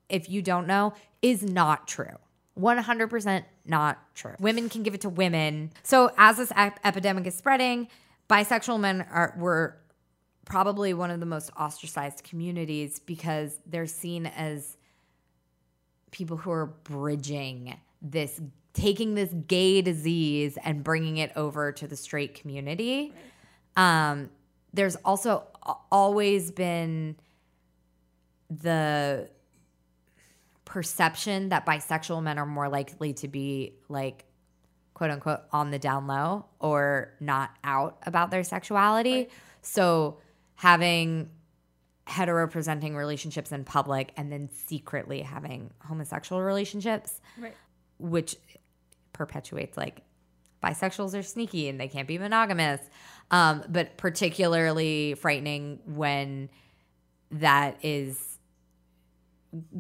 if 0.09 0.29
you 0.29 0.43
don't 0.43 0.67
know, 0.67 0.95
is 1.21 1.43
not 1.43 1.87
true. 1.87 2.17
100% 2.59 3.45
not 3.67 3.99
true. 4.15 4.35
Women 4.41 4.69
can 4.69 4.83
give 4.83 4.95
it 4.95 5.03
to 5.03 5.09
women. 5.09 5.73
So, 5.83 6.11
as 6.19 6.39
this 6.39 6.53
ep- 6.57 6.81
epidemic 6.85 7.27
is 7.27 7.35
spreading, 7.35 7.89
bisexual 8.29 8.81
men 8.81 9.07
are 9.11 9.35
were 9.39 9.77
probably 10.45 10.93
one 10.95 11.11
of 11.11 11.21
the 11.21 11.27
most 11.27 11.51
ostracized 11.59 12.25
communities 12.25 12.99
because 12.99 13.59
they're 13.67 13.87
seen 13.87 14.27
as 14.27 14.77
people 16.11 16.37
who 16.37 16.51
are 16.51 16.67
bridging 16.67 17.77
this 18.01 18.41
taking 18.75 19.15
this 19.15 19.33
gay 19.47 19.83
disease 19.83 20.59
and 20.65 20.83
bringing 20.83 21.19
it 21.19 21.31
over 21.37 21.73
to 21.73 21.87
the 21.87 21.97
straight 21.97 22.35
community 22.35 23.13
um, 23.77 24.31
there's 24.75 24.97
also 24.97 25.47
always 25.91 26.51
been 26.51 27.17
the 28.51 29.29
perception 30.65 31.51
that 31.51 31.67
bisexual 31.67 32.23
men 32.23 32.39
are 32.39 32.47
more 32.47 32.69
likely 32.69 33.13
to 33.13 33.29
be 33.29 33.75
like 33.89 34.25
quote 34.95 35.11
unquote 35.11 35.41
on 35.53 35.71
the 35.71 35.79
down 35.79 36.07
low 36.07 36.47
or 36.61 37.13
not 37.21 37.51
out 37.65 37.99
about 38.07 38.31
their 38.31 38.43
sexuality. 38.43 39.29
So 39.61 40.19
having 40.63 41.29
hetero 42.07 42.47
presenting 42.47 42.95
relationships 42.95 43.51
in 43.51 43.65
public 43.65 44.13
and 44.17 44.31
then 44.31 44.49
secretly 44.49 45.21
having 45.21 45.73
homosexual 45.81 46.41
relationships 46.41 47.21
right. 47.37 47.57
which 47.99 48.37
perpetuates 49.13 49.77
like 49.77 50.03
bisexuals 50.63 51.19
are 51.19 51.23
sneaky 51.25 51.69
and 51.69 51.81
they 51.81 51.89
can't 51.89 52.07
be 52.07 52.17
monogamous. 52.17 52.81
Um, 53.33 53.65
but 53.69 53.97
particularly 53.97 55.15
frightening 55.15 55.81
when 55.85 56.49
that 57.33 57.85
is 57.85 58.39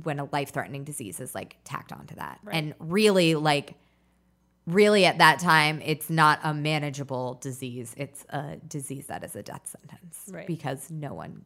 when 0.02 0.18
a 0.18 0.24
life 0.32 0.50
threatening 0.50 0.82
disease 0.82 1.20
is 1.20 1.32
like 1.32 1.58
tacked 1.62 1.92
onto 1.92 2.16
that. 2.16 2.40
Right. 2.42 2.56
And 2.56 2.74
really, 2.80 3.36
like, 3.36 3.76
really 4.66 5.04
at 5.04 5.18
that 5.18 5.38
time, 5.40 5.80
it's 5.84 6.08
not 6.10 6.38
a 6.44 6.54
manageable 6.54 7.34
disease. 7.40 7.94
It's 7.96 8.24
a 8.30 8.56
disease 8.68 9.06
that 9.06 9.24
is 9.24 9.34
a 9.36 9.42
death 9.42 9.66
sentence 9.66 10.20
Right. 10.30 10.46
because 10.46 10.90
no 10.90 11.14
one 11.14 11.44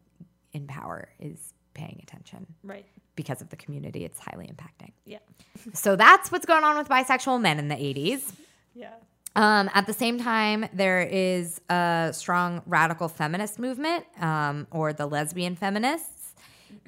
in 0.52 0.66
power 0.66 1.08
is 1.18 1.52
paying 1.74 2.00
attention 2.02 2.46
Right. 2.62 2.86
because 3.16 3.40
of 3.42 3.48
the 3.50 3.56
community 3.56 4.04
it's 4.04 4.18
highly 4.18 4.46
impacting. 4.46 4.92
Yeah. 5.04 5.18
So 5.72 5.96
that's 5.96 6.30
what's 6.30 6.44
going 6.46 6.64
on 6.64 6.76
with 6.78 6.88
bisexual 6.88 7.40
men 7.40 7.58
in 7.58 7.68
the 7.68 7.74
80s. 7.74 8.32
Yeah. 8.74 8.90
Um, 9.34 9.68
at 9.74 9.86
the 9.86 9.92
same 9.92 10.18
time, 10.18 10.66
there 10.72 11.00
is 11.02 11.60
a 11.68 12.10
strong 12.14 12.62
radical 12.66 13.08
feminist 13.08 13.58
movement, 13.58 14.04
um, 14.20 14.66
or 14.70 14.92
the 14.92 15.06
lesbian 15.06 15.56
feminists, 15.56 16.34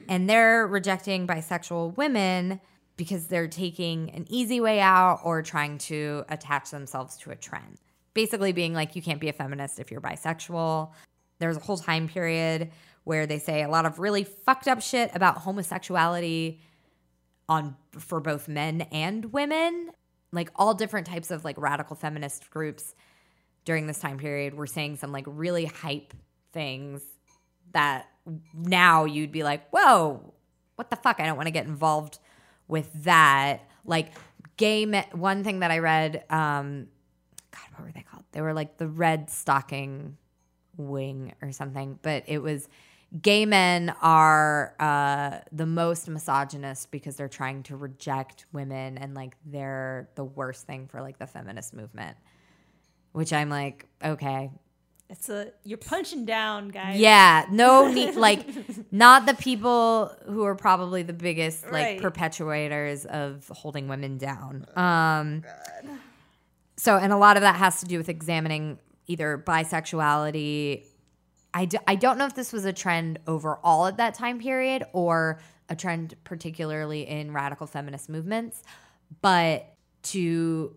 and 0.08 0.28
they're 0.28 0.66
rejecting 0.66 1.26
bisexual 1.26 1.96
women 1.96 2.60
because 2.98 3.28
they're 3.28 3.48
taking 3.48 4.10
an 4.10 4.26
easy 4.28 4.60
way 4.60 4.80
out 4.80 5.20
or 5.24 5.40
trying 5.40 5.78
to 5.78 6.24
attach 6.28 6.70
themselves 6.70 7.16
to 7.16 7.30
a 7.30 7.36
trend. 7.36 7.78
Basically, 8.12 8.52
being 8.52 8.74
like, 8.74 8.94
you 8.94 9.00
can't 9.00 9.20
be 9.20 9.30
a 9.30 9.32
feminist 9.32 9.78
if 9.78 9.90
you're 9.90 10.02
bisexual. 10.02 10.90
There's 11.38 11.56
a 11.56 11.60
whole 11.60 11.78
time 11.78 12.08
period 12.08 12.70
where 13.04 13.26
they 13.26 13.38
say 13.38 13.62
a 13.62 13.68
lot 13.68 13.86
of 13.86 13.98
really 13.98 14.24
fucked 14.24 14.68
up 14.68 14.82
shit 14.82 15.10
about 15.14 15.38
homosexuality 15.38 16.60
on 17.48 17.74
for 17.92 18.20
both 18.20 18.48
men 18.48 18.82
and 18.92 19.32
women 19.32 19.92
like 20.32 20.50
all 20.56 20.74
different 20.74 21.06
types 21.06 21.30
of 21.30 21.44
like 21.44 21.56
radical 21.58 21.96
feminist 21.96 22.50
groups 22.50 22.94
during 23.64 23.86
this 23.86 23.98
time 23.98 24.18
period 24.18 24.54
were 24.54 24.66
saying 24.66 24.96
some 24.96 25.12
like 25.12 25.24
really 25.26 25.64
hype 25.64 26.12
things 26.52 27.02
that 27.72 28.06
now 28.54 29.04
you'd 29.04 29.32
be 29.32 29.42
like, 29.42 29.68
whoa, 29.70 30.34
what 30.76 30.90
the 30.90 30.96
fuck? 30.96 31.20
I 31.20 31.26
don't 31.26 31.36
want 31.36 31.46
to 31.46 31.52
get 31.52 31.66
involved 31.66 32.18
with 32.68 32.90
that. 33.04 33.68
Like 33.84 34.12
gay 34.56 34.86
men, 34.86 35.04
one 35.12 35.42
thing 35.42 35.60
that 35.60 35.70
I 35.70 35.78
read, 35.78 36.24
um, 36.30 36.86
God, 37.50 37.62
what 37.74 37.86
were 37.86 37.92
they 37.92 38.02
called? 38.02 38.24
They 38.32 38.40
were 38.40 38.52
like 38.52 38.76
the 38.76 38.88
red 38.88 39.30
stocking 39.30 40.16
wing 40.76 41.34
or 41.42 41.50
something, 41.52 41.98
but 42.02 42.24
it 42.26 42.38
was 42.38 42.68
gay 43.22 43.46
men 43.46 43.94
are 44.02 44.74
uh, 44.78 45.38
the 45.50 45.66
most 45.66 46.08
misogynist 46.08 46.90
because 46.90 47.16
they're 47.16 47.28
trying 47.28 47.62
to 47.64 47.76
reject 47.76 48.46
women 48.52 48.98
and 48.98 49.14
like 49.14 49.34
they're 49.46 50.08
the 50.14 50.24
worst 50.24 50.66
thing 50.66 50.86
for 50.86 51.00
like 51.00 51.18
the 51.18 51.26
feminist 51.26 51.74
movement. 51.74 52.16
Which 53.12 53.32
I'm 53.32 53.48
like, 53.48 53.86
okay, 54.04 54.50
It's 55.10 55.28
a 55.30 55.52
you're 55.64 55.78
punching 55.78 56.26
down, 56.26 56.68
guys. 56.68 56.98
yeah, 57.00 57.46
no 57.50 57.88
need, 57.92 58.14
like, 58.14 58.46
not 58.92 59.24
the 59.24 59.32
people 59.34 60.12
who 60.26 60.44
are 60.44 60.54
probably 60.54 61.02
the 61.02 61.14
biggest 61.14 61.64
like 61.64 61.72
Right. 61.72 62.00
perpetuators 62.02 63.06
of 63.06 63.48
holding 63.48 63.88
women 63.88 64.18
down. 64.18 64.66
Um, 64.76 65.44
so, 66.76 66.96
and 66.96 67.12
a 67.12 67.16
lot 67.16 67.36
of 67.36 67.40
that 67.42 67.56
has 67.56 67.80
to 67.80 67.86
do 67.86 67.98
with 67.98 68.08
examining 68.08 68.78
either 69.06 69.42
bisexuality. 69.46 70.84
I, 71.54 71.64
d- 71.64 71.78
I 71.86 71.94
don't 71.94 72.18
know 72.18 72.26
if 72.26 72.34
this 72.34 72.52
was 72.52 72.64
a 72.66 72.72
trend 72.72 73.18
overall 73.26 73.86
at 73.86 73.96
that 73.96 74.14
time 74.14 74.38
period 74.38 74.84
or 74.92 75.40
a 75.70 75.74
trend 75.74 76.14
particularly 76.24 77.06
in 77.08 77.32
radical 77.32 77.66
feminist 77.66 78.08
movements, 78.08 78.62
but 79.22 79.74
to 80.04 80.76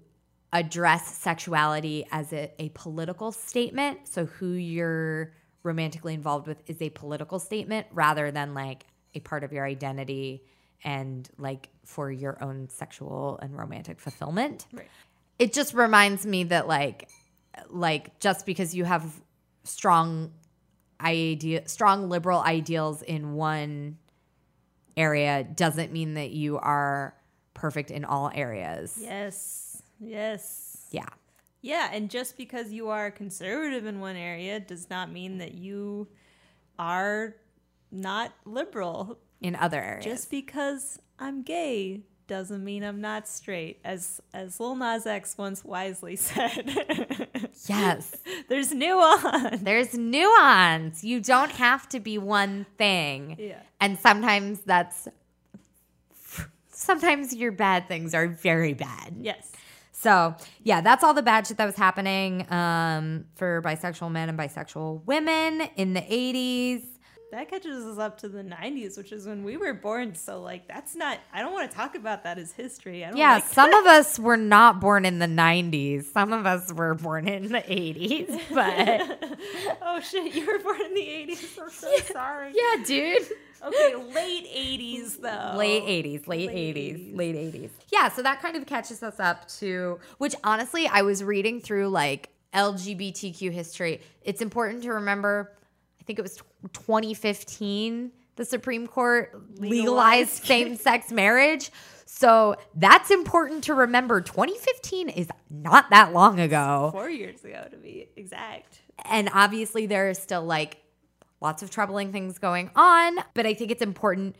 address 0.53 1.17
sexuality 1.17 2.05
as 2.11 2.33
a, 2.33 2.51
a 2.59 2.69
political 2.69 3.31
statement. 3.31 4.07
So, 4.07 4.25
who 4.25 4.51
you're 4.51 5.33
romantically 5.63 6.13
involved 6.13 6.47
with 6.47 6.61
is 6.67 6.81
a 6.81 6.89
political 6.89 7.39
statement 7.39 7.87
rather 7.91 8.31
than 8.31 8.53
like 8.53 8.85
a 9.13 9.19
part 9.19 9.43
of 9.43 9.53
your 9.53 9.65
identity 9.65 10.43
and 10.83 11.29
like 11.37 11.69
for 11.85 12.11
your 12.11 12.43
own 12.43 12.67
sexual 12.69 13.39
and 13.41 13.57
romantic 13.57 13.99
fulfillment. 13.99 14.65
Right. 14.73 14.87
It 15.37 15.53
just 15.53 15.73
reminds 15.73 16.25
me 16.25 16.45
that 16.45 16.67
like 16.67 17.09
like 17.69 18.19
just 18.19 18.45
because 18.45 18.73
you 18.73 18.85
have 18.85 19.21
strong 19.63 20.31
idea 20.99 21.67
strong 21.67 22.09
liberal 22.09 22.39
ideals 22.39 23.01
in 23.01 23.33
one 23.33 23.97
area 24.95 25.43
doesn't 25.43 25.91
mean 25.91 26.15
that 26.15 26.31
you 26.31 26.57
are 26.57 27.15
perfect 27.53 27.91
in 27.91 28.05
all 28.05 28.31
areas. 28.33 28.97
Yes. 28.99 29.70
Yes. 30.03 30.87
Yeah. 30.91 31.07
Yeah, 31.61 31.89
and 31.93 32.09
just 32.09 32.37
because 32.37 32.71
you 32.71 32.89
are 32.89 33.11
conservative 33.11 33.85
in 33.85 33.99
one 33.99 34.15
area 34.15 34.59
does 34.59 34.89
not 34.89 35.11
mean 35.11 35.37
that 35.37 35.53
you 35.53 36.07
are 36.79 37.35
not 37.91 38.33
liberal. 38.45 39.19
In 39.41 39.55
other 39.55 39.79
areas. 39.81 40.05
Just 40.05 40.31
because 40.31 40.99
I'm 41.19 41.43
gay 41.43 42.01
doesn't 42.27 42.63
mean 42.63 42.83
I'm 42.83 43.01
not 43.01 43.27
straight, 43.27 43.79
as 43.83 44.21
as 44.33 44.59
Lil 44.59 44.75
Nas 44.75 45.05
X 45.05 45.37
once 45.37 45.63
wisely 45.65 46.15
said. 46.15 46.63
yes. 47.67 48.15
There's 48.49 48.71
nuance. 48.73 49.61
There's 49.61 49.93
nuance. 49.95 51.03
You 51.03 51.19
don't 51.19 51.51
have 51.51 51.87
to 51.89 51.99
be 51.99 52.17
one 52.17 52.65
thing. 52.77 53.35
Yeah. 53.37 53.59
And 53.79 53.99
sometimes 53.99 54.61
that's 54.61 55.07
sometimes 56.71 57.35
your 57.35 57.51
bad 57.51 57.87
things 57.87 58.13
are 58.15 58.27
very 58.27 58.73
bad. 58.73 59.15
Yes. 59.19 59.51
So 60.01 60.33
yeah, 60.63 60.81
that's 60.81 61.03
all 61.03 61.13
the 61.13 61.21
bad 61.21 61.45
shit 61.45 61.57
that 61.57 61.65
was 61.65 61.75
happening 61.75 62.51
um, 62.51 63.25
for 63.35 63.61
bisexual 63.61 64.11
men 64.11 64.29
and 64.29 64.37
bisexual 64.37 65.05
women 65.05 65.69
in 65.75 65.93
the 65.93 66.01
80s. 66.01 66.81
That 67.31 67.49
catches 67.49 67.85
us 67.85 67.97
up 67.97 68.17
to 68.19 68.29
the 68.29 68.43
90s, 68.43 68.97
which 68.97 69.11
is 69.13 69.25
when 69.25 69.43
we 69.45 69.55
were 69.55 69.73
born. 69.73 70.15
So, 70.15 70.41
like, 70.41 70.67
that's 70.67 70.95
not, 70.95 71.17
I 71.33 71.41
don't 71.41 71.53
want 71.53 71.71
to 71.71 71.75
talk 71.75 71.95
about 71.95 72.23
that 72.25 72.37
as 72.37 72.51
history. 72.51 73.05
I 73.05 73.09
don't 73.09 73.17
Yeah, 73.17 73.35
like 73.35 73.45
some 73.45 73.73
of 73.73 73.85
us 73.87 74.19
were 74.19 74.35
not 74.37 74.81
born 74.81 75.05
in 75.05 75.19
the 75.19 75.27
90s. 75.27 76.03
Some 76.11 76.33
of 76.33 76.45
us 76.45 76.73
were 76.73 76.93
born 76.93 77.27
in 77.29 77.49
the 77.51 77.59
80s, 77.61 78.39
but 78.53 79.35
oh 79.81 79.99
shit, 80.01 80.35
you 80.35 80.45
were 80.45 80.59
born 80.59 80.81
in 80.81 80.93
the 80.93 81.01
80s. 81.01 81.57
I'm 81.61 81.69
so 81.69 81.95
sorry. 82.11 82.53
yeah, 82.53 82.83
dude. 82.85 83.27
Okay, 83.63 83.95
late 83.95 84.47
80s, 84.47 85.21
though. 85.21 85.53
Late 85.57 85.83
80s, 85.83 86.27
late, 86.27 86.49
Late 86.51 86.75
80s, 86.75 87.13
80s. 87.13 87.17
late 87.17 87.35
80s. 87.35 87.69
Yeah, 87.93 88.09
so 88.09 88.23
that 88.23 88.41
kind 88.41 88.55
of 88.57 88.65
catches 88.65 89.03
us 89.03 89.19
up 89.19 89.47
to, 89.59 89.99
which 90.17 90.35
honestly, 90.43 90.87
I 90.87 91.03
was 91.03 91.23
reading 91.23 91.61
through 91.61 91.89
like 91.89 92.29
LGBTQ 92.53 93.51
history. 93.51 94.01
It's 94.23 94.41
important 94.41 94.83
to 94.83 94.93
remember, 94.93 95.53
I 96.01 96.03
think 96.03 96.19
it 96.19 96.23
was 96.23 96.37
2015, 96.73 98.11
the 98.35 98.45
Supreme 98.45 98.87
Court 98.87 99.33
legalized 99.59 99.71
Legalized. 99.71 100.43
same 100.45 100.75
sex 100.75 101.11
marriage. 101.11 101.71
So 102.05 102.55
that's 102.75 103.09
important 103.11 103.63
to 103.65 103.73
remember. 103.73 104.19
2015 104.21 105.09
is 105.09 105.27
not 105.49 105.89
that 105.91 106.11
long 106.13 106.39
ago. 106.39 106.89
Four 106.91 107.09
years 107.09 107.43
ago, 107.45 107.67
to 107.71 107.77
be 107.77 108.09
exact. 108.15 108.81
And 109.05 109.29
obviously, 109.33 109.85
there 109.85 110.09
are 110.09 110.13
still 110.13 110.43
like 110.43 110.77
lots 111.39 111.63
of 111.63 111.69
troubling 111.71 112.11
things 112.11 112.37
going 112.37 112.69
on. 112.75 113.17
But 113.33 113.45
I 113.45 113.53
think 113.53 113.71
it's 113.71 113.81
important 113.81 114.35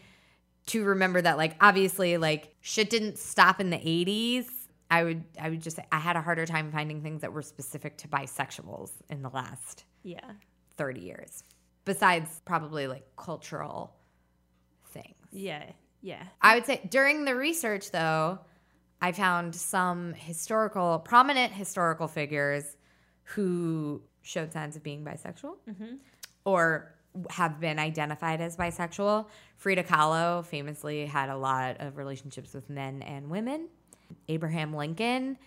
to 0.68 0.84
remember 0.84 1.22
that, 1.22 1.38
like, 1.38 1.55
obviously, 1.62 2.18
like, 2.18 2.53
shit 2.62 2.89
didn't 2.89 3.18
stop 3.18 3.59
in 3.59 3.70
the 3.72 3.78
80s. 3.78 4.45
I 4.91 5.03
would, 5.05 5.24
I 5.39 5.49
would 5.49 5.62
just 5.62 5.78
say 5.78 5.86
I 5.91 5.99
had 5.99 6.16
a 6.18 6.22
harder 6.22 6.45
time 6.45 6.72
finding 6.72 7.01
things 7.01 7.22
that 7.22 7.32
were 7.34 7.41
specific 7.41 7.97
to 7.99 8.07
bisexuals 8.09 8.91
in 9.09 9.22
the 9.22 9.30
last 9.30 9.86
Yeah. 10.03 10.20
30 10.78 10.99
years, 11.01 11.43
besides 11.91 12.41
probably 12.45 12.87
like 12.87 13.05
cultural 13.17 13.93
things. 14.91 15.13
Yeah. 15.29 15.65
Yeah. 16.01 16.23
I 16.41 16.55
would 16.55 16.65
say 16.65 16.79
during 16.89 17.25
the 17.25 17.35
research, 17.35 17.91
though, 17.91 18.39
I 19.01 19.11
found 19.11 19.53
some 19.53 20.13
historical, 20.13 20.99
prominent 20.99 21.51
historical 21.51 22.07
figures 22.07 22.77
who 23.23 24.03
showed 24.21 24.53
signs 24.53 24.77
of 24.77 24.83
being 24.83 25.03
bisexual 25.03 25.55
mm-hmm. 25.69 25.95
or 26.45 26.95
have 27.29 27.59
been 27.59 27.77
identified 27.77 28.39
as 28.39 28.55
bisexual. 28.55 29.27
Frida 29.57 29.83
Kahlo 29.83 30.45
famously 30.45 31.05
had 31.05 31.27
a 31.27 31.35
lot 31.35 31.81
of 31.81 31.97
relationships 31.97 32.53
with 32.53 32.69
men 32.69 33.01
and 33.01 33.29
women. 33.29 33.67
Abraham 34.29 34.73
Lincoln. 34.73 35.37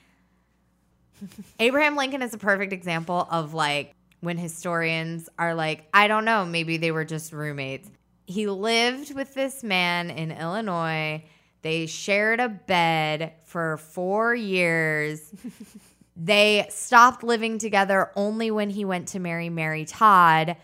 Abraham 1.58 1.96
Lincoln 1.96 2.20
is 2.20 2.34
a 2.34 2.38
perfect 2.38 2.74
example 2.74 3.26
of 3.30 3.54
like 3.54 3.94
when 4.24 4.38
historians 4.38 5.28
are 5.38 5.54
like, 5.54 5.86
I 5.92 6.08
don't 6.08 6.24
know, 6.24 6.44
maybe 6.44 6.76
they 6.76 6.90
were 6.90 7.04
just 7.04 7.32
roommates. 7.32 7.88
He 8.26 8.46
lived 8.46 9.14
with 9.14 9.34
this 9.34 9.62
man 9.62 10.10
in 10.10 10.32
Illinois. 10.32 11.24
They 11.62 11.86
shared 11.86 12.40
a 12.40 12.48
bed 12.48 13.34
for 13.44 13.76
four 13.76 14.34
years. 14.34 15.32
they 16.16 16.66
stopped 16.70 17.22
living 17.22 17.58
together 17.58 18.10
only 18.16 18.50
when 18.50 18.70
he 18.70 18.84
went 18.84 19.08
to 19.08 19.18
marry 19.18 19.48
Mary 19.48 19.84
Todd. 19.84 20.56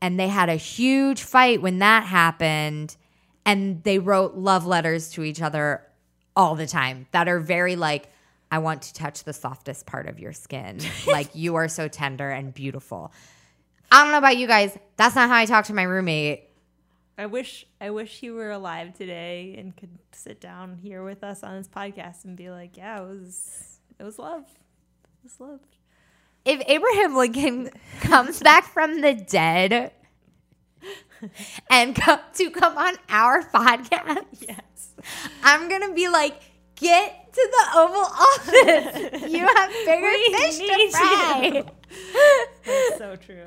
And 0.00 0.20
they 0.20 0.28
had 0.28 0.48
a 0.48 0.56
huge 0.56 1.22
fight 1.22 1.62
when 1.62 1.78
that 1.78 2.04
happened. 2.04 2.96
And 3.44 3.82
they 3.82 3.98
wrote 3.98 4.34
love 4.34 4.66
letters 4.66 5.10
to 5.12 5.24
each 5.24 5.40
other 5.40 5.82
all 6.34 6.54
the 6.54 6.66
time 6.66 7.06
that 7.12 7.28
are 7.28 7.40
very 7.40 7.76
like, 7.76 8.10
I 8.50 8.58
want 8.58 8.82
to 8.82 8.94
touch 8.94 9.24
the 9.24 9.32
softest 9.32 9.86
part 9.86 10.06
of 10.08 10.18
your 10.20 10.32
skin. 10.32 10.78
like, 11.06 11.34
you 11.34 11.56
are 11.56 11.68
so 11.68 11.88
tender 11.88 12.30
and 12.30 12.54
beautiful. 12.54 13.12
I 13.90 14.02
don't 14.02 14.12
know 14.12 14.18
about 14.18 14.36
you 14.36 14.46
guys. 14.46 14.76
That's 14.96 15.14
not 15.14 15.28
how 15.28 15.36
I 15.36 15.46
talk 15.46 15.66
to 15.66 15.74
my 15.74 15.82
roommate. 15.82 16.44
I 17.18 17.26
wish 17.26 17.66
I 17.80 17.90
wish 17.90 18.18
he 18.18 18.30
were 18.30 18.50
alive 18.50 18.92
today 18.92 19.54
and 19.58 19.74
could 19.74 19.98
sit 20.12 20.38
down 20.40 20.76
here 20.82 21.02
with 21.02 21.24
us 21.24 21.42
on 21.42 21.56
this 21.56 21.68
podcast 21.68 22.24
and 22.24 22.36
be 22.36 22.50
like, 22.50 22.76
yeah, 22.76 23.00
it 23.00 23.08
was 23.08 23.78
it 23.98 24.02
was 24.04 24.18
love. 24.18 24.42
It 24.42 25.24
was 25.24 25.40
love. 25.40 25.60
If 26.44 26.62
Abraham 26.66 27.16
Lincoln 27.16 27.70
comes 28.00 28.40
back 28.42 28.64
from 28.64 29.00
the 29.00 29.14
dead 29.14 29.92
and 31.70 31.96
come 31.96 32.20
to 32.34 32.50
come 32.50 32.76
on 32.76 32.96
our 33.08 33.42
podcast, 33.44 34.26
Yes. 34.40 34.90
I'm 35.42 35.70
gonna 35.70 35.94
be 35.94 36.08
like, 36.08 36.38
get 36.76 37.32
to 37.32 37.50
the 37.52 37.78
Oval 37.78 37.96
Office. 38.02 39.30
You 39.32 39.46
have 39.46 39.70
bigger 39.84 40.02
We 40.06 40.34
fish 40.38 40.58
to 40.58 40.64
you." 40.64 40.90
fry. 40.90 41.64
That's 42.64 42.98
so 42.98 43.16
true. 43.16 43.44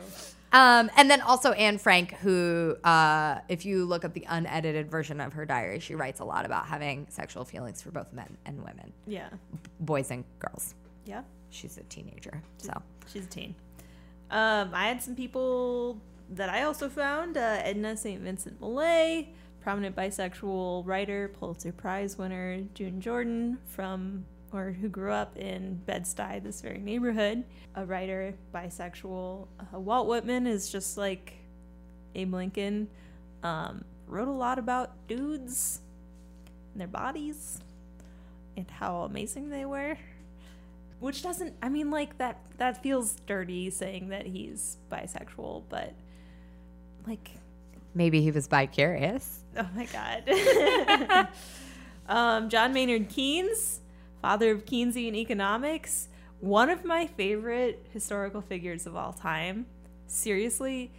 Um, 0.51 0.89
and 0.97 1.11
then 1.11 1.21
also 1.21 1.51
Anne 1.51 1.77
Frank, 1.77 2.13
who, 2.15 2.75
uh, 2.83 3.39
if 3.49 3.65
you 3.65 3.85
look 3.85 4.03
up 4.03 4.13
the 4.13 4.25
unedited 4.27 4.89
version 4.89 5.21
of 5.21 5.33
her 5.33 5.45
diary, 5.45 5.79
she 5.79 5.93
writes 5.93 6.19
a 6.21 6.23
lot 6.25 6.43
about 6.45 6.65
having 6.65 7.05
sexual 7.09 7.45
feelings 7.45 7.83
for 7.83 7.91
both 7.91 8.11
men 8.13 8.35
and 8.45 8.57
women, 8.57 8.91
Yeah. 9.05 9.29
boys 9.79 10.09
and 10.09 10.23
girls. 10.39 10.73
Yeah. 11.05 11.21
She's 11.51 11.77
a 11.77 11.83
teenager, 11.83 12.41
so 12.57 12.73
She's 13.11 13.25
a 13.25 13.29
teen. 13.29 13.53
Um, 14.31 14.71
I 14.73 14.87
had 14.87 15.01
some 15.03 15.15
people 15.15 15.99
that 16.31 16.49
I 16.49 16.63
also 16.63 16.89
found. 16.89 17.37
Uh, 17.37 17.61
Edna 17.63 17.95
St. 17.97 18.19
Vincent 18.21 18.59
Millay, 18.59 19.29
prominent 19.69 19.95
bisexual 19.95 20.83
writer, 20.83 21.27
Pulitzer 21.39 21.71
Prize 21.71 22.17
winner 22.17 22.63
June 22.73 22.99
Jordan 22.99 23.59
from 23.67 24.25
or 24.51 24.71
who 24.71 24.89
grew 24.89 25.11
up 25.11 25.37
in 25.37 25.75
Bed-Stuy, 25.85 26.41
this 26.41 26.59
very 26.59 26.79
neighborhood, 26.79 27.43
a 27.75 27.85
writer, 27.85 28.33
bisexual. 28.51 29.45
Uh, 29.59 29.79
Walt 29.79 30.07
Whitman 30.07 30.47
is 30.47 30.71
just 30.71 30.97
like 30.97 31.33
Abe 32.15 32.33
Lincoln. 32.33 32.87
Um, 33.43 33.85
wrote 34.07 34.27
a 34.27 34.31
lot 34.31 34.57
about 34.57 35.07
dudes 35.07 35.81
and 36.73 36.81
their 36.81 36.87
bodies 36.87 37.59
and 38.57 38.65
how 38.71 39.03
amazing 39.03 39.51
they 39.51 39.65
were. 39.65 39.99
Which 40.99 41.21
doesn't, 41.21 41.53
I 41.61 41.69
mean, 41.69 41.91
like 41.91 42.17
that, 42.17 42.39
that 42.57 42.81
feels 42.81 43.17
dirty 43.27 43.69
saying 43.69 44.09
that 44.09 44.25
he's 44.25 44.77
bisexual, 44.91 45.65
but 45.69 45.93
like, 47.05 47.29
Maybe 47.93 48.21
he 48.21 48.31
was 48.31 48.47
vicarious. 48.47 49.43
oh 49.57 49.67
my 49.75 49.85
God. 49.85 51.27
um, 52.07 52.49
John 52.49 52.73
Maynard 52.73 53.09
Keynes, 53.09 53.81
father 54.21 54.51
of 54.51 54.65
Keynesian 54.65 55.15
economics, 55.15 56.09
one 56.39 56.69
of 56.69 56.85
my 56.85 57.07
favorite 57.07 57.85
historical 57.91 58.41
figures 58.41 58.85
of 58.85 58.95
all 58.95 59.13
time. 59.13 59.65
Seriously, 60.07 60.91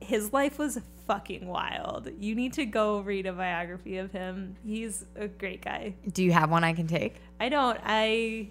his 0.00 0.32
life 0.32 0.58
was 0.58 0.80
fucking 1.06 1.46
wild. 1.46 2.10
You 2.18 2.34
need 2.34 2.52
to 2.54 2.66
go 2.66 3.00
read 3.00 3.26
a 3.26 3.32
biography 3.32 3.96
of 3.98 4.12
him. 4.12 4.56
He's 4.64 5.06
a 5.16 5.28
great 5.28 5.64
guy. 5.64 5.94
Do 6.12 6.22
you 6.22 6.32
have 6.32 6.50
one 6.50 6.64
I 6.64 6.74
can 6.74 6.86
take? 6.86 7.16
I 7.40 7.48
don't. 7.48 7.78
I 7.84 8.50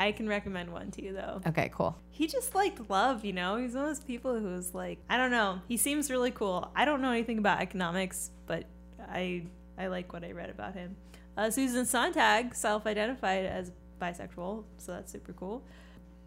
I 0.00 0.12
can 0.12 0.26
recommend 0.26 0.72
one 0.72 0.90
to 0.92 1.04
you 1.04 1.12
though. 1.12 1.42
Okay, 1.46 1.70
cool. 1.74 1.94
He 2.10 2.26
just 2.26 2.54
liked 2.54 2.88
love, 2.88 3.22
you 3.22 3.34
know. 3.34 3.58
He's 3.58 3.74
one 3.74 3.84
of 3.84 3.90
those 3.90 4.00
people 4.00 4.40
who's 4.40 4.74
like, 4.74 4.98
I 5.10 5.18
don't 5.18 5.30
know. 5.30 5.60
He 5.68 5.76
seems 5.76 6.10
really 6.10 6.30
cool. 6.30 6.72
I 6.74 6.86
don't 6.86 7.02
know 7.02 7.10
anything 7.10 7.36
about 7.36 7.60
economics, 7.60 8.30
but 8.46 8.64
I 9.06 9.42
I 9.76 9.88
like 9.88 10.14
what 10.14 10.24
I 10.24 10.32
read 10.32 10.48
about 10.48 10.72
him. 10.72 10.96
Uh, 11.36 11.50
Susan 11.50 11.84
Sontag 11.84 12.54
self-identified 12.54 13.44
as 13.44 13.72
bisexual, 14.00 14.64
so 14.78 14.92
that's 14.92 15.12
super 15.12 15.34
cool. 15.34 15.62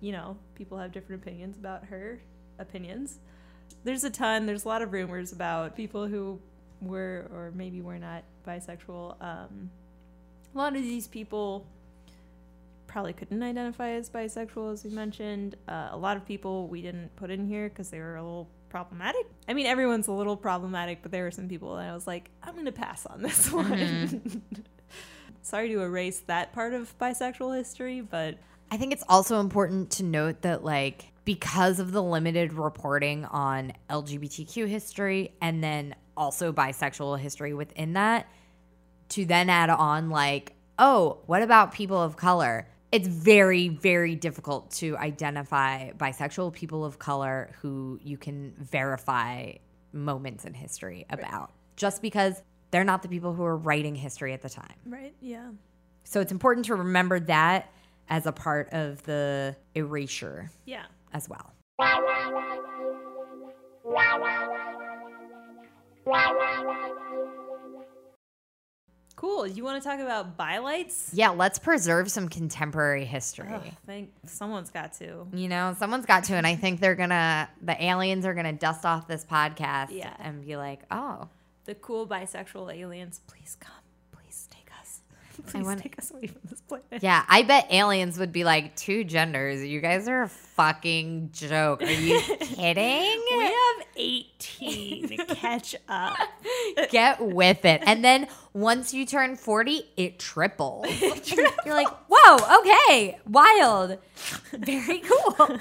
You 0.02 0.12
know, 0.12 0.38
people 0.54 0.78
have 0.78 0.92
different 0.92 1.24
opinions 1.24 1.58
about 1.58 1.86
her 1.86 2.22
opinions. 2.60 3.18
There's 3.84 4.04
a 4.04 4.12
ton. 4.12 4.46
There's 4.46 4.66
a 4.66 4.68
lot 4.68 4.84
of 4.84 4.94
rumors 4.94 5.32
about 5.32 5.76
people 5.76 6.08
who 6.08 6.40
were 6.80 7.28
or 7.34 7.52
maybe 7.56 7.82
were 7.82 7.98
not 7.98 8.24
bisexual. 8.48 9.20
Um, 9.20 9.72
a 10.54 10.58
lot 10.60 10.76
of 10.76 10.84
these 10.84 11.08
people 11.08 11.66
probably 12.94 13.12
couldn't 13.12 13.42
identify 13.42 13.90
as 13.90 14.08
bisexual, 14.08 14.72
as 14.72 14.84
we 14.84 14.92
mentioned. 14.92 15.56
Uh, 15.68 15.90
a 15.92 15.98
lot 15.98 16.16
of 16.16 16.24
people 16.28 16.68
we 16.68 16.80
didn't 16.80 17.14
put 17.16 17.32
in 17.32 17.48
here 17.48 17.68
because 17.68 17.90
they 17.90 17.98
were 17.98 18.18
a 18.18 18.22
little 18.22 18.48
problematic. 18.70 19.26
I 19.48 19.56
mean, 19.56 19.66
everyone's 19.66 20.08
a 20.08 20.12
little 20.12 20.38
problematic, 20.38 21.02
but 21.02 21.12
there 21.12 21.24
were 21.24 21.32
some 21.32 21.48
people 21.48 21.76
that 21.76 21.90
I 21.90 21.94
was 21.96 22.06
like, 22.06 22.30
I'm 22.44 22.54
going 22.54 22.66
to 22.66 22.72
pass 22.72 23.08
on 23.08 23.24
this 23.24 23.52
one. 23.52 24.44
Sorry 25.42 25.70
to 25.70 25.82
erase 25.82 26.20
that 26.28 26.54
part 26.54 26.76
of 26.76 26.96
bisexual 27.00 27.58
history, 27.58 28.02
but 28.02 28.38
I 28.70 28.78
think 28.78 28.94
it's 28.94 29.04
also 29.10 29.40
important 29.40 29.90
to 29.94 30.04
note 30.04 30.44
that, 30.44 30.64
like, 30.64 31.14
because 31.26 31.80
of 31.80 31.94
the 31.94 32.04
limited 32.04 32.54
reporting 32.54 33.26
on 33.26 33.74
LGBTQ 33.90 34.68
history 34.68 35.34
and 35.42 35.64
then 35.64 35.96
also 36.16 36.54
bisexual 36.54 37.20
history 37.20 37.56
within 37.56 37.94
that, 37.94 38.28
to 39.10 39.26
then 39.26 39.50
add 39.50 39.72
on, 39.72 40.12
like, 40.12 40.54
oh, 40.78 41.18
what 41.26 41.42
about 41.42 41.74
people 41.74 42.00
of 42.00 42.16
color? 42.16 42.68
It's 42.94 43.08
very, 43.08 43.70
very 43.70 44.14
difficult 44.14 44.70
to 44.74 44.96
identify 44.98 45.90
bisexual 45.94 46.54
people 46.54 46.86
of 46.86 47.00
color 47.00 47.50
who 47.60 48.00
you 48.04 48.20
can 48.20 48.54
verify 48.60 49.54
moments 49.92 50.46
in 50.46 50.54
history 50.54 51.08
about 51.10 51.52
just 51.76 52.04
because 52.04 52.44
they're 52.70 52.84
not 52.84 53.02
the 53.02 53.08
people 53.10 53.34
who 53.34 53.44
are 53.46 53.58
writing 53.58 53.96
history 53.96 54.32
at 54.32 54.44
the 54.44 54.50
time. 54.50 54.76
right, 54.86 55.16
yeah. 55.22 55.50
So 56.04 56.22
it's 56.22 56.32
important 56.32 56.68
to 56.68 56.76
remember 56.76 57.20
that 57.22 57.72
as 58.10 58.28
a 58.28 58.32
part 58.32 58.70
of 58.74 59.02
the 59.04 59.56
erasure 59.74 60.52
Yeah. 60.66 60.86
as 61.14 61.28
well. 61.28 61.52
Cool. 69.16 69.48
You 69.48 69.64
want 69.64 69.82
to 69.82 69.88
talk 69.90 70.00
about 70.00 70.36
bylights? 70.38 71.12
Yeah, 71.14 71.30
let's 71.30 71.60
preserve 71.60 72.10
some 72.12 72.28
contemporary 72.28 73.06
history. 73.06 73.48
Ugh, 73.54 73.62
I 73.66 73.72
think 73.86 74.12
someone's 74.26 74.70
got 74.72 74.94
to. 74.94 75.28
You 75.34 75.48
know, 75.48 75.76
someone's 75.78 76.06
got 76.06 76.24
to, 76.26 76.34
and 76.34 76.46
I 76.48 76.56
think 76.56 76.80
they're 76.80 76.96
gonna, 76.96 77.48
the 77.62 77.82
aliens 77.84 78.26
are 78.26 78.34
gonna 78.34 78.54
dust 78.54 78.86
off 78.86 79.08
this 79.08 79.24
podcast 79.24 79.88
Yeah. 79.92 80.14
and 80.20 80.46
be 80.46 80.56
like, 80.58 80.82
oh, 80.92 81.30
The 81.66 81.76
cool 81.76 82.06
bisexual 82.08 82.74
aliens, 82.76 83.22
please 83.28 83.56
come. 83.60 83.72
Please. 85.48 85.66
Wanna- 85.66 85.82
take 85.82 85.98
us 86.00 86.10
away 86.12 86.28
from 86.28 86.42
this 86.50 86.62
planet. 86.62 86.86
yeah, 87.02 87.24
I 87.28 87.44
bet 87.44 87.68
aliens 87.72 88.18
would 88.18 88.32
be 88.32 88.44
like, 88.44 88.76
two 88.76 89.04
genders. 89.04 89.64
You 89.64 89.82
guys 89.82 90.08
are 90.08 90.24
a 90.24 90.30
fucking 90.30 91.30
joke. 91.34 91.84
Are 91.84 91.92
you 91.92 92.20
kidding? 92.40 93.22
We 93.38 93.44
have 93.44 93.88
18 93.96 95.08
to 95.10 95.18
catch 95.36 95.76
up. 95.90 96.18
Get 96.90 97.22
with 97.22 97.66
it. 97.66 97.84
And 97.86 98.04
then 98.04 98.28
once 98.54 98.94
you 98.94 99.06
turn 99.06 99.36
40, 99.36 99.86
it 99.98 100.18
triples. 100.20 100.86
You're 101.66 101.76
like, 101.76 101.90
whoa, 102.10 102.60
okay, 102.60 103.20
wild. 103.28 103.98
Very 104.54 105.00
cool. 105.00 105.60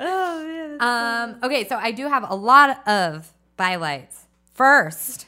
Oh, 0.00 0.44
man. 0.44 0.80
Um, 0.80 1.38
okay, 1.44 1.68
so 1.68 1.76
I 1.76 1.92
do 1.92 2.08
have 2.08 2.28
a 2.28 2.34
lot 2.34 2.86
of 2.88 3.32
bylights. 3.56 4.24
First, 4.54 5.26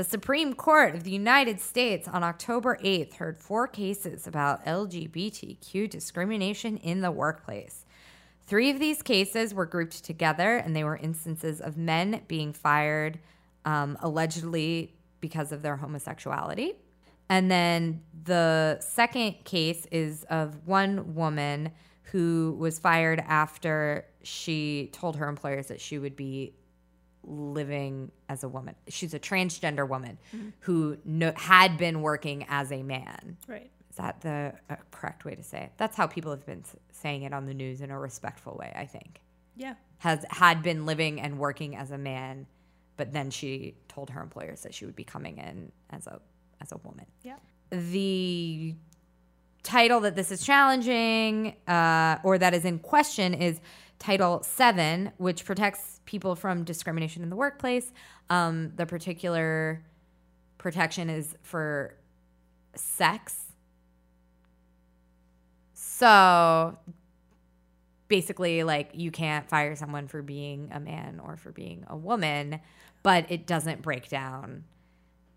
the 0.00 0.04
Supreme 0.04 0.54
Court 0.54 0.94
of 0.94 1.04
the 1.04 1.10
United 1.10 1.60
States 1.60 2.08
on 2.08 2.24
October 2.24 2.78
8th 2.82 3.16
heard 3.16 3.38
four 3.38 3.68
cases 3.68 4.26
about 4.26 4.64
LGBTQ 4.64 5.90
discrimination 5.90 6.78
in 6.78 7.02
the 7.02 7.10
workplace. 7.10 7.84
Three 8.46 8.70
of 8.70 8.78
these 8.78 9.02
cases 9.02 9.52
were 9.52 9.66
grouped 9.66 10.02
together, 10.02 10.56
and 10.56 10.74
they 10.74 10.84
were 10.84 10.96
instances 10.96 11.60
of 11.60 11.76
men 11.76 12.22
being 12.28 12.54
fired 12.54 13.18
um, 13.66 13.98
allegedly 14.00 14.94
because 15.20 15.52
of 15.52 15.60
their 15.60 15.76
homosexuality. 15.76 16.76
And 17.28 17.50
then 17.50 18.00
the 18.24 18.78
second 18.80 19.44
case 19.44 19.86
is 19.92 20.24
of 20.30 20.66
one 20.66 21.14
woman 21.14 21.72
who 22.04 22.56
was 22.58 22.78
fired 22.78 23.22
after 23.26 24.06
she 24.22 24.88
told 24.94 25.16
her 25.16 25.28
employers 25.28 25.66
that 25.66 25.78
she 25.78 25.98
would 25.98 26.16
be 26.16 26.54
living 27.30 28.10
as 28.28 28.42
a 28.44 28.48
woman. 28.48 28.74
She's 28.88 29.14
a 29.14 29.18
transgender 29.20 29.88
woman 29.88 30.18
who 30.60 30.98
no, 31.04 31.32
had 31.36 31.78
been 31.78 32.02
working 32.02 32.44
as 32.48 32.72
a 32.72 32.82
man. 32.82 33.36
right. 33.46 33.70
Is 33.90 33.96
that 33.96 34.20
the 34.20 34.52
uh, 34.70 34.76
correct 34.92 35.24
way 35.24 35.34
to 35.34 35.42
say 35.42 35.62
it? 35.62 35.72
That's 35.76 35.96
how 35.96 36.06
people 36.06 36.30
have 36.30 36.46
been 36.46 36.60
s- 36.60 36.76
saying 36.92 37.24
it 37.24 37.32
on 37.32 37.46
the 37.46 37.54
news 37.54 37.80
in 37.80 37.90
a 37.90 37.98
respectful 37.98 38.56
way, 38.56 38.72
I 38.74 38.86
think. 38.86 39.20
Yeah. 39.56 39.74
Has 39.98 40.24
had 40.30 40.62
been 40.62 40.86
living 40.86 41.20
and 41.20 41.38
working 41.38 41.74
as 41.74 41.90
a 41.90 41.98
man, 41.98 42.46
but 42.96 43.12
then 43.12 43.30
she 43.30 43.74
told 43.88 44.10
her 44.10 44.22
employers 44.22 44.62
that 44.62 44.74
she 44.74 44.86
would 44.86 44.94
be 44.94 45.02
coming 45.02 45.38
in 45.38 45.72
as 45.90 46.06
a 46.06 46.20
as 46.60 46.70
a 46.70 46.76
woman. 46.78 47.06
Yeah. 47.22 47.36
The 47.70 48.76
title 49.64 50.00
that 50.00 50.14
this 50.14 50.30
is 50.30 50.44
challenging 50.44 51.56
uh, 51.66 52.18
or 52.22 52.38
that 52.38 52.54
is 52.54 52.64
in 52.64 52.78
question 52.78 53.34
is 53.34 53.60
Title 54.00 54.44
VII, 54.58 55.10
which 55.18 55.44
protects 55.44 56.00
people 56.06 56.34
from 56.34 56.64
discrimination 56.64 57.22
in 57.22 57.30
the 57.30 57.36
workplace. 57.36 57.92
Um, 58.30 58.72
the 58.74 58.86
particular 58.86 59.84
protection 60.58 61.08
is 61.08 61.36
for 61.42 61.94
sex. 62.74 63.36
So 65.74 66.78
basically, 68.08 68.64
like, 68.64 68.90
you 68.94 69.10
can't 69.10 69.48
fire 69.48 69.76
someone 69.76 70.08
for 70.08 70.22
being 70.22 70.70
a 70.72 70.80
man 70.80 71.20
or 71.22 71.36
for 71.36 71.52
being 71.52 71.84
a 71.86 71.96
woman, 71.96 72.60
but 73.02 73.30
it 73.30 73.46
doesn't 73.46 73.82
break 73.82 74.08
down 74.08 74.64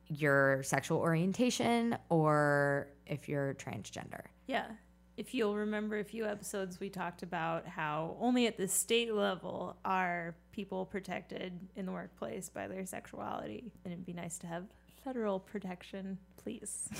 your 0.08 0.64
sexual 0.64 1.00
orientation 1.00 1.98
or 2.10 2.88
if 3.06 3.28
you're 3.28 3.56
transgender. 3.56 4.22
Yeah. 4.48 4.68
If 5.16 5.34
you'll 5.36 5.56
remember 5.56 6.00
a 6.00 6.04
few 6.04 6.26
episodes, 6.26 6.80
we 6.80 6.90
talked 6.90 7.22
about 7.22 7.68
how 7.68 8.18
only 8.20 8.48
at 8.48 8.58
the 8.58 8.68
state 8.68 9.14
level 9.14 9.78
are 9.86 10.36
people 10.52 10.86
protected 10.86 11.60
in 11.76 11.86
the 11.86 11.92
workplace 11.92 12.50
by 12.50 12.68
their 12.68 12.86
sexuality. 12.86 13.72
And 13.84 13.94
it'd 13.94 14.06
be 14.06 14.14
nice 14.14 14.40
to 14.40 14.48
have 14.48 14.64
federal 15.04 15.40
protection, 15.40 16.18
please. 16.38 16.90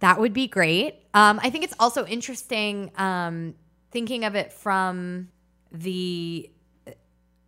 That 0.00 0.18
would 0.18 0.32
be 0.32 0.48
great. 0.48 0.96
Um, 1.14 1.38
I 1.42 1.50
think 1.50 1.62
it's 1.62 1.74
also 1.78 2.04
interesting 2.04 2.90
um, 2.96 3.54
thinking 3.92 4.24
of 4.24 4.34
it 4.34 4.52
from 4.52 5.28
the 5.70 6.50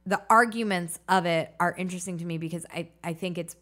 the 0.07 0.21
arguments 0.31 1.01
of 1.09 1.27
it 1.27 1.53
are 1.59 1.75
interesting 1.77 2.19
to 2.19 2.25
me 2.25 2.39
because 2.39 2.65
I, 2.73 2.89
I 3.03 3.15
think 3.15 3.39
it's 3.39 3.57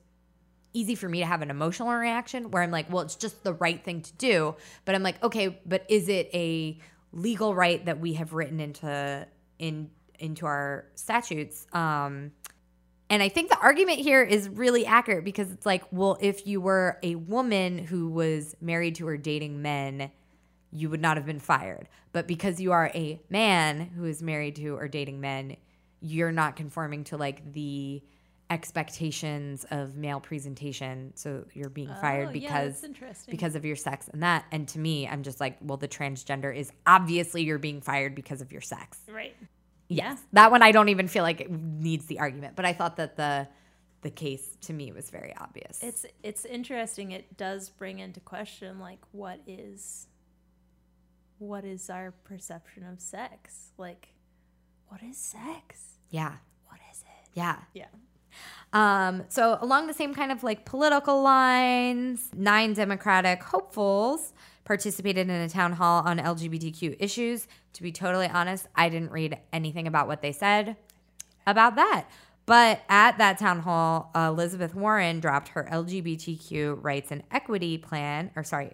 easy 0.73 0.95
for 0.95 1.09
me 1.09 1.21
to 1.21 1.27
have 1.27 1.43
an 1.43 1.51
emotional 1.51 1.89
reaction 1.93 2.51
where 2.51 2.63
I'm 2.63 2.71
like, 2.71 2.91
well, 2.93 3.03
it's 3.03 3.17
just 3.17 3.45
the 3.45 3.55
right 3.55 3.83
thing 3.83 4.03
to 4.03 4.13
do. 4.15 4.57
But 4.85 4.95
I'm 4.95 5.03
like, 5.03 5.23
okay, 5.23 5.61
but 5.67 5.85
is 5.89 6.09
it 6.09 6.31
a 6.35 6.79
legal 7.13 7.55
right 7.55 7.85
that 7.87 8.01
we 8.01 8.15
have 8.15 8.33
written 8.33 8.61
into 8.61 9.27
in 9.59 9.91
into 10.19 10.47
our 10.47 10.87
statutes? 10.95 11.67
Um, 11.73 12.33
And 13.11 13.23
I 13.23 13.29
think 13.29 13.51
the 13.51 13.59
argument 13.59 13.99
here 13.99 14.23
is 14.23 14.49
really 14.49 14.87
accurate 14.87 15.25
because 15.25 15.51
it's 15.53 15.67
like, 15.67 15.85
well, 15.93 16.17
if 16.23 16.47
you 16.47 16.63
were 16.63 16.99
a 17.03 17.17
woman 17.17 17.77
who 17.77 18.09
was 18.09 18.57
married 18.61 18.95
to 18.97 19.07
or 19.07 19.19
dating 19.19 19.61
men, 19.61 20.11
you 20.71 20.89
would 20.89 21.03
not 21.03 21.19
have 21.19 21.27
been 21.27 21.39
fired. 21.39 21.91
But 22.13 22.27
because 22.27 22.59
you 22.59 22.73
are 22.73 22.91
a 22.95 23.21
man 23.29 23.81
who 23.81 24.05
is 24.07 24.23
married 24.23 24.57
to 24.57 24.77
or 24.77 24.89
dating 24.89 25.21
men, 25.21 25.59
you're 26.01 26.33
not 26.33 26.57
conforming 26.57 27.05
to 27.05 27.19
like 27.19 27.53
the 27.53 28.03
expectations 28.53 29.65
of 29.71 29.97
male 29.97 30.21
presentation. 30.21 31.13
So 31.17 31.45
you're 31.55 31.71
being 31.71 31.91
Oh, 31.91 32.01
fired 32.01 32.35
yeah, 32.37 32.49
because 32.65 32.85
interesting. 32.85 33.33
because 33.33 33.55
of 33.57 33.65
your 33.65 33.77
sex 33.77 34.09
and 34.09 34.23
that. 34.23 34.45
And 34.53 34.69
to 34.69 34.79
me, 34.79 35.09
I'm 35.09 35.23
just 35.23 35.41
like, 35.41 35.57
well, 35.63 35.79
the 35.79 35.89
transgender 35.89 36.55
is 36.55 36.71
obviously 36.87 37.43
you're 37.45 37.59
being 37.59 37.81
fired 37.81 38.15
because 38.15 38.41
of 38.41 38.53
your 38.53 38.61
sex. 38.61 38.99
right. 39.13 39.35
Yes. 39.89 40.19
That 40.33 40.51
one 40.51 40.63
I 40.63 40.73
don't 40.73 40.89
even 40.89 41.07
feel 41.09 41.23
like 41.23 41.41
it 41.43 41.51
needs 41.51 42.07
the 42.07 42.19
argument, 42.21 42.57
but 42.57 42.65
I 42.65 42.73
thought 42.73 42.97
that 42.97 43.17
the 43.17 43.47
the 44.01 44.11
case 44.11 44.57
to 44.63 44.73
me 44.73 44.91
was 44.91 45.11
very 45.11 45.35
obvious. 45.37 45.83
It's 45.83 46.07
it's 46.23 46.45
interesting. 46.47 47.13
It 47.13 47.37
does 47.37 47.69
bring 47.69 47.99
into 47.99 48.19
question 48.21 48.79
like 48.79 49.01
what 49.13 49.41
is 49.47 50.07
what 51.39 51.65
is 51.65 51.91
our 51.91 52.13
perception 52.25 52.85
of 52.85 53.01
sex? 53.01 53.73
Like 53.77 54.09
what 54.89 55.03
is 55.03 55.17
sex? 55.19 55.99
yeah. 56.11 56.37
What 56.69 56.81
is 56.91 57.01
it? 57.03 57.29
Yeah. 57.35 57.59
Yeah. 57.75 57.87
Um, 58.73 59.25
so 59.29 59.59
along 59.61 59.87
the 59.87 59.95
same 59.95 60.15
kind 60.15 60.33
of 60.33 60.43
like 60.43 60.65
political 60.65 61.23
lines, 61.23 62.31
nine 62.35 62.73
Democratic 62.73 63.43
hopefuls 63.43 64.33
participated 64.65 65.29
in 65.29 65.35
a 65.35 65.49
town 65.49 65.73
hall 65.73 66.03
on 66.07 66.19
LGBTQ 66.19 66.97
issues. 66.99 67.47
To 67.75 67.83
be 67.83 67.93
totally 67.93 68.29
honest, 68.29 68.67
I 68.75 68.89
didn't 68.89 69.11
read 69.11 69.39
anything 69.53 69.87
about 69.87 70.07
what 70.07 70.23
they 70.23 70.33
said 70.33 70.77
about 71.47 71.77
that. 71.77 72.09
But 72.47 72.83
at 72.89 73.19
that 73.19 73.39
town 73.39 73.61
hall, 73.61 74.11
Elizabeth 74.15 74.75
Warren 74.75 75.21
dropped 75.21 75.49
her 75.49 75.69
LGBTQ 75.71 76.79
rights 76.83 77.11
and 77.11 77.23
equity 77.31 77.79
plan, 77.79 78.31
or 78.35 78.43
sorry, 78.43 78.73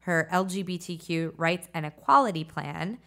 her 0.00 0.28
LGBTQ 0.32 1.32
rights 1.36 1.68
and 1.72 1.86
equality 1.86 2.44
plan, 2.44 2.98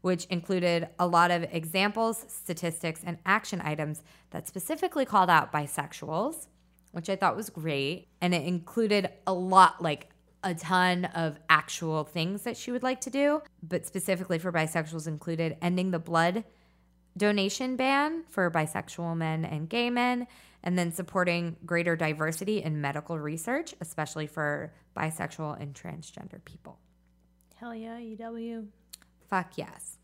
which 0.00 0.24
included 0.26 0.88
a 0.98 1.06
lot 1.06 1.30
of 1.30 1.44
examples, 1.50 2.24
statistics, 2.28 3.02
and 3.04 3.18
action 3.26 3.60
items 3.62 4.02
that 4.30 4.46
specifically 4.46 5.04
called 5.04 5.30
out 5.30 5.52
bisexuals, 5.52 6.46
which 6.92 7.08
I 7.08 7.16
thought 7.16 7.36
was 7.36 7.50
great. 7.50 8.08
And 8.20 8.34
it 8.34 8.44
included 8.44 9.10
a 9.26 9.32
lot, 9.32 9.82
like 9.82 10.10
a 10.42 10.54
ton 10.54 11.04
of 11.06 11.38
actual 11.48 12.04
things 12.04 12.42
that 12.42 12.56
she 12.56 12.72
would 12.72 12.82
like 12.82 13.00
to 13.02 13.10
do, 13.10 13.42
but 13.62 13.86
specifically 13.86 14.38
for 14.38 14.50
bisexuals 14.50 15.06
included 15.06 15.56
ending 15.60 15.90
the 15.90 15.98
blood 15.98 16.44
donation 17.16 17.76
ban 17.76 18.24
for 18.28 18.50
bisexual 18.50 19.16
men 19.16 19.44
and 19.44 19.68
gay 19.68 19.90
men, 19.90 20.26
and 20.62 20.78
then 20.78 20.92
supporting 20.92 21.56
greater 21.66 21.96
diversity 21.96 22.62
in 22.62 22.80
medical 22.80 23.18
research, 23.18 23.74
especially 23.80 24.26
for 24.26 24.72
bisexual 24.96 25.60
and 25.60 25.74
transgender 25.74 26.42
people. 26.44 26.78
Hell 27.56 27.74
yeah, 27.74 27.98
EW. 27.98 28.68
Fuck 29.30 29.56
yes. 29.56 29.98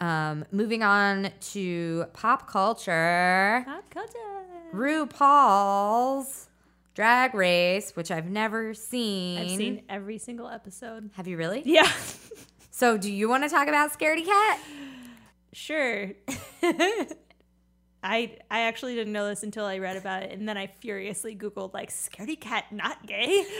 Um, 0.00 0.44
moving 0.52 0.82
on 0.82 1.30
to 1.52 2.04
pop 2.12 2.48
culture. 2.48 3.62
Pop 3.66 3.90
culture. 3.90 4.12
RuPaul's 4.72 6.48
Drag 6.94 7.34
Race, 7.34 7.94
which 7.96 8.10
I've 8.10 8.30
never 8.30 8.72
seen. 8.72 9.38
I've 9.38 9.50
seen 9.50 9.82
every 9.88 10.18
single 10.18 10.48
episode. 10.48 11.10
Have 11.14 11.26
you 11.28 11.36
really? 11.36 11.62
Yeah. 11.64 11.90
So, 12.70 12.98
do 12.98 13.10
you 13.10 13.26
want 13.26 13.42
to 13.42 13.48
talk 13.48 13.68
about 13.68 13.98
Scaredy 13.98 14.26
Kat? 14.26 14.60
Sure. 15.54 16.12
I 18.02 18.36
I 18.50 18.60
actually 18.60 18.94
didn't 18.94 19.14
know 19.14 19.26
this 19.26 19.42
until 19.42 19.64
I 19.64 19.78
read 19.78 19.96
about 19.96 20.24
it, 20.24 20.38
and 20.38 20.46
then 20.46 20.58
I 20.58 20.66
furiously 20.66 21.34
Googled 21.34 21.72
like 21.72 21.88
"scaredy 21.90 22.38
cat 22.38 22.66
not 22.70 23.06
gay." 23.06 23.46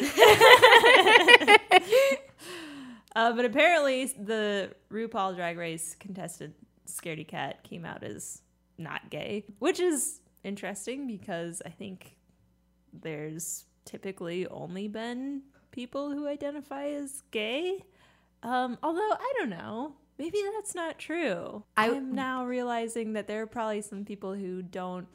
uh, 3.16 3.32
but 3.32 3.44
apparently, 3.44 4.04
the 4.06 4.70
RuPaul 4.92 5.34
Drag 5.34 5.56
Race 5.58 5.96
contestant 5.98 6.54
"Scaredy 6.86 7.26
Kat" 7.26 7.64
came 7.64 7.84
out 7.84 8.04
as 8.04 8.42
not 8.78 9.10
gay, 9.10 9.44
which 9.58 9.80
is 9.80 10.20
interesting 10.44 11.06
because 11.08 11.60
I 11.66 11.70
think 11.70 12.16
there's 12.92 13.64
typically 13.84 14.46
only 14.48 14.86
been 14.88 15.42
people 15.72 16.10
who 16.12 16.26
identify 16.28 16.86
as 16.88 17.22
gay. 17.30 17.84
Um, 18.42 18.78
although 18.82 19.00
I 19.12 19.32
don't 19.38 19.50
know, 19.50 19.94
maybe 20.18 20.38
that's 20.54 20.74
not 20.74 20.98
true. 20.98 21.64
I- 21.76 21.90
I'm 21.90 22.14
now 22.14 22.44
realizing 22.46 23.14
that 23.14 23.26
there 23.26 23.42
are 23.42 23.46
probably 23.46 23.80
some 23.82 24.04
people 24.04 24.34
who 24.34 24.62
don't 24.62 25.08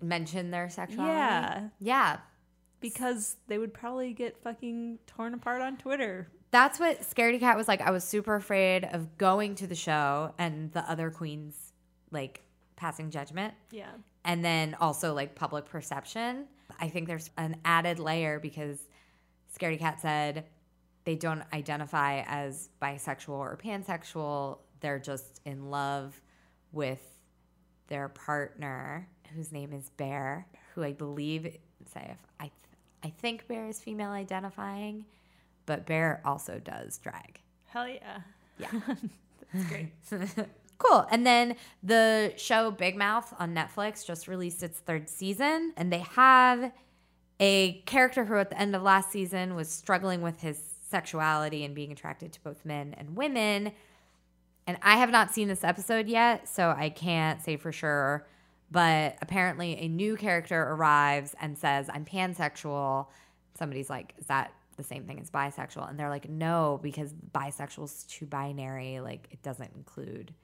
Mention 0.00 0.50
their 0.50 0.68
sexuality? 0.68 1.12
Yeah. 1.12 1.68
Yeah. 1.78 2.16
because 2.80 3.36
they 3.46 3.58
would 3.58 3.72
probably 3.72 4.12
get 4.12 4.42
fucking 4.42 4.98
torn 5.06 5.34
apart 5.34 5.62
on 5.62 5.76
Twitter. 5.76 6.28
That's 6.52 6.78
what 6.78 7.00
Scaredy 7.00 7.40
Kat 7.40 7.56
was 7.56 7.66
like. 7.66 7.80
I 7.80 7.90
was 7.90 8.04
super 8.04 8.36
afraid 8.36 8.84
of 8.84 9.18
going 9.18 9.56
to 9.56 9.66
the 9.66 9.74
show 9.74 10.32
and 10.38 10.70
the 10.72 10.88
other 10.88 11.10
queens 11.10 11.72
like 12.12 12.42
passing 12.76 13.10
judgment. 13.10 13.54
Yeah. 13.70 13.90
and 14.24 14.44
then 14.44 14.76
also 14.80 15.14
like 15.14 15.34
public 15.34 15.64
perception. 15.64 16.46
I 16.78 16.88
think 16.88 17.08
there's 17.08 17.30
an 17.36 17.56
added 17.64 17.98
layer 17.98 18.38
because 18.38 18.78
Scaredy 19.58 19.78
Kat 19.78 20.00
said 20.00 20.44
they 21.04 21.16
don't 21.16 21.42
identify 21.52 22.22
as 22.26 22.68
bisexual 22.80 23.30
or 23.30 23.58
pansexual. 23.62 24.58
They're 24.80 24.98
just 25.00 25.40
in 25.44 25.70
love 25.70 26.20
with 26.70 27.00
their 27.88 28.08
partner, 28.08 29.08
whose 29.34 29.52
name 29.52 29.72
is 29.72 29.90
Bear, 29.96 30.46
who 30.74 30.82
I 30.84 30.92
believe 30.92 31.56
say 31.92 32.08
if 32.10 32.18
I 32.38 32.50
I 33.02 33.10
think 33.10 33.48
Bear 33.48 33.66
is 33.66 33.80
female 33.80 34.10
identifying, 34.10 35.04
but 35.66 35.86
Bear 35.86 36.20
also 36.24 36.58
does 36.58 36.98
drag. 36.98 37.40
Hell 37.66 37.88
yeah. 37.88 38.20
Yeah. 38.58 38.68
That's 39.54 39.68
great. 39.68 40.48
Cool. 40.82 41.06
And 41.12 41.24
then 41.24 41.54
the 41.84 42.32
show 42.36 42.72
Big 42.72 42.96
Mouth 42.96 43.32
on 43.38 43.54
Netflix 43.54 44.04
just 44.04 44.26
released 44.26 44.64
its 44.64 44.80
third 44.80 45.08
season, 45.08 45.72
and 45.76 45.92
they 45.92 46.00
have 46.00 46.72
a 47.38 47.74
character 47.86 48.24
who 48.24 48.34
at 48.36 48.50
the 48.50 48.60
end 48.60 48.74
of 48.74 48.82
last 48.82 49.12
season 49.12 49.54
was 49.54 49.68
struggling 49.68 50.22
with 50.22 50.40
his 50.40 50.60
sexuality 50.88 51.64
and 51.64 51.74
being 51.74 51.92
attracted 51.92 52.32
to 52.32 52.40
both 52.42 52.64
men 52.64 52.94
and 52.98 53.16
women. 53.16 53.72
And 54.66 54.76
I 54.82 54.96
have 54.96 55.10
not 55.10 55.32
seen 55.32 55.48
this 55.48 55.62
episode 55.62 56.08
yet, 56.08 56.48
so 56.48 56.74
I 56.76 56.88
can't 56.90 57.40
say 57.42 57.56
for 57.56 57.70
sure. 57.72 58.26
But 58.70 59.16
apparently, 59.20 59.76
a 59.76 59.88
new 59.88 60.16
character 60.16 60.62
arrives 60.62 61.34
and 61.40 61.56
says, 61.56 61.90
I'm 61.92 62.04
pansexual. 62.04 63.06
Somebody's 63.54 63.90
like, 63.90 64.14
Is 64.18 64.26
that 64.26 64.52
the 64.82 64.88
same 64.88 65.04
thing 65.04 65.20
as 65.20 65.30
bisexual? 65.30 65.88
And 65.88 65.98
they're 65.98 66.10
like, 66.10 66.28
No, 66.28 66.80
because 66.82 67.12
bisexual 67.12 67.84
is 67.84 68.04
too 68.04 68.26
binary. 68.26 69.00
Like, 69.00 69.28
it 69.30 69.42
doesn't 69.42 69.72
include 69.74 70.34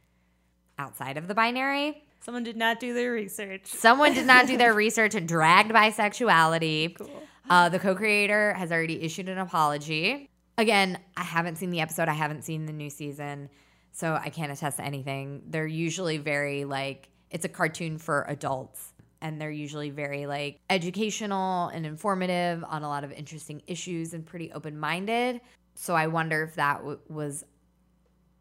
outside 0.78 1.16
of 1.16 1.28
the 1.28 1.34
binary. 1.34 2.02
Someone 2.20 2.42
did 2.42 2.56
not 2.56 2.80
do 2.80 2.94
their 2.94 3.12
research. 3.12 3.66
Someone 3.66 4.12
did 4.14 4.26
not 4.26 4.46
do 4.46 4.56
their 4.56 4.74
research 4.84 5.14
and 5.14 5.28
dragged 5.28 5.70
bisexuality. 5.70 6.96
Cool. 6.96 7.22
Uh, 7.48 7.68
the 7.68 7.78
co-creator 7.78 8.54
has 8.54 8.72
already 8.72 9.02
issued 9.02 9.28
an 9.28 9.38
apology. 9.38 10.28
Again, 10.58 10.98
I 11.16 11.22
haven't 11.22 11.56
seen 11.56 11.70
the 11.70 11.80
episode. 11.80 12.08
I 12.08 12.14
haven't 12.14 12.42
seen 12.42 12.66
the 12.66 12.72
new 12.72 12.90
season, 12.90 13.48
so 13.92 14.18
I 14.20 14.30
can't 14.30 14.50
attest 14.52 14.78
to 14.78 14.84
anything. 14.84 15.42
They're 15.46 15.66
usually 15.66 16.18
very 16.18 16.64
like 16.64 17.08
it's 17.30 17.44
a 17.44 17.48
cartoon 17.48 17.98
for 17.98 18.24
adults, 18.28 18.92
and 19.20 19.40
they're 19.40 19.50
usually 19.50 19.90
very 19.90 20.26
like 20.26 20.60
educational 20.70 21.68
and 21.68 21.84
informative 21.84 22.64
on 22.68 22.82
a 22.82 22.88
lot 22.88 23.04
of 23.04 23.12
interesting 23.12 23.62
issues 23.66 24.14
and 24.14 24.24
pretty 24.24 24.52
open-minded. 24.52 25.40
So 25.74 25.94
I 25.94 26.06
wonder 26.06 26.42
if 26.42 26.54
that 26.56 26.78
w- 26.78 26.98
was 27.08 27.44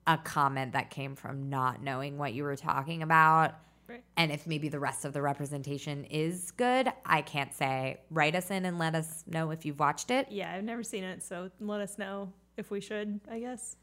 a 0.05 0.17
comment 0.17 0.73
that 0.73 0.89
came 0.89 1.15
from 1.15 1.49
not 1.49 1.81
knowing 1.81 2.17
what 2.17 2.33
you 2.33 2.43
were 2.43 2.55
talking 2.55 3.03
about. 3.03 3.55
Right. 3.87 4.03
And 4.17 4.31
if 4.31 4.45
maybe 4.45 4.69
the 4.69 4.79
rest 4.79 5.05
of 5.05 5.13
the 5.13 5.21
representation 5.21 6.03
is 6.05 6.51
good, 6.51 6.91
I 7.05 7.21
can't 7.21 7.53
say. 7.53 8.01
Write 8.09 8.35
us 8.35 8.51
in 8.51 8.65
and 8.65 8.77
let 8.77 8.95
us 8.95 9.23
know 9.27 9.51
if 9.51 9.65
you've 9.65 9.79
watched 9.79 10.11
it. 10.11 10.27
Yeah, 10.29 10.53
I've 10.53 10.63
never 10.63 10.83
seen 10.83 11.03
it, 11.03 11.23
so 11.23 11.49
let 11.59 11.79
us 11.79 11.97
know 11.97 12.33
if 12.57 12.69
we 12.69 12.81
should, 12.81 13.21
I 13.31 13.39
guess. 13.39 13.77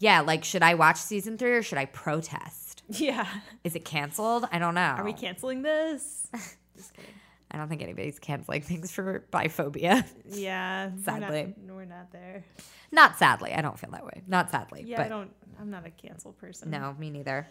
Yeah, 0.00 0.20
like 0.22 0.44
should 0.44 0.62
I 0.62 0.74
watch 0.74 0.96
season 0.96 1.38
three 1.38 1.52
or 1.52 1.62
should 1.62 1.78
I 1.78 1.84
protest? 1.84 2.69
Yeah. 2.90 3.26
Is 3.64 3.76
it 3.76 3.84
canceled? 3.84 4.48
I 4.50 4.58
don't 4.58 4.74
know. 4.74 4.80
Are 4.80 5.04
we 5.04 5.12
canceling 5.12 5.62
this? 5.62 6.28
Just 6.76 6.94
kidding. 6.94 7.14
I 7.50 7.58
don't 7.58 7.68
think 7.68 7.82
anybody's 7.82 8.18
canceling 8.18 8.62
things 8.62 8.92
for 8.92 9.24
biphobia. 9.32 10.06
Yeah. 10.24 10.90
Sadly. 11.04 11.54
We're 11.58 11.66
not, 11.66 11.76
we're 11.76 11.84
not 11.84 12.12
there. 12.12 12.44
Not 12.92 13.18
sadly. 13.18 13.52
I 13.52 13.60
don't 13.60 13.78
feel 13.78 13.90
that 13.90 14.04
way. 14.04 14.22
Not 14.26 14.50
sadly. 14.50 14.84
Yeah, 14.86 14.98
but 14.98 15.06
I 15.06 15.08
don't 15.08 15.30
I'm 15.60 15.70
not 15.70 15.86
a 15.86 15.90
cancel 15.90 16.32
person. 16.32 16.70
No, 16.70 16.94
me 16.98 17.10
neither. 17.10 17.46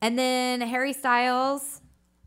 And 0.00 0.18
then 0.18 0.62
Harry 0.62 0.94
Styles, 0.94 1.82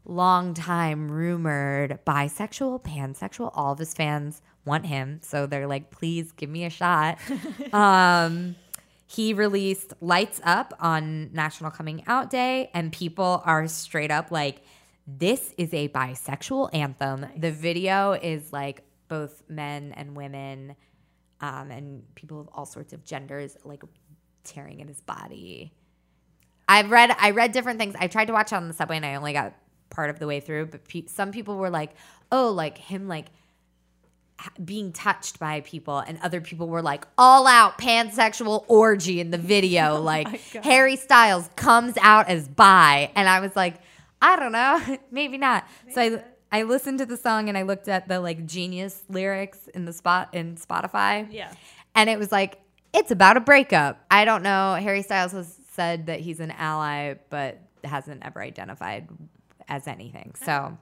long 0.05 0.53
time 0.53 1.11
rumored 1.11 1.99
bisexual, 2.05 2.83
pansexual. 2.83 3.51
All 3.55 3.73
of 3.73 3.79
his 3.79 3.93
fans 3.93 4.41
want 4.65 4.85
him, 4.85 5.19
so 5.23 5.47
they're 5.47 5.67
like, 5.67 5.89
please 5.89 6.31
give 6.33 6.49
me 6.49 6.65
a 6.65 6.69
shot. 6.69 7.17
um, 7.73 8.55
he 9.13 9.33
released 9.33 9.93
Lights 10.01 10.41
Up 10.43 10.73
on 10.79 11.31
National 11.33 11.69
Coming 11.69 12.03
Out 12.07 12.31
Day, 12.31 12.71
and 12.73 12.91
people 12.91 13.43
are 13.45 13.67
straight 13.67 14.09
up 14.09 14.31
like, 14.31 14.63
This 15.05 15.53
is 15.57 15.71
a 15.73 15.87
bisexual 15.89 16.73
anthem. 16.73 17.27
The 17.37 17.51
video 17.51 18.13
is 18.13 18.51
like 18.51 18.83
both 19.07 19.43
men 19.47 19.93
and 19.95 20.17
women 20.17 20.75
um, 21.41 21.69
and 21.69 22.03
people 22.15 22.41
of 22.41 22.49
all 22.53 22.65
sorts 22.65 22.93
of 22.93 23.03
genders 23.03 23.55
like 23.63 23.83
tearing 24.43 24.81
at 24.81 24.87
his 24.87 25.01
body. 25.01 25.73
I've 26.67 26.89
read 26.89 27.15
I 27.19 27.31
read 27.31 27.51
different 27.51 27.77
things. 27.79 27.95
I 27.99 28.07
tried 28.07 28.25
to 28.25 28.33
watch 28.33 28.51
it 28.51 28.55
on 28.55 28.67
the 28.67 28.73
subway 28.73 28.95
and 28.95 29.05
I 29.05 29.15
only 29.15 29.33
got 29.33 29.53
part 29.89 30.09
of 30.09 30.17
the 30.17 30.25
way 30.25 30.39
through, 30.39 30.67
but 30.67 30.87
pe- 30.87 31.05
some 31.05 31.31
people 31.31 31.57
were 31.57 31.69
like, 31.69 31.91
"Oh, 32.31 32.49
like 32.49 32.79
him 32.79 33.07
like 33.07 33.27
being 34.63 34.91
touched 34.91 35.39
by 35.39 35.61
people," 35.61 35.99
and 35.99 36.19
other 36.21 36.41
people 36.41 36.67
were 36.67 36.81
like, 36.81 37.05
"All 37.17 37.47
out 37.47 37.77
pansexual 37.77 38.65
orgy 38.67 39.19
in 39.19 39.31
the 39.31 39.37
video." 39.37 39.95
Oh 39.97 40.01
like 40.01 40.27
Harry 40.63 40.95
Styles 40.95 41.49
comes 41.55 41.97
out 42.01 42.29
as 42.29 42.47
bi, 42.47 43.11
and 43.15 43.27
I 43.29 43.39
was 43.39 43.55
like, 43.55 43.75
"I 44.21 44.35
don't 44.37 44.51
know, 44.51 44.97
maybe 45.11 45.37
not." 45.37 45.65
so 45.93 46.01
I 46.01 46.23
I 46.53 46.63
listened 46.63 46.99
to 46.99 47.07
the 47.07 47.17
song 47.17 47.49
and 47.49 47.57
I 47.57 47.63
looked 47.63 47.87
at 47.87 48.07
the 48.07 48.19
like 48.19 48.45
genius 48.45 49.03
lyrics 49.09 49.67
in 49.73 49.85
the 49.85 49.93
spot 49.93 50.29
in 50.33 50.55
Spotify. 50.55 51.27
Yeah. 51.31 51.51
And 51.95 52.11
it 52.11 52.19
was 52.19 52.31
like, 52.31 52.59
it's 52.93 53.09
about 53.09 53.37
a 53.37 53.39
breakup. 53.39 54.05
I 54.11 54.23
don't 54.23 54.43
know. 54.43 54.75
Harry 54.75 55.01
Styles 55.01 55.31
has 55.31 55.57
said 55.71 56.05
that 56.05 56.19
he's 56.19 56.39
an 56.39 56.51
ally, 56.51 57.15
but 57.31 57.59
hasn't 57.83 58.23
ever 58.23 58.39
identified 58.39 59.07
as 59.67 59.87
anything. 59.87 60.35
So, 60.45 60.77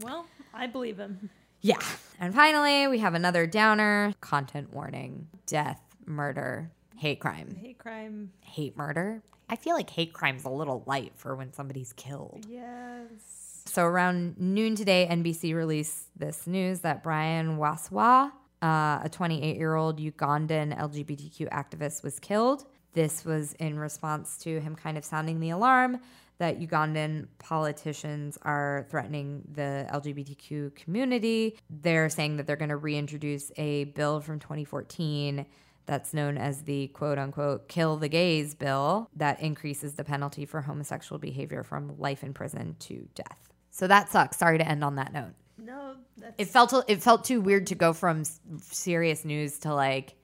Well, 0.00 0.24
I 0.54 0.66
believe 0.66 0.96
him. 0.96 1.28
Yeah. 1.66 1.82
And 2.20 2.32
finally, 2.32 2.86
we 2.86 3.00
have 3.00 3.14
another 3.14 3.44
downer 3.44 4.14
content 4.20 4.72
warning 4.72 5.26
death, 5.46 5.80
murder, 6.06 6.70
hate 6.96 7.18
crime. 7.18 7.56
Hate 7.60 7.76
crime. 7.76 8.30
Hate 8.40 8.76
murder? 8.76 9.20
I 9.48 9.56
feel 9.56 9.74
like 9.74 9.90
hate 9.90 10.12
crime's 10.12 10.44
a 10.44 10.48
little 10.48 10.84
light 10.86 11.12
for 11.16 11.34
when 11.34 11.52
somebody's 11.52 11.92
killed. 11.92 12.46
Yes. 12.48 13.64
So 13.64 13.82
around 13.82 14.38
noon 14.38 14.76
today, 14.76 15.08
NBC 15.10 15.56
released 15.56 16.16
this 16.16 16.46
news 16.46 16.80
that 16.80 17.02
Brian 17.02 17.58
Wasswa, 17.58 18.30
uh, 18.62 19.00
a 19.02 19.08
28 19.10 19.56
year 19.56 19.74
old 19.74 19.98
Ugandan 19.98 20.78
LGBTQ 20.78 21.50
activist, 21.50 22.04
was 22.04 22.20
killed. 22.20 22.64
This 22.92 23.24
was 23.24 23.54
in 23.54 23.76
response 23.76 24.38
to 24.38 24.60
him 24.60 24.76
kind 24.76 24.96
of 24.96 25.04
sounding 25.04 25.40
the 25.40 25.50
alarm 25.50 25.98
that 26.38 26.60
Ugandan 26.60 27.28
politicians 27.38 28.36
are 28.42 28.86
threatening 28.90 29.42
the 29.52 29.86
LGBTQ 29.92 30.74
community. 30.74 31.58
They're 31.70 32.08
saying 32.10 32.36
that 32.36 32.46
they're 32.46 32.56
going 32.56 32.68
to 32.68 32.76
reintroduce 32.76 33.50
a 33.56 33.84
bill 33.84 34.20
from 34.20 34.38
2014 34.38 35.46
that's 35.86 36.12
known 36.12 36.36
as 36.36 36.62
the 36.62 36.88
quote 36.88 37.16
unquote 37.18 37.68
kill 37.68 37.96
the 37.96 38.08
gays 38.08 38.54
bill 38.54 39.08
that 39.16 39.40
increases 39.40 39.94
the 39.94 40.04
penalty 40.04 40.44
for 40.44 40.60
homosexual 40.60 41.18
behavior 41.18 41.62
from 41.62 41.96
life 41.98 42.22
in 42.24 42.34
prison 42.34 42.76
to 42.80 43.08
death. 43.14 43.48
So 43.70 43.86
that 43.86 44.10
sucks. 44.10 44.36
Sorry 44.36 44.58
to 44.58 44.66
end 44.68 44.82
on 44.82 44.96
that 44.96 45.12
note. 45.12 45.32
No, 45.58 45.94
that's 46.18 46.34
It 46.38 46.48
felt 46.48 46.74
it 46.88 47.02
felt 47.02 47.24
too 47.24 47.40
weird 47.40 47.68
to 47.68 47.74
go 47.74 47.92
from 47.92 48.24
serious 48.60 49.24
news 49.24 49.58
to 49.60 49.72
like 49.72 50.16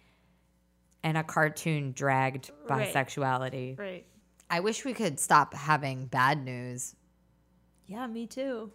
and 1.04 1.16
a 1.16 1.22
cartoon 1.24 1.92
dragged 1.92 2.50
Right. 2.68 2.92
bisexuality. 2.94 3.78
right. 3.78 4.06
I 4.52 4.60
wish 4.60 4.84
we 4.84 4.92
could 4.92 5.18
stop 5.18 5.54
having 5.54 6.04
bad 6.08 6.44
news. 6.44 6.94
Yeah, 7.86 8.06
me 8.06 8.26
too. 8.26 8.70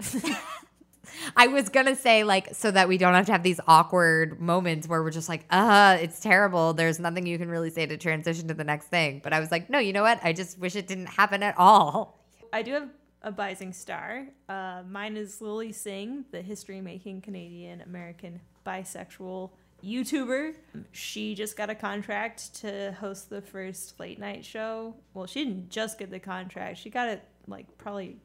I 1.36 1.48
was 1.48 1.70
gonna 1.70 1.96
say 1.96 2.22
like 2.22 2.54
so 2.54 2.70
that 2.70 2.86
we 2.86 2.98
don't 2.98 3.14
have 3.14 3.26
to 3.26 3.32
have 3.32 3.42
these 3.42 3.58
awkward 3.66 4.40
moments 4.40 4.86
where 4.86 5.02
we're 5.02 5.10
just 5.10 5.28
like, 5.28 5.44
uh, 5.50 5.98
it's 6.00 6.20
terrible. 6.20 6.72
There's 6.72 7.00
nothing 7.00 7.26
you 7.26 7.36
can 7.36 7.48
really 7.48 7.70
say 7.70 7.84
to 7.84 7.96
transition 7.96 8.46
to 8.46 8.54
the 8.54 8.62
next 8.62 8.86
thing. 8.86 9.20
But 9.24 9.32
I 9.32 9.40
was 9.40 9.50
like, 9.50 9.68
no, 9.68 9.80
you 9.80 9.92
know 9.92 10.04
what? 10.04 10.20
I 10.22 10.32
just 10.32 10.56
wish 10.56 10.76
it 10.76 10.86
didn't 10.86 11.06
happen 11.06 11.42
at 11.42 11.58
all. 11.58 12.24
I 12.52 12.62
do 12.62 12.74
have 12.74 12.88
a 13.22 13.32
Bising 13.32 13.74
star. 13.74 14.28
Uh, 14.48 14.84
mine 14.88 15.16
is 15.16 15.40
Lilly 15.40 15.72
Singh, 15.72 16.26
the 16.30 16.42
history 16.42 16.80
making 16.80 17.22
Canadian 17.22 17.80
American 17.80 18.40
bisexual 18.64 19.50
YouTuber. 19.84 20.54
She 20.92 21.34
just 21.34 21.56
got 21.56 21.70
a 21.70 21.74
contract 21.74 22.54
to 22.60 22.92
host 22.92 23.30
the 23.30 23.40
first 23.40 23.98
late 24.00 24.18
night 24.18 24.44
show. 24.44 24.94
Well, 25.14 25.26
she 25.26 25.44
didn't 25.44 25.70
just 25.70 25.98
get 25.98 26.10
the 26.10 26.18
contract, 26.18 26.78
she 26.78 26.90
got 26.90 27.08
it 27.08 27.24
like 27.46 27.78
probably 27.78 28.16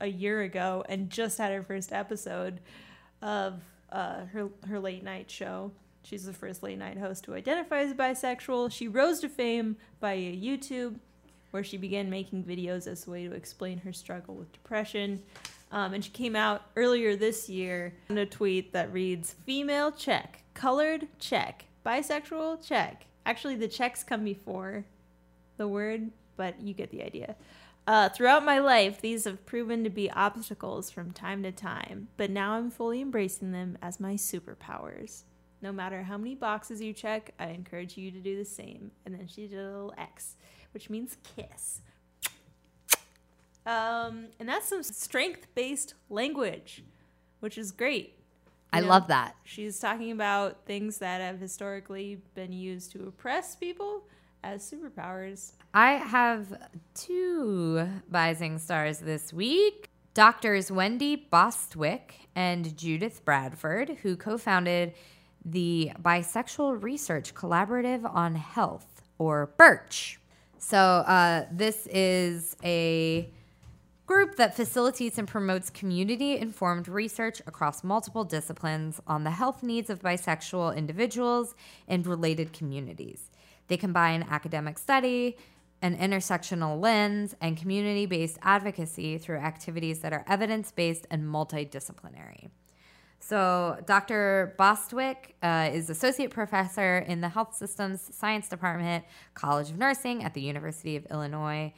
a 0.00 0.06
year 0.06 0.42
ago 0.42 0.84
and 0.88 1.10
just 1.10 1.38
had 1.38 1.52
her 1.52 1.62
first 1.62 1.92
episode 1.92 2.60
of 3.22 3.60
uh, 3.92 4.24
her 4.26 4.48
her 4.68 4.78
late 4.80 5.02
night 5.02 5.30
show. 5.30 5.72
She's 6.02 6.24
the 6.24 6.32
first 6.32 6.62
late 6.62 6.78
night 6.78 6.98
host 6.98 7.26
who 7.26 7.34
identifies 7.34 7.90
as 7.90 7.94
bisexual. 7.94 8.72
She 8.72 8.88
rose 8.88 9.20
to 9.20 9.28
fame 9.28 9.76
via 10.00 10.32
YouTube, 10.32 10.96
where 11.50 11.62
she 11.62 11.76
began 11.76 12.08
making 12.08 12.44
videos 12.44 12.86
as 12.86 13.06
a 13.06 13.10
way 13.10 13.28
to 13.28 13.34
explain 13.34 13.78
her 13.78 13.92
struggle 13.92 14.34
with 14.34 14.52
depression. 14.52 15.22
Um, 15.72 15.94
and 15.94 16.04
she 16.04 16.10
came 16.10 16.34
out 16.34 16.62
earlier 16.74 17.16
this 17.16 17.48
year 17.48 17.94
in 18.08 18.18
a 18.18 18.26
tweet 18.26 18.72
that 18.72 18.92
reads 18.92 19.36
Female 19.44 19.92
check, 19.92 20.42
colored 20.60 21.08
check, 21.18 21.64
bisexual 21.86 22.62
check. 22.62 23.06
Actually, 23.24 23.56
the 23.56 23.66
checks 23.66 24.04
come 24.04 24.22
before 24.22 24.84
the 25.56 25.66
word, 25.66 26.10
but 26.36 26.60
you 26.60 26.74
get 26.74 26.90
the 26.90 27.02
idea. 27.02 27.34
Uh, 27.86 28.10
throughout 28.10 28.44
my 28.44 28.58
life, 28.58 29.00
these 29.00 29.24
have 29.24 29.46
proven 29.46 29.82
to 29.84 29.88
be 29.88 30.10
obstacles 30.10 30.90
from 30.90 31.12
time 31.12 31.42
to 31.42 31.50
time, 31.50 32.08
but 32.18 32.30
now 32.30 32.52
I'm 32.52 32.70
fully 32.70 33.00
embracing 33.00 33.52
them 33.52 33.78
as 33.80 33.98
my 33.98 34.14
superpowers. 34.14 35.22
No 35.62 35.72
matter 35.72 36.02
how 36.02 36.18
many 36.18 36.34
boxes 36.34 36.82
you 36.82 36.92
check, 36.92 37.32
I 37.38 37.46
encourage 37.46 37.96
you 37.96 38.10
to 38.10 38.18
do 38.18 38.36
the 38.36 38.44
same. 38.44 38.90
And 39.06 39.14
then 39.14 39.28
she 39.28 39.46
did 39.46 39.58
a 39.58 39.64
little 39.64 39.94
X, 39.96 40.36
which 40.74 40.90
means 40.90 41.16
kiss. 41.36 41.80
Um, 43.64 44.26
and 44.38 44.46
that's 44.46 44.68
some 44.68 44.82
strength 44.82 45.46
based 45.54 45.94
language, 46.10 46.84
which 47.40 47.56
is 47.56 47.72
great. 47.72 48.19
I 48.72 48.80
know, 48.80 48.88
love 48.88 49.08
that. 49.08 49.36
She's 49.44 49.78
talking 49.78 50.12
about 50.12 50.64
things 50.66 50.98
that 50.98 51.20
have 51.20 51.40
historically 51.40 52.22
been 52.34 52.52
used 52.52 52.92
to 52.92 53.06
oppress 53.08 53.56
people 53.56 54.04
as 54.42 54.68
superpowers. 54.68 55.52
I 55.74 55.92
have 55.92 56.56
two 56.94 57.88
Bising 58.10 58.58
stars 58.60 58.98
this 58.98 59.32
week. 59.32 59.90
Doctors 60.14 60.70
Wendy 60.70 61.14
Bostwick 61.16 62.28
and 62.34 62.76
Judith 62.76 63.24
Bradford, 63.24 63.98
who 64.02 64.16
co 64.16 64.38
founded 64.38 64.94
the 65.44 65.92
Bisexual 66.02 66.82
Research 66.82 67.34
Collaborative 67.34 68.12
on 68.12 68.34
Health, 68.34 69.02
or 69.18 69.54
BIRCH. 69.56 70.18
So, 70.58 70.78
uh, 70.78 71.46
this 71.50 71.86
is 71.90 72.56
a 72.62 73.32
group 74.10 74.34
that 74.34 74.56
facilitates 74.56 75.18
and 75.18 75.28
promotes 75.28 75.70
community 75.70 76.36
informed 76.36 76.88
research 76.88 77.40
across 77.46 77.84
multiple 77.84 78.24
disciplines 78.24 79.00
on 79.06 79.22
the 79.22 79.30
health 79.30 79.62
needs 79.62 79.88
of 79.88 80.02
bisexual 80.02 80.76
individuals 80.76 81.54
and 81.86 82.04
related 82.04 82.52
communities. 82.52 83.30
They 83.68 83.76
combine 83.76 84.26
academic 84.28 84.78
study, 84.78 85.36
an 85.80 85.96
intersectional 85.96 86.80
lens, 86.80 87.36
and 87.40 87.56
community 87.56 88.04
based 88.04 88.36
advocacy 88.42 89.16
through 89.16 89.38
activities 89.38 90.00
that 90.00 90.12
are 90.12 90.24
evidence 90.26 90.72
based 90.72 91.06
and 91.08 91.22
multidisciplinary. 91.22 92.50
So, 93.20 93.78
Dr. 93.86 94.56
Bostwick 94.58 95.36
uh, 95.40 95.70
is 95.72 95.88
associate 95.88 96.30
professor 96.30 96.98
in 96.98 97.20
the 97.20 97.28
Health 97.28 97.54
Systems 97.54 98.10
Science 98.12 98.48
Department, 98.48 99.04
College 99.34 99.70
of 99.70 99.78
Nursing 99.78 100.24
at 100.24 100.34
the 100.34 100.40
University 100.40 100.96
of 100.96 101.06
Illinois. 101.12 101.72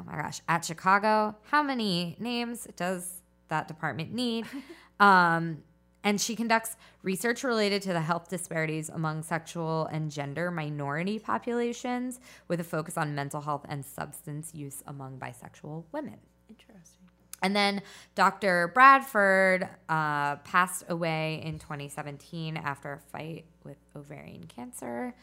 Oh 0.00 0.04
my 0.04 0.16
gosh, 0.16 0.40
at 0.48 0.64
Chicago. 0.64 1.36
How 1.50 1.62
many 1.62 2.16
names 2.18 2.66
does 2.76 3.22
that 3.48 3.68
department 3.68 4.12
need? 4.12 4.46
um, 5.00 5.62
and 6.04 6.20
she 6.20 6.36
conducts 6.36 6.76
research 7.02 7.42
related 7.42 7.82
to 7.82 7.92
the 7.92 8.00
health 8.00 8.30
disparities 8.30 8.88
among 8.88 9.22
sexual 9.22 9.86
and 9.86 10.10
gender 10.10 10.50
minority 10.50 11.18
populations 11.18 12.20
with 12.46 12.60
a 12.60 12.64
focus 12.64 12.96
on 12.96 13.14
mental 13.14 13.40
health 13.40 13.66
and 13.68 13.84
substance 13.84 14.54
use 14.54 14.82
among 14.86 15.18
bisexual 15.18 15.84
women. 15.92 16.18
Interesting. 16.48 16.98
And 17.42 17.54
then 17.54 17.82
Dr. 18.14 18.68
Bradford 18.74 19.68
uh, 19.88 20.36
passed 20.36 20.84
away 20.88 21.40
in 21.44 21.58
2017 21.58 22.56
after 22.56 22.92
a 22.92 22.98
fight 22.98 23.44
with 23.64 23.78
ovarian 23.94 24.44
cancer, 24.44 25.14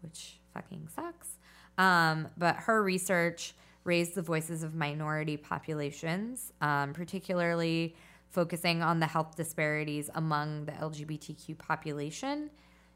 which 0.00 0.38
fucking 0.52 0.88
sucks. 0.94 1.38
Um, 1.78 2.28
but 2.36 2.56
her 2.56 2.82
research 2.82 3.54
raised 3.84 4.14
the 4.14 4.22
voices 4.22 4.62
of 4.62 4.74
minority 4.74 5.36
populations, 5.36 6.52
um, 6.60 6.92
particularly 6.92 7.94
focusing 8.30 8.82
on 8.82 9.00
the 9.00 9.06
health 9.06 9.36
disparities 9.36 10.08
among 10.14 10.64
the 10.64 10.72
LGBTQ 10.72 11.58
population. 11.58 12.50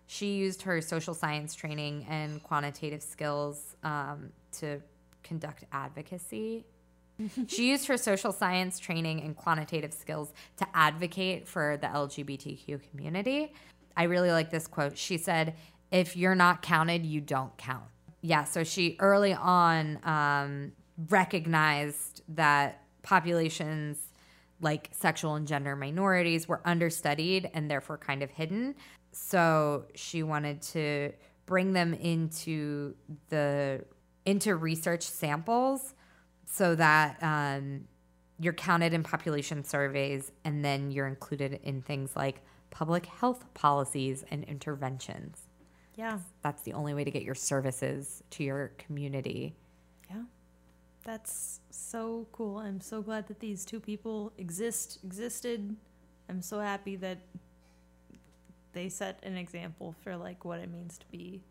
She 0.07 0.37
used 0.37 0.63
her 0.63 0.81
social 0.81 1.15
science 1.15 1.55
training 1.55 2.07
and 2.09 2.43
quantitative 2.43 3.03
skills 3.03 3.77
um, 3.83 4.31
to 4.53 4.81
conduct 5.23 5.65
advocacy 5.73 6.65
she 7.47 7.69
used 7.69 7.87
her 7.87 7.97
social 7.97 8.33
science 8.33 8.79
training 8.79 9.23
and 9.23 9.37
quantitative 9.37 9.93
skills 9.93 10.33
to 10.59 10.67
advocate 10.75 11.49
for 11.49 11.79
the 11.81 11.87
LGBTQ 11.87 12.81
community. 12.91 13.53
I 13.97 14.05
really 14.05 14.31
like 14.31 14.51
this 14.51 14.67
quote. 14.67 14.99
She 14.99 15.19
said, 15.19 15.55
If 15.91 16.17
you're 16.17 16.35
not 16.35 16.63
counted, 16.63 17.07
you 17.07 17.21
don't 17.21 17.57
count. 17.57 17.85
Yeah, 18.27 18.43
so 18.43 18.65
she 18.65 18.97
early 18.99 19.35
on 19.35 20.01
um, 20.03 20.73
recognized 21.11 22.23
that 22.31 22.83
populations 23.05 23.99
like 24.61 24.89
sexual 24.91 25.37
and 25.37 25.47
gender 25.47 25.77
minorities 25.77 26.49
were 26.49 26.61
understudied 26.65 27.49
and 27.55 27.71
therefore 27.71 27.99
kind 27.99 28.25
of 28.25 28.31
hidden. 28.31 28.75
So 29.13 29.85
she 29.95 30.25
wanted 30.25 30.61
to 30.63 31.13
bring 31.47 31.73
them 31.73 31.95
into 31.95 32.97
the 33.29 33.85
into 34.25 34.57
research 34.57 35.03
samples 35.03 35.95
so 36.47 36.75
that 36.75 37.23
um, 37.23 37.87
you're 38.41 38.55
counted 38.55 38.93
in 38.93 39.05
population 39.05 39.63
surveys 39.63 40.33
and 40.45 40.65
then 40.65 40.91
you're 40.91 41.07
included 41.07 41.61
in 41.63 41.81
things 41.81 42.17
like 42.17 42.43
public 42.71 43.07
health 43.07 43.45
policies 43.55 44.25
and 44.33 44.43
interventions. 44.43 45.46
Yeah. 45.97 46.19
That's 46.43 46.63
the 46.63 46.75
only 46.75 46.95
way 46.95 47.05
to 47.05 47.11
get 47.11 47.23
your 47.23 47.35
services 47.35 48.23
to 48.31 48.45
your 48.45 48.73
community. 48.79 49.55
Yeah. 50.11 50.23
That's 51.05 51.61
so 51.71 52.27
cool. 52.33 52.59
I'm 52.59 52.81
so 52.81 53.01
glad 53.03 53.29
that 53.29 53.41
these 53.41 53.65
two 53.65 53.81
people 53.81 54.33
exist 54.37 54.99
existed. 55.03 55.77
I'm 56.29 56.43
so 56.43 56.61
happy 56.61 56.97
that 56.97 57.19
they 58.73 58.89
set 58.91 59.21
an 59.23 59.37
example 59.37 59.95
for 60.03 60.17
like 60.17 60.45
what 60.45 60.61
it 60.61 60.71
means 60.71 60.99
to 60.99 61.07
be 61.11 61.43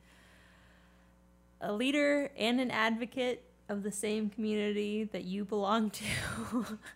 a 1.62 1.74
leader 1.74 2.30
and 2.38 2.60
an 2.60 2.70
advocate 2.70 3.44
of 3.68 3.82
the 3.82 3.92
same 3.92 4.30
community 4.30 5.06
that 5.06 5.24
you 5.24 5.44
belong 5.44 5.90
to. 5.90 6.04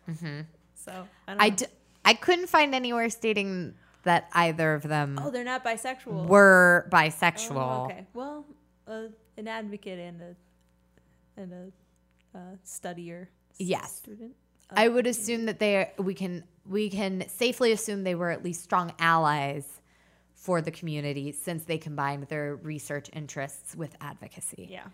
Mm-hmm. 0.10 0.42
So 0.76 1.06
I 1.28 1.32
don't 1.34 1.42
I, 1.42 1.50
d- 1.50 1.66
I 2.06 2.14
couldn't 2.14 2.48
find 2.48 2.74
anywhere 2.74 3.10
stating 3.10 3.74
that 4.04 4.30
either 4.34 4.74
of 4.74 4.84
them 4.84 5.20
oh, 5.22 5.30
they're 5.32 5.44
not 5.44 5.64
bisexual. 5.64 6.28
were 6.28 6.86
Oh, 6.88 6.96
bisexual. 6.96 7.86
okay. 7.86 8.06
Well, 8.14 8.46
uh, 8.88 9.04
an 9.38 9.48
advocate 9.48 10.00
and 10.00 10.22
a 10.22 10.36
and 11.42 11.54
a 11.54 12.38
uh, 12.38 12.42
studier. 12.66 13.28
Yes. 13.58 13.98
Student. 13.98 14.34
I 14.72 14.88
would 14.88 15.08
assume 15.08 15.46
that 15.46 15.60
they 15.60 15.92
we 15.98 16.14
can 16.14 16.44
we 16.66 16.90
can 16.90 17.28
safely 17.28 17.72
assume 17.72 18.04
they 18.04 18.16
were 18.16 18.30
at 18.30 18.44
least 18.44 18.64
strong 18.64 18.94
allies 19.00 19.66
for 20.34 20.62
the 20.62 20.72
community 20.72 21.32
since 21.32 21.66
they 21.66 21.78
combined 21.78 22.24
their 22.24 22.56
research 22.58 23.10
interests 23.14 23.76
with 23.76 23.96
advocacy. 24.00 24.68
Yeah. 24.72 24.86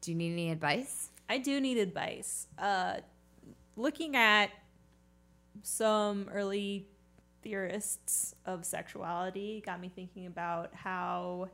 Do 0.00 0.12
you 0.12 0.16
need 0.16 0.32
any 0.32 0.50
advice? 0.50 1.10
I 1.28 1.38
do 1.38 1.60
need 1.60 1.78
advice. 1.78 2.46
Uh, 2.58 2.98
looking 3.76 4.14
at 4.14 4.50
some 5.62 6.28
early 6.32 6.86
theorists 7.42 8.34
of 8.44 8.64
sexuality 8.64 9.62
got 9.64 9.80
me 9.80 9.90
thinking 9.94 10.26
about 10.26 10.74
how 10.74 11.48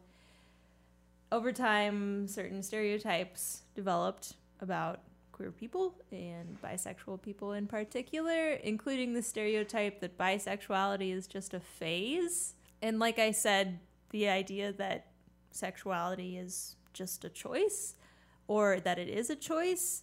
over 1.30 1.52
time 1.52 2.28
certain 2.28 2.62
stereotypes 2.62 3.62
developed 3.74 4.34
about 4.60 5.00
queer 5.32 5.50
people 5.50 5.94
and 6.12 6.60
bisexual 6.62 7.20
people 7.22 7.52
in 7.52 7.66
particular, 7.66 8.52
including 8.52 9.14
the 9.14 9.22
stereotype 9.22 10.00
that 10.00 10.18
bisexuality 10.18 11.12
is 11.12 11.26
just 11.26 11.54
a 11.54 11.60
phase. 11.60 12.54
And 12.82 12.98
like 12.98 13.18
I 13.18 13.30
said, 13.30 13.80
the 14.10 14.28
idea 14.28 14.72
that 14.74 15.06
sexuality 15.50 16.36
is 16.36 16.76
just 16.92 17.24
a 17.24 17.28
choice 17.30 17.96
or 18.46 18.80
that 18.80 18.98
it 18.98 19.08
is 19.08 19.30
a 19.30 19.36
choice 19.36 20.02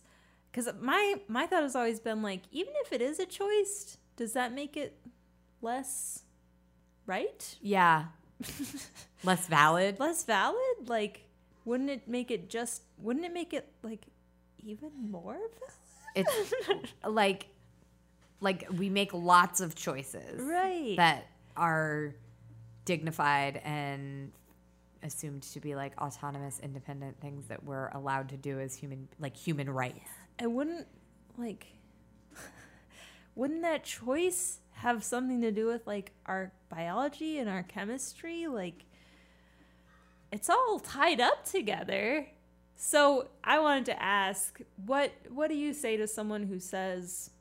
because 0.52 0.70
my 0.82 1.16
my 1.28 1.46
thought 1.46 1.64
has 1.64 1.76
always 1.76 2.00
been 2.00 2.22
like 2.22 2.42
even 2.52 2.74
if 2.84 2.92
it 2.92 3.02
is 3.02 3.20
a 3.20 3.26
choice 3.26 3.98
does 4.16 4.34
that 4.34 4.54
make 4.54 4.76
it 4.76 4.98
less 5.62 6.24
right 7.06 7.56
Yeah. 7.62 8.06
Less 9.24 9.48
valid. 9.48 10.00
less 10.00 10.24
valid 10.24 10.88
like 10.88 11.26
wouldn't 11.66 11.90
it 11.90 12.08
make 12.08 12.32
it 12.32 12.50
just 12.50 12.84
wouldn't 12.98 13.26
it 13.26 13.34
make 13.34 13.54
it 13.54 13.70
like 13.84 14.06
even 14.60 14.92
more 15.12 15.34
valid 15.34 15.74
It's 16.16 16.54
like 17.06 17.48
like 18.40 18.66
we 18.78 18.90
make 18.90 19.14
lots 19.14 19.60
of 19.60 19.76
choices 19.76 20.40
right 20.42 20.96
that 20.98 21.28
are 21.58 22.16
dignified 22.86 23.58
and 23.66 24.32
assumed 25.04 25.44
to 25.44 25.60
be 25.60 25.76
like 25.76 25.94
autonomous 26.02 26.60
independent 26.60 27.20
things 27.20 27.48
that 27.48 27.64
we're 27.66 27.90
allowed 27.90 28.30
to 28.30 28.38
do 28.38 28.60
as 28.60 28.74
human 28.76 29.08
like 29.20 29.36
human 29.36 29.70
rights. 29.70 30.00
and 30.40 30.56
wouldn't 30.56 30.88
like 31.38 31.68
wouldn't 33.36 33.62
that 33.64 33.84
choice 33.84 34.60
have 34.80 35.04
something 35.04 35.42
to 35.42 35.52
do 35.52 35.66
with 35.66 35.86
like 35.86 36.12
our 36.26 36.54
biology 36.70 37.38
and 37.38 37.50
our 37.50 37.64
chemistry 37.64 38.48
like 38.48 38.86
it's 40.32 40.50
all 40.50 40.80
tied 40.80 41.20
up 41.20 41.44
together. 41.44 42.28
So 42.76 43.28
i 43.44 43.60
wanted 43.60 43.86
to 43.88 44.02
ask 44.02 44.62
what 44.86 45.12
what 45.30 45.50
do 45.50 45.56
you 45.56 45.74
say 45.74 45.98
to 45.98 46.08
someone 46.08 46.44
who 46.44 46.60
says 46.60 47.32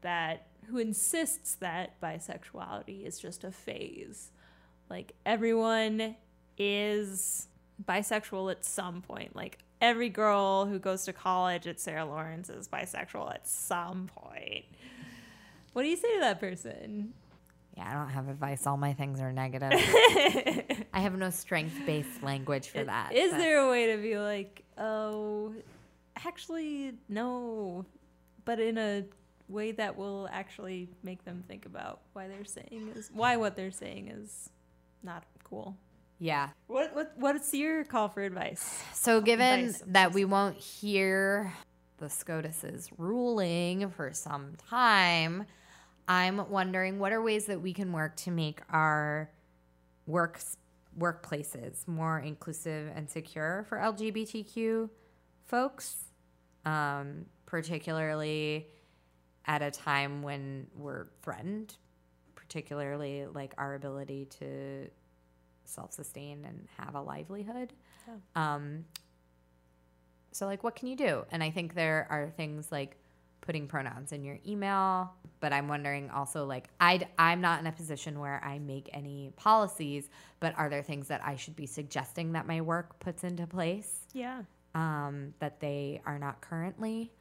that 0.00 0.46
who 0.68 0.78
insists 0.78 1.56
that 1.56 2.00
bisexuality 2.00 3.06
is 3.06 3.18
just 3.18 3.44
a 3.44 3.50
phase? 3.50 4.30
Like 4.88 5.12
everyone 5.26 6.16
is 6.56 7.48
bisexual 7.84 8.50
at 8.50 8.64
some 8.64 9.02
point. 9.02 9.36
Like 9.36 9.58
every 9.82 10.08
girl 10.08 10.64
who 10.64 10.78
goes 10.78 11.04
to 11.04 11.12
college 11.12 11.66
at 11.66 11.78
Sarah 11.78 12.06
Lawrence 12.06 12.48
is 12.48 12.66
bisexual 12.66 13.34
at 13.34 13.46
some 13.46 14.06
point 14.06 14.64
what 15.76 15.82
do 15.82 15.88
you 15.88 15.96
say 15.96 16.10
to 16.14 16.20
that 16.20 16.40
person 16.40 17.12
Yeah, 17.76 17.86
I 17.86 17.92
don't 17.92 18.08
have 18.08 18.28
advice. 18.28 18.66
All 18.66 18.78
my 18.78 18.94
things 18.94 19.20
are 19.20 19.30
negative. 19.30 19.72
I 20.94 21.00
have 21.00 21.18
no 21.18 21.28
strength 21.28 21.74
based 21.84 22.22
language 22.22 22.70
for 22.70 22.82
that. 22.82 23.12
Is 23.12 23.32
but- 23.32 23.36
there 23.36 23.58
a 23.58 23.70
way 23.70 23.94
to 23.94 23.98
be 24.00 24.18
like, 24.18 24.64
oh, 24.78 25.52
actually, 26.24 26.94
no, 27.10 27.84
but 28.46 28.58
in 28.58 28.78
a 28.78 29.04
way 29.50 29.72
that 29.72 29.98
will 29.98 30.30
actually 30.32 30.88
make 31.02 31.26
them 31.26 31.44
think 31.46 31.66
about 31.66 32.00
why 32.14 32.26
they're 32.26 32.46
saying 32.46 32.92
is 32.96 33.10
why 33.12 33.36
what 33.36 33.54
they're 33.54 33.70
saying 33.70 34.08
is 34.08 34.48
not 35.02 35.24
cool. 35.44 35.76
Yeah. 36.18 36.48
What 36.68 36.96
what 36.96 37.12
what's 37.18 37.52
your 37.52 37.84
call 37.84 38.08
for 38.08 38.22
advice? 38.22 38.82
So, 38.94 39.20
given 39.20 39.66
Advice, 39.66 39.82
that 39.88 40.14
we 40.14 40.24
won't 40.24 40.56
hear 40.56 41.52
the 41.98 42.08
SCOTUS's 42.08 42.90
ruling 42.96 43.90
for 43.90 44.12
some 44.12 44.54
time, 44.70 45.44
I'm 46.08 46.48
wondering 46.50 46.98
what 46.98 47.12
are 47.12 47.22
ways 47.22 47.46
that 47.46 47.60
we 47.60 47.72
can 47.72 47.92
work 47.92 48.16
to 48.16 48.30
make 48.30 48.60
our 48.70 49.30
works 50.06 50.56
workplaces 50.98 51.86
more 51.86 52.18
inclusive 52.20 52.90
and 52.94 53.10
secure 53.10 53.66
for 53.68 53.76
LGBTQ 53.78 54.88
folks, 55.44 55.96
um, 56.64 57.26
particularly 57.44 58.66
at 59.46 59.62
a 59.62 59.70
time 59.70 60.22
when 60.22 60.66
we're 60.74 61.06
threatened, 61.22 61.74
particularly 62.34 63.26
like 63.26 63.52
our 63.58 63.74
ability 63.74 64.26
to 64.40 64.88
self-sustain 65.64 66.44
and 66.44 66.66
have 66.78 66.94
a 66.94 67.00
livelihood. 67.02 67.72
Um, 68.34 68.84
so, 70.32 70.46
like, 70.46 70.62
what 70.62 70.76
can 70.76 70.88
you 70.88 70.96
do? 70.96 71.24
And 71.30 71.42
I 71.42 71.50
think 71.50 71.74
there 71.74 72.06
are 72.10 72.30
things 72.36 72.70
like 72.70 72.96
putting 73.40 73.66
pronouns 73.68 74.12
in 74.12 74.24
your 74.24 74.38
email, 74.46 75.12
but 75.40 75.52
I'm 75.52 75.68
wondering 75.68 76.10
also, 76.10 76.44
like, 76.46 76.68
I'd, 76.80 77.06
I'm 77.18 77.40
not 77.40 77.60
in 77.60 77.66
a 77.66 77.72
position 77.72 78.18
where 78.18 78.42
I 78.44 78.58
make 78.58 78.90
any 78.92 79.32
policies, 79.36 80.08
but 80.40 80.54
are 80.58 80.68
there 80.68 80.82
things 80.82 81.08
that 81.08 81.22
I 81.24 81.36
should 81.36 81.54
be 81.56 81.66
suggesting 81.66 82.32
that 82.32 82.46
my 82.46 82.60
work 82.60 82.98
puts 82.98 83.22
into 83.24 83.46
place 83.46 84.00
Yeah, 84.12 84.42
um, 84.74 85.34
that 85.38 85.60
they 85.60 86.02
are 86.04 86.18
not 86.18 86.40
currently? 86.40 87.12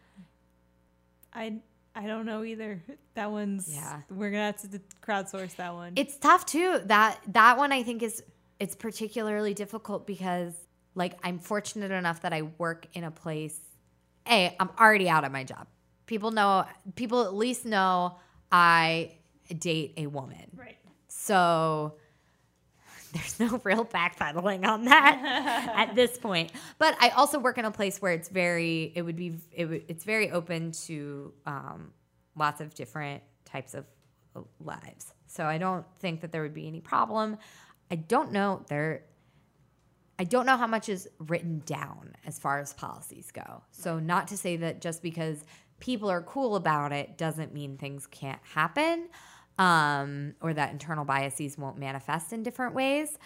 I 1.33 1.59
I 1.95 2.07
don't 2.07 2.25
know 2.25 2.43
either. 2.43 2.81
That 3.13 3.31
one's 3.31 3.69
Yeah. 3.73 4.01
We're 4.09 4.31
gonna 4.31 4.45
have 4.47 4.71
to 4.71 4.81
crowdsource 5.01 5.55
that 5.55 5.73
one. 5.73 5.93
It's 5.95 6.17
tough 6.17 6.45
too. 6.45 6.81
That 6.85 7.19
that 7.27 7.57
one 7.57 7.71
I 7.71 7.83
think 7.83 8.03
is 8.03 8.21
it's 8.59 8.75
particularly 8.75 9.53
difficult 9.53 10.05
because 10.05 10.53
like 10.93 11.17
I'm 11.23 11.39
fortunate 11.39 11.91
enough 11.91 12.21
that 12.21 12.33
I 12.33 12.43
work 12.43 12.87
in 12.93 13.03
a 13.03 13.11
place. 13.11 13.57
A, 14.29 14.55
I'm 14.59 14.69
already 14.79 15.07
out 15.07 15.23
of 15.23 15.31
my 15.31 15.43
job. 15.43 15.67
People 16.05 16.31
know. 16.31 16.65
People 16.95 17.23
at 17.23 17.33
least 17.33 17.65
know 17.65 18.15
I 18.51 19.11
date 19.59 19.93
a 19.97 20.07
woman. 20.07 20.51
right. 20.55 20.77
So 21.07 21.95
there's 23.13 23.39
no 23.39 23.59
real 23.63 23.85
backpedaling 23.85 24.65
on 24.65 24.85
that 24.85 25.73
at 25.75 25.95
this 25.95 26.17
point. 26.17 26.51
But 26.77 26.95
I 26.99 27.09
also 27.09 27.39
work 27.39 27.57
in 27.57 27.65
a 27.65 27.71
place 27.71 28.01
where 28.01 28.11
it's 28.11 28.29
very 28.29 28.91
it 28.95 29.01
would 29.01 29.15
be 29.15 29.37
it 29.51 29.65
would, 29.65 29.85
it's 29.87 30.03
very 30.03 30.31
open 30.31 30.71
to 30.71 31.33
um, 31.45 31.91
lots 32.35 32.61
of 32.61 32.73
different 32.75 33.23
types 33.45 33.73
of 33.73 33.85
uh, 34.35 34.41
lives. 34.59 35.13
So 35.27 35.45
I 35.45 35.57
don't 35.57 35.85
think 35.99 36.21
that 36.21 36.31
there 36.31 36.41
would 36.41 36.53
be 36.53 36.67
any 36.67 36.81
problem. 36.81 37.37
I 37.89 37.95
don't 37.95 38.31
know 38.31 38.63
there 38.67 39.03
I 40.17 40.23
don't 40.23 40.45
know 40.45 40.55
how 40.55 40.67
much 40.67 40.87
is 40.87 41.09
written 41.19 41.61
down 41.65 42.13
as 42.25 42.39
far 42.39 42.59
as 42.59 42.73
policies 42.73 43.31
go. 43.31 43.63
So, 43.71 43.99
not 43.99 44.29
to 44.29 44.37
say 44.37 44.55
that 44.57 44.79
just 44.79 45.01
because 45.01 45.43
people 45.79 46.09
are 46.09 46.21
cool 46.21 46.55
about 46.55 46.91
it 46.91 47.17
doesn't 47.17 47.53
mean 47.53 47.77
things 47.77 48.07
can't 48.07 48.41
happen 48.53 49.09
um, 49.57 50.33
or 50.41 50.53
that 50.53 50.71
internal 50.71 51.05
biases 51.05 51.57
won't 51.57 51.77
manifest 51.77 52.33
in 52.33 52.43
different 52.43 52.73
ways. 52.73 53.17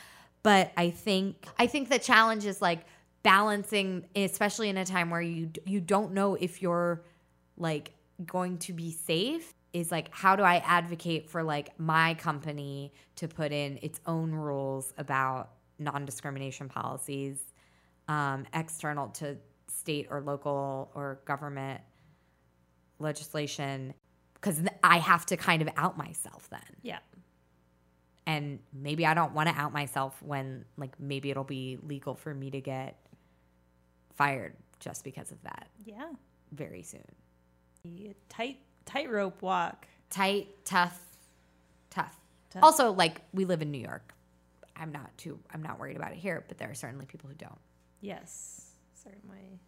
But 0.43 0.71
I 0.77 0.89
think 0.89 1.47
I 1.57 1.67
think 1.67 1.89
the 1.89 1.99
challenge 1.99 2.45
is 2.45 2.61
like 2.61 2.85
balancing, 3.23 4.05
especially 4.15 4.69
in 4.69 4.77
a 4.77 4.85
time 4.85 5.09
where 5.09 5.21
you 5.21 5.49
you 5.65 5.81
don't 5.81 6.13
know 6.13 6.35
if 6.35 6.61
you're 6.61 7.03
like 7.57 7.91
going 8.25 8.57
to 8.59 8.73
be 8.73 8.91
safe 8.91 9.53
is 9.73 9.91
like 9.91 10.09
how 10.11 10.35
do 10.35 10.43
I 10.43 10.57
advocate 10.65 11.29
for 11.29 11.43
like 11.43 11.77
my 11.79 12.15
company 12.15 12.93
to 13.17 13.27
put 13.27 13.51
in 13.51 13.79
its 13.81 13.99
own 14.05 14.31
rules 14.31 14.93
about 14.97 15.51
non-discrimination 15.77 16.69
policies 16.69 17.39
um, 18.07 18.45
external 18.53 19.09
to 19.09 19.37
state 19.67 20.07
or 20.09 20.21
local 20.21 20.91
or 20.95 21.21
government 21.25 21.81
legislation 22.99 23.93
because 24.35 24.61
I 24.83 24.99
have 24.99 25.25
to 25.27 25.37
kind 25.37 25.61
of 25.61 25.69
out 25.75 25.97
myself 25.97 26.47
then. 26.49 26.61
Yeah. 26.81 26.99
And 28.25 28.59
maybe 28.73 29.05
I 29.05 29.13
don't 29.13 29.33
want 29.33 29.49
to 29.49 29.55
out 29.55 29.73
myself 29.73 30.21
when 30.21 30.65
like 30.77 30.99
maybe 30.99 31.31
it'll 31.31 31.43
be 31.43 31.77
legal 31.81 32.15
for 32.15 32.33
me 32.33 32.51
to 32.51 32.61
get 32.61 32.97
fired 34.13 34.55
just 34.79 35.03
because 35.03 35.31
of 35.31 35.41
that 35.43 35.67
Yeah. 35.83 36.09
very 36.51 36.83
soon. 36.83 37.03
Tight 38.29 38.59
tightrope 38.85 39.41
walk. 39.41 39.87
Tight, 40.09 40.47
tough, 40.65 40.99
tough. 41.89 42.15
Tough. 42.49 42.63
Also, 42.63 42.91
like 42.91 43.21
we 43.33 43.45
live 43.45 43.61
in 43.61 43.71
New 43.71 43.81
York. 43.81 44.13
I'm 44.75 44.91
not 44.91 45.15
too 45.17 45.39
I'm 45.53 45.61
not 45.61 45.79
worried 45.79 45.95
about 45.97 46.11
it 46.11 46.17
here, 46.17 46.43
but 46.47 46.57
there 46.57 46.69
are 46.69 46.75
certainly 46.75 47.05
people 47.05 47.29
who 47.29 47.35
don't. 47.35 47.59
Yes, 48.01 48.71
certainly. 49.03 49.59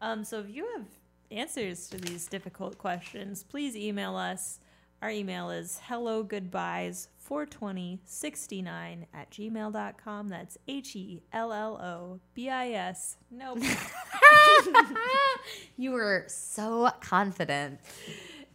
Um, 0.00 0.24
so 0.24 0.40
if 0.40 0.48
you 0.48 0.66
have 0.76 0.86
answers 1.30 1.88
to 1.88 1.98
these 1.98 2.26
difficult 2.26 2.78
questions, 2.78 3.42
please 3.42 3.76
email 3.76 4.16
us. 4.16 4.60
Our 5.02 5.10
email 5.10 5.50
is 5.50 5.80
hello 5.84 6.24
goodbis 6.24 7.08
42069 7.18 9.06
at 9.12 9.30
gmail.com. 9.30 10.28
That's 10.28 10.58
H 10.66 10.96
E 10.96 11.22
L 11.32 11.52
L 11.52 11.76
O 11.82 12.20
B 12.34 12.48
I 12.48 12.70
S. 12.70 13.16
Nope. 13.30 13.58
You 15.76 15.90
were 15.90 16.24
so 16.28 16.90
confident. 17.00 17.80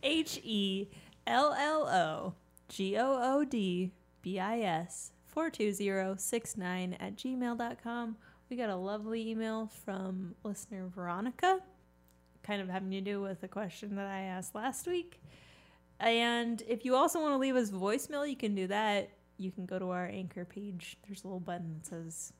H 0.01 0.39
E 0.43 0.88
L 1.28 1.53
L 1.53 1.88
O 1.88 2.34
G 2.67 2.97
O 2.97 3.20
O 3.22 3.43
D 3.43 3.91
B 4.22 4.39
I 4.39 4.61
S 4.61 5.11
42069 5.28 6.93
at 6.99 7.15
gmail.com. 7.15 8.17
We 8.49 8.57
got 8.57 8.70
a 8.70 8.76
lovely 8.76 9.30
email 9.30 9.70
from 9.86 10.34
listener 10.43 10.88
Veronica, 10.88 11.59
kind 12.50 12.62
of 12.64 12.68
having 12.68 12.89
to 12.89 13.02
do 13.02 13.22
with 13.22 13.43
a 13.43 13.47
question 13.47 13.95
that 13.95 14.08
I 14.08 14.22
asked 14.22 14.56
last 14.56 14.88
week. 14.88 15.22
And 16.00 16.64
if 16.68 16.84
you 16.84 16.95
also 16.95 17.22
want 17.22 17.34
to 17.34 17.38
leave 17.38 17.56
us 17.56 17.70
voicemail, 17.70 18.28
you 18.28 18.36
can 18.36 18.56
do 18.56 18.66
that. 18.68 19.12
You 19.38 19.52
can 19.52 19.68
go 19.68 19.78
to 19.78 19.91
our 19.91 20.08
anchor 20.08 20.45
page. 20.45 20.97
There's 21.06 21.24
a 21.24 21.28
little 21.28 21.39
button 21.39 21.76
that 21.76 21.86
says 21.86 22.34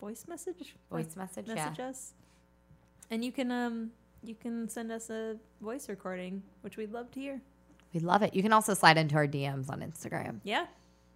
voice 0.00 0.24
message. 0.26 0.74
Voice 0.90 1.14
message, 1.16 1.46
yeah. 1.46 1.54
message 1.54 1.78
us. 1.78 2.14
And 3.12 3.24
you 3.24 3.30
can 3.30 3.52
um 3.52 3.92
you 4.24 4.34
can 4.34 4.68
send 4.68 4.90
us 4.90 5.08
a 5.08 5.36
voice 5.60 5.88
recording, 5.88 6.42
which 6.62 6.76
we'd 6.76 6.90
love 6.90 7.10
to 7.12 7.20
hear. 7.20 7.40
We 7.94 8.00
love 8.00 8.22
it. 8.22 8.34
You 8.34 8.42
can 8.42 8.52
also 8.52 8.74
slide 8.74 8.98
into 8.98 9.14
our 9.14 9.28
DMs 9.28 9.70
on 9.70 9.80
Instagram. 9.80 10.40
Yeah. 10.42 10.66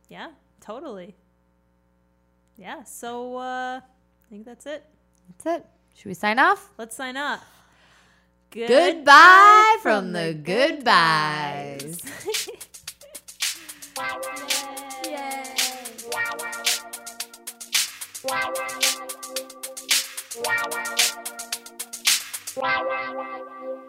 Yeah, 0.08 0.28
totally. 0.60 1.16
Yeah, 2.56 2.84
so 2.84 3.36
uh 3.38 3.80
I 3.80 4.28
think 4.30 4.44
that's 4.44 4.66
it. 4.66 4.84
That's 5.26 5.58
it. 5.58 5.66
Should 5.96 6.06
we 6.06 6.14
sign 6.14 6.38
off? 6.38 6.70
Let's 6.78 6.94
sign 6.94 7.16
off. 7.16 7.44
Goodbye 8.54 9.78
from 9.82 10.12
the 10.12 10.34
goodbyes. 10.34 12.02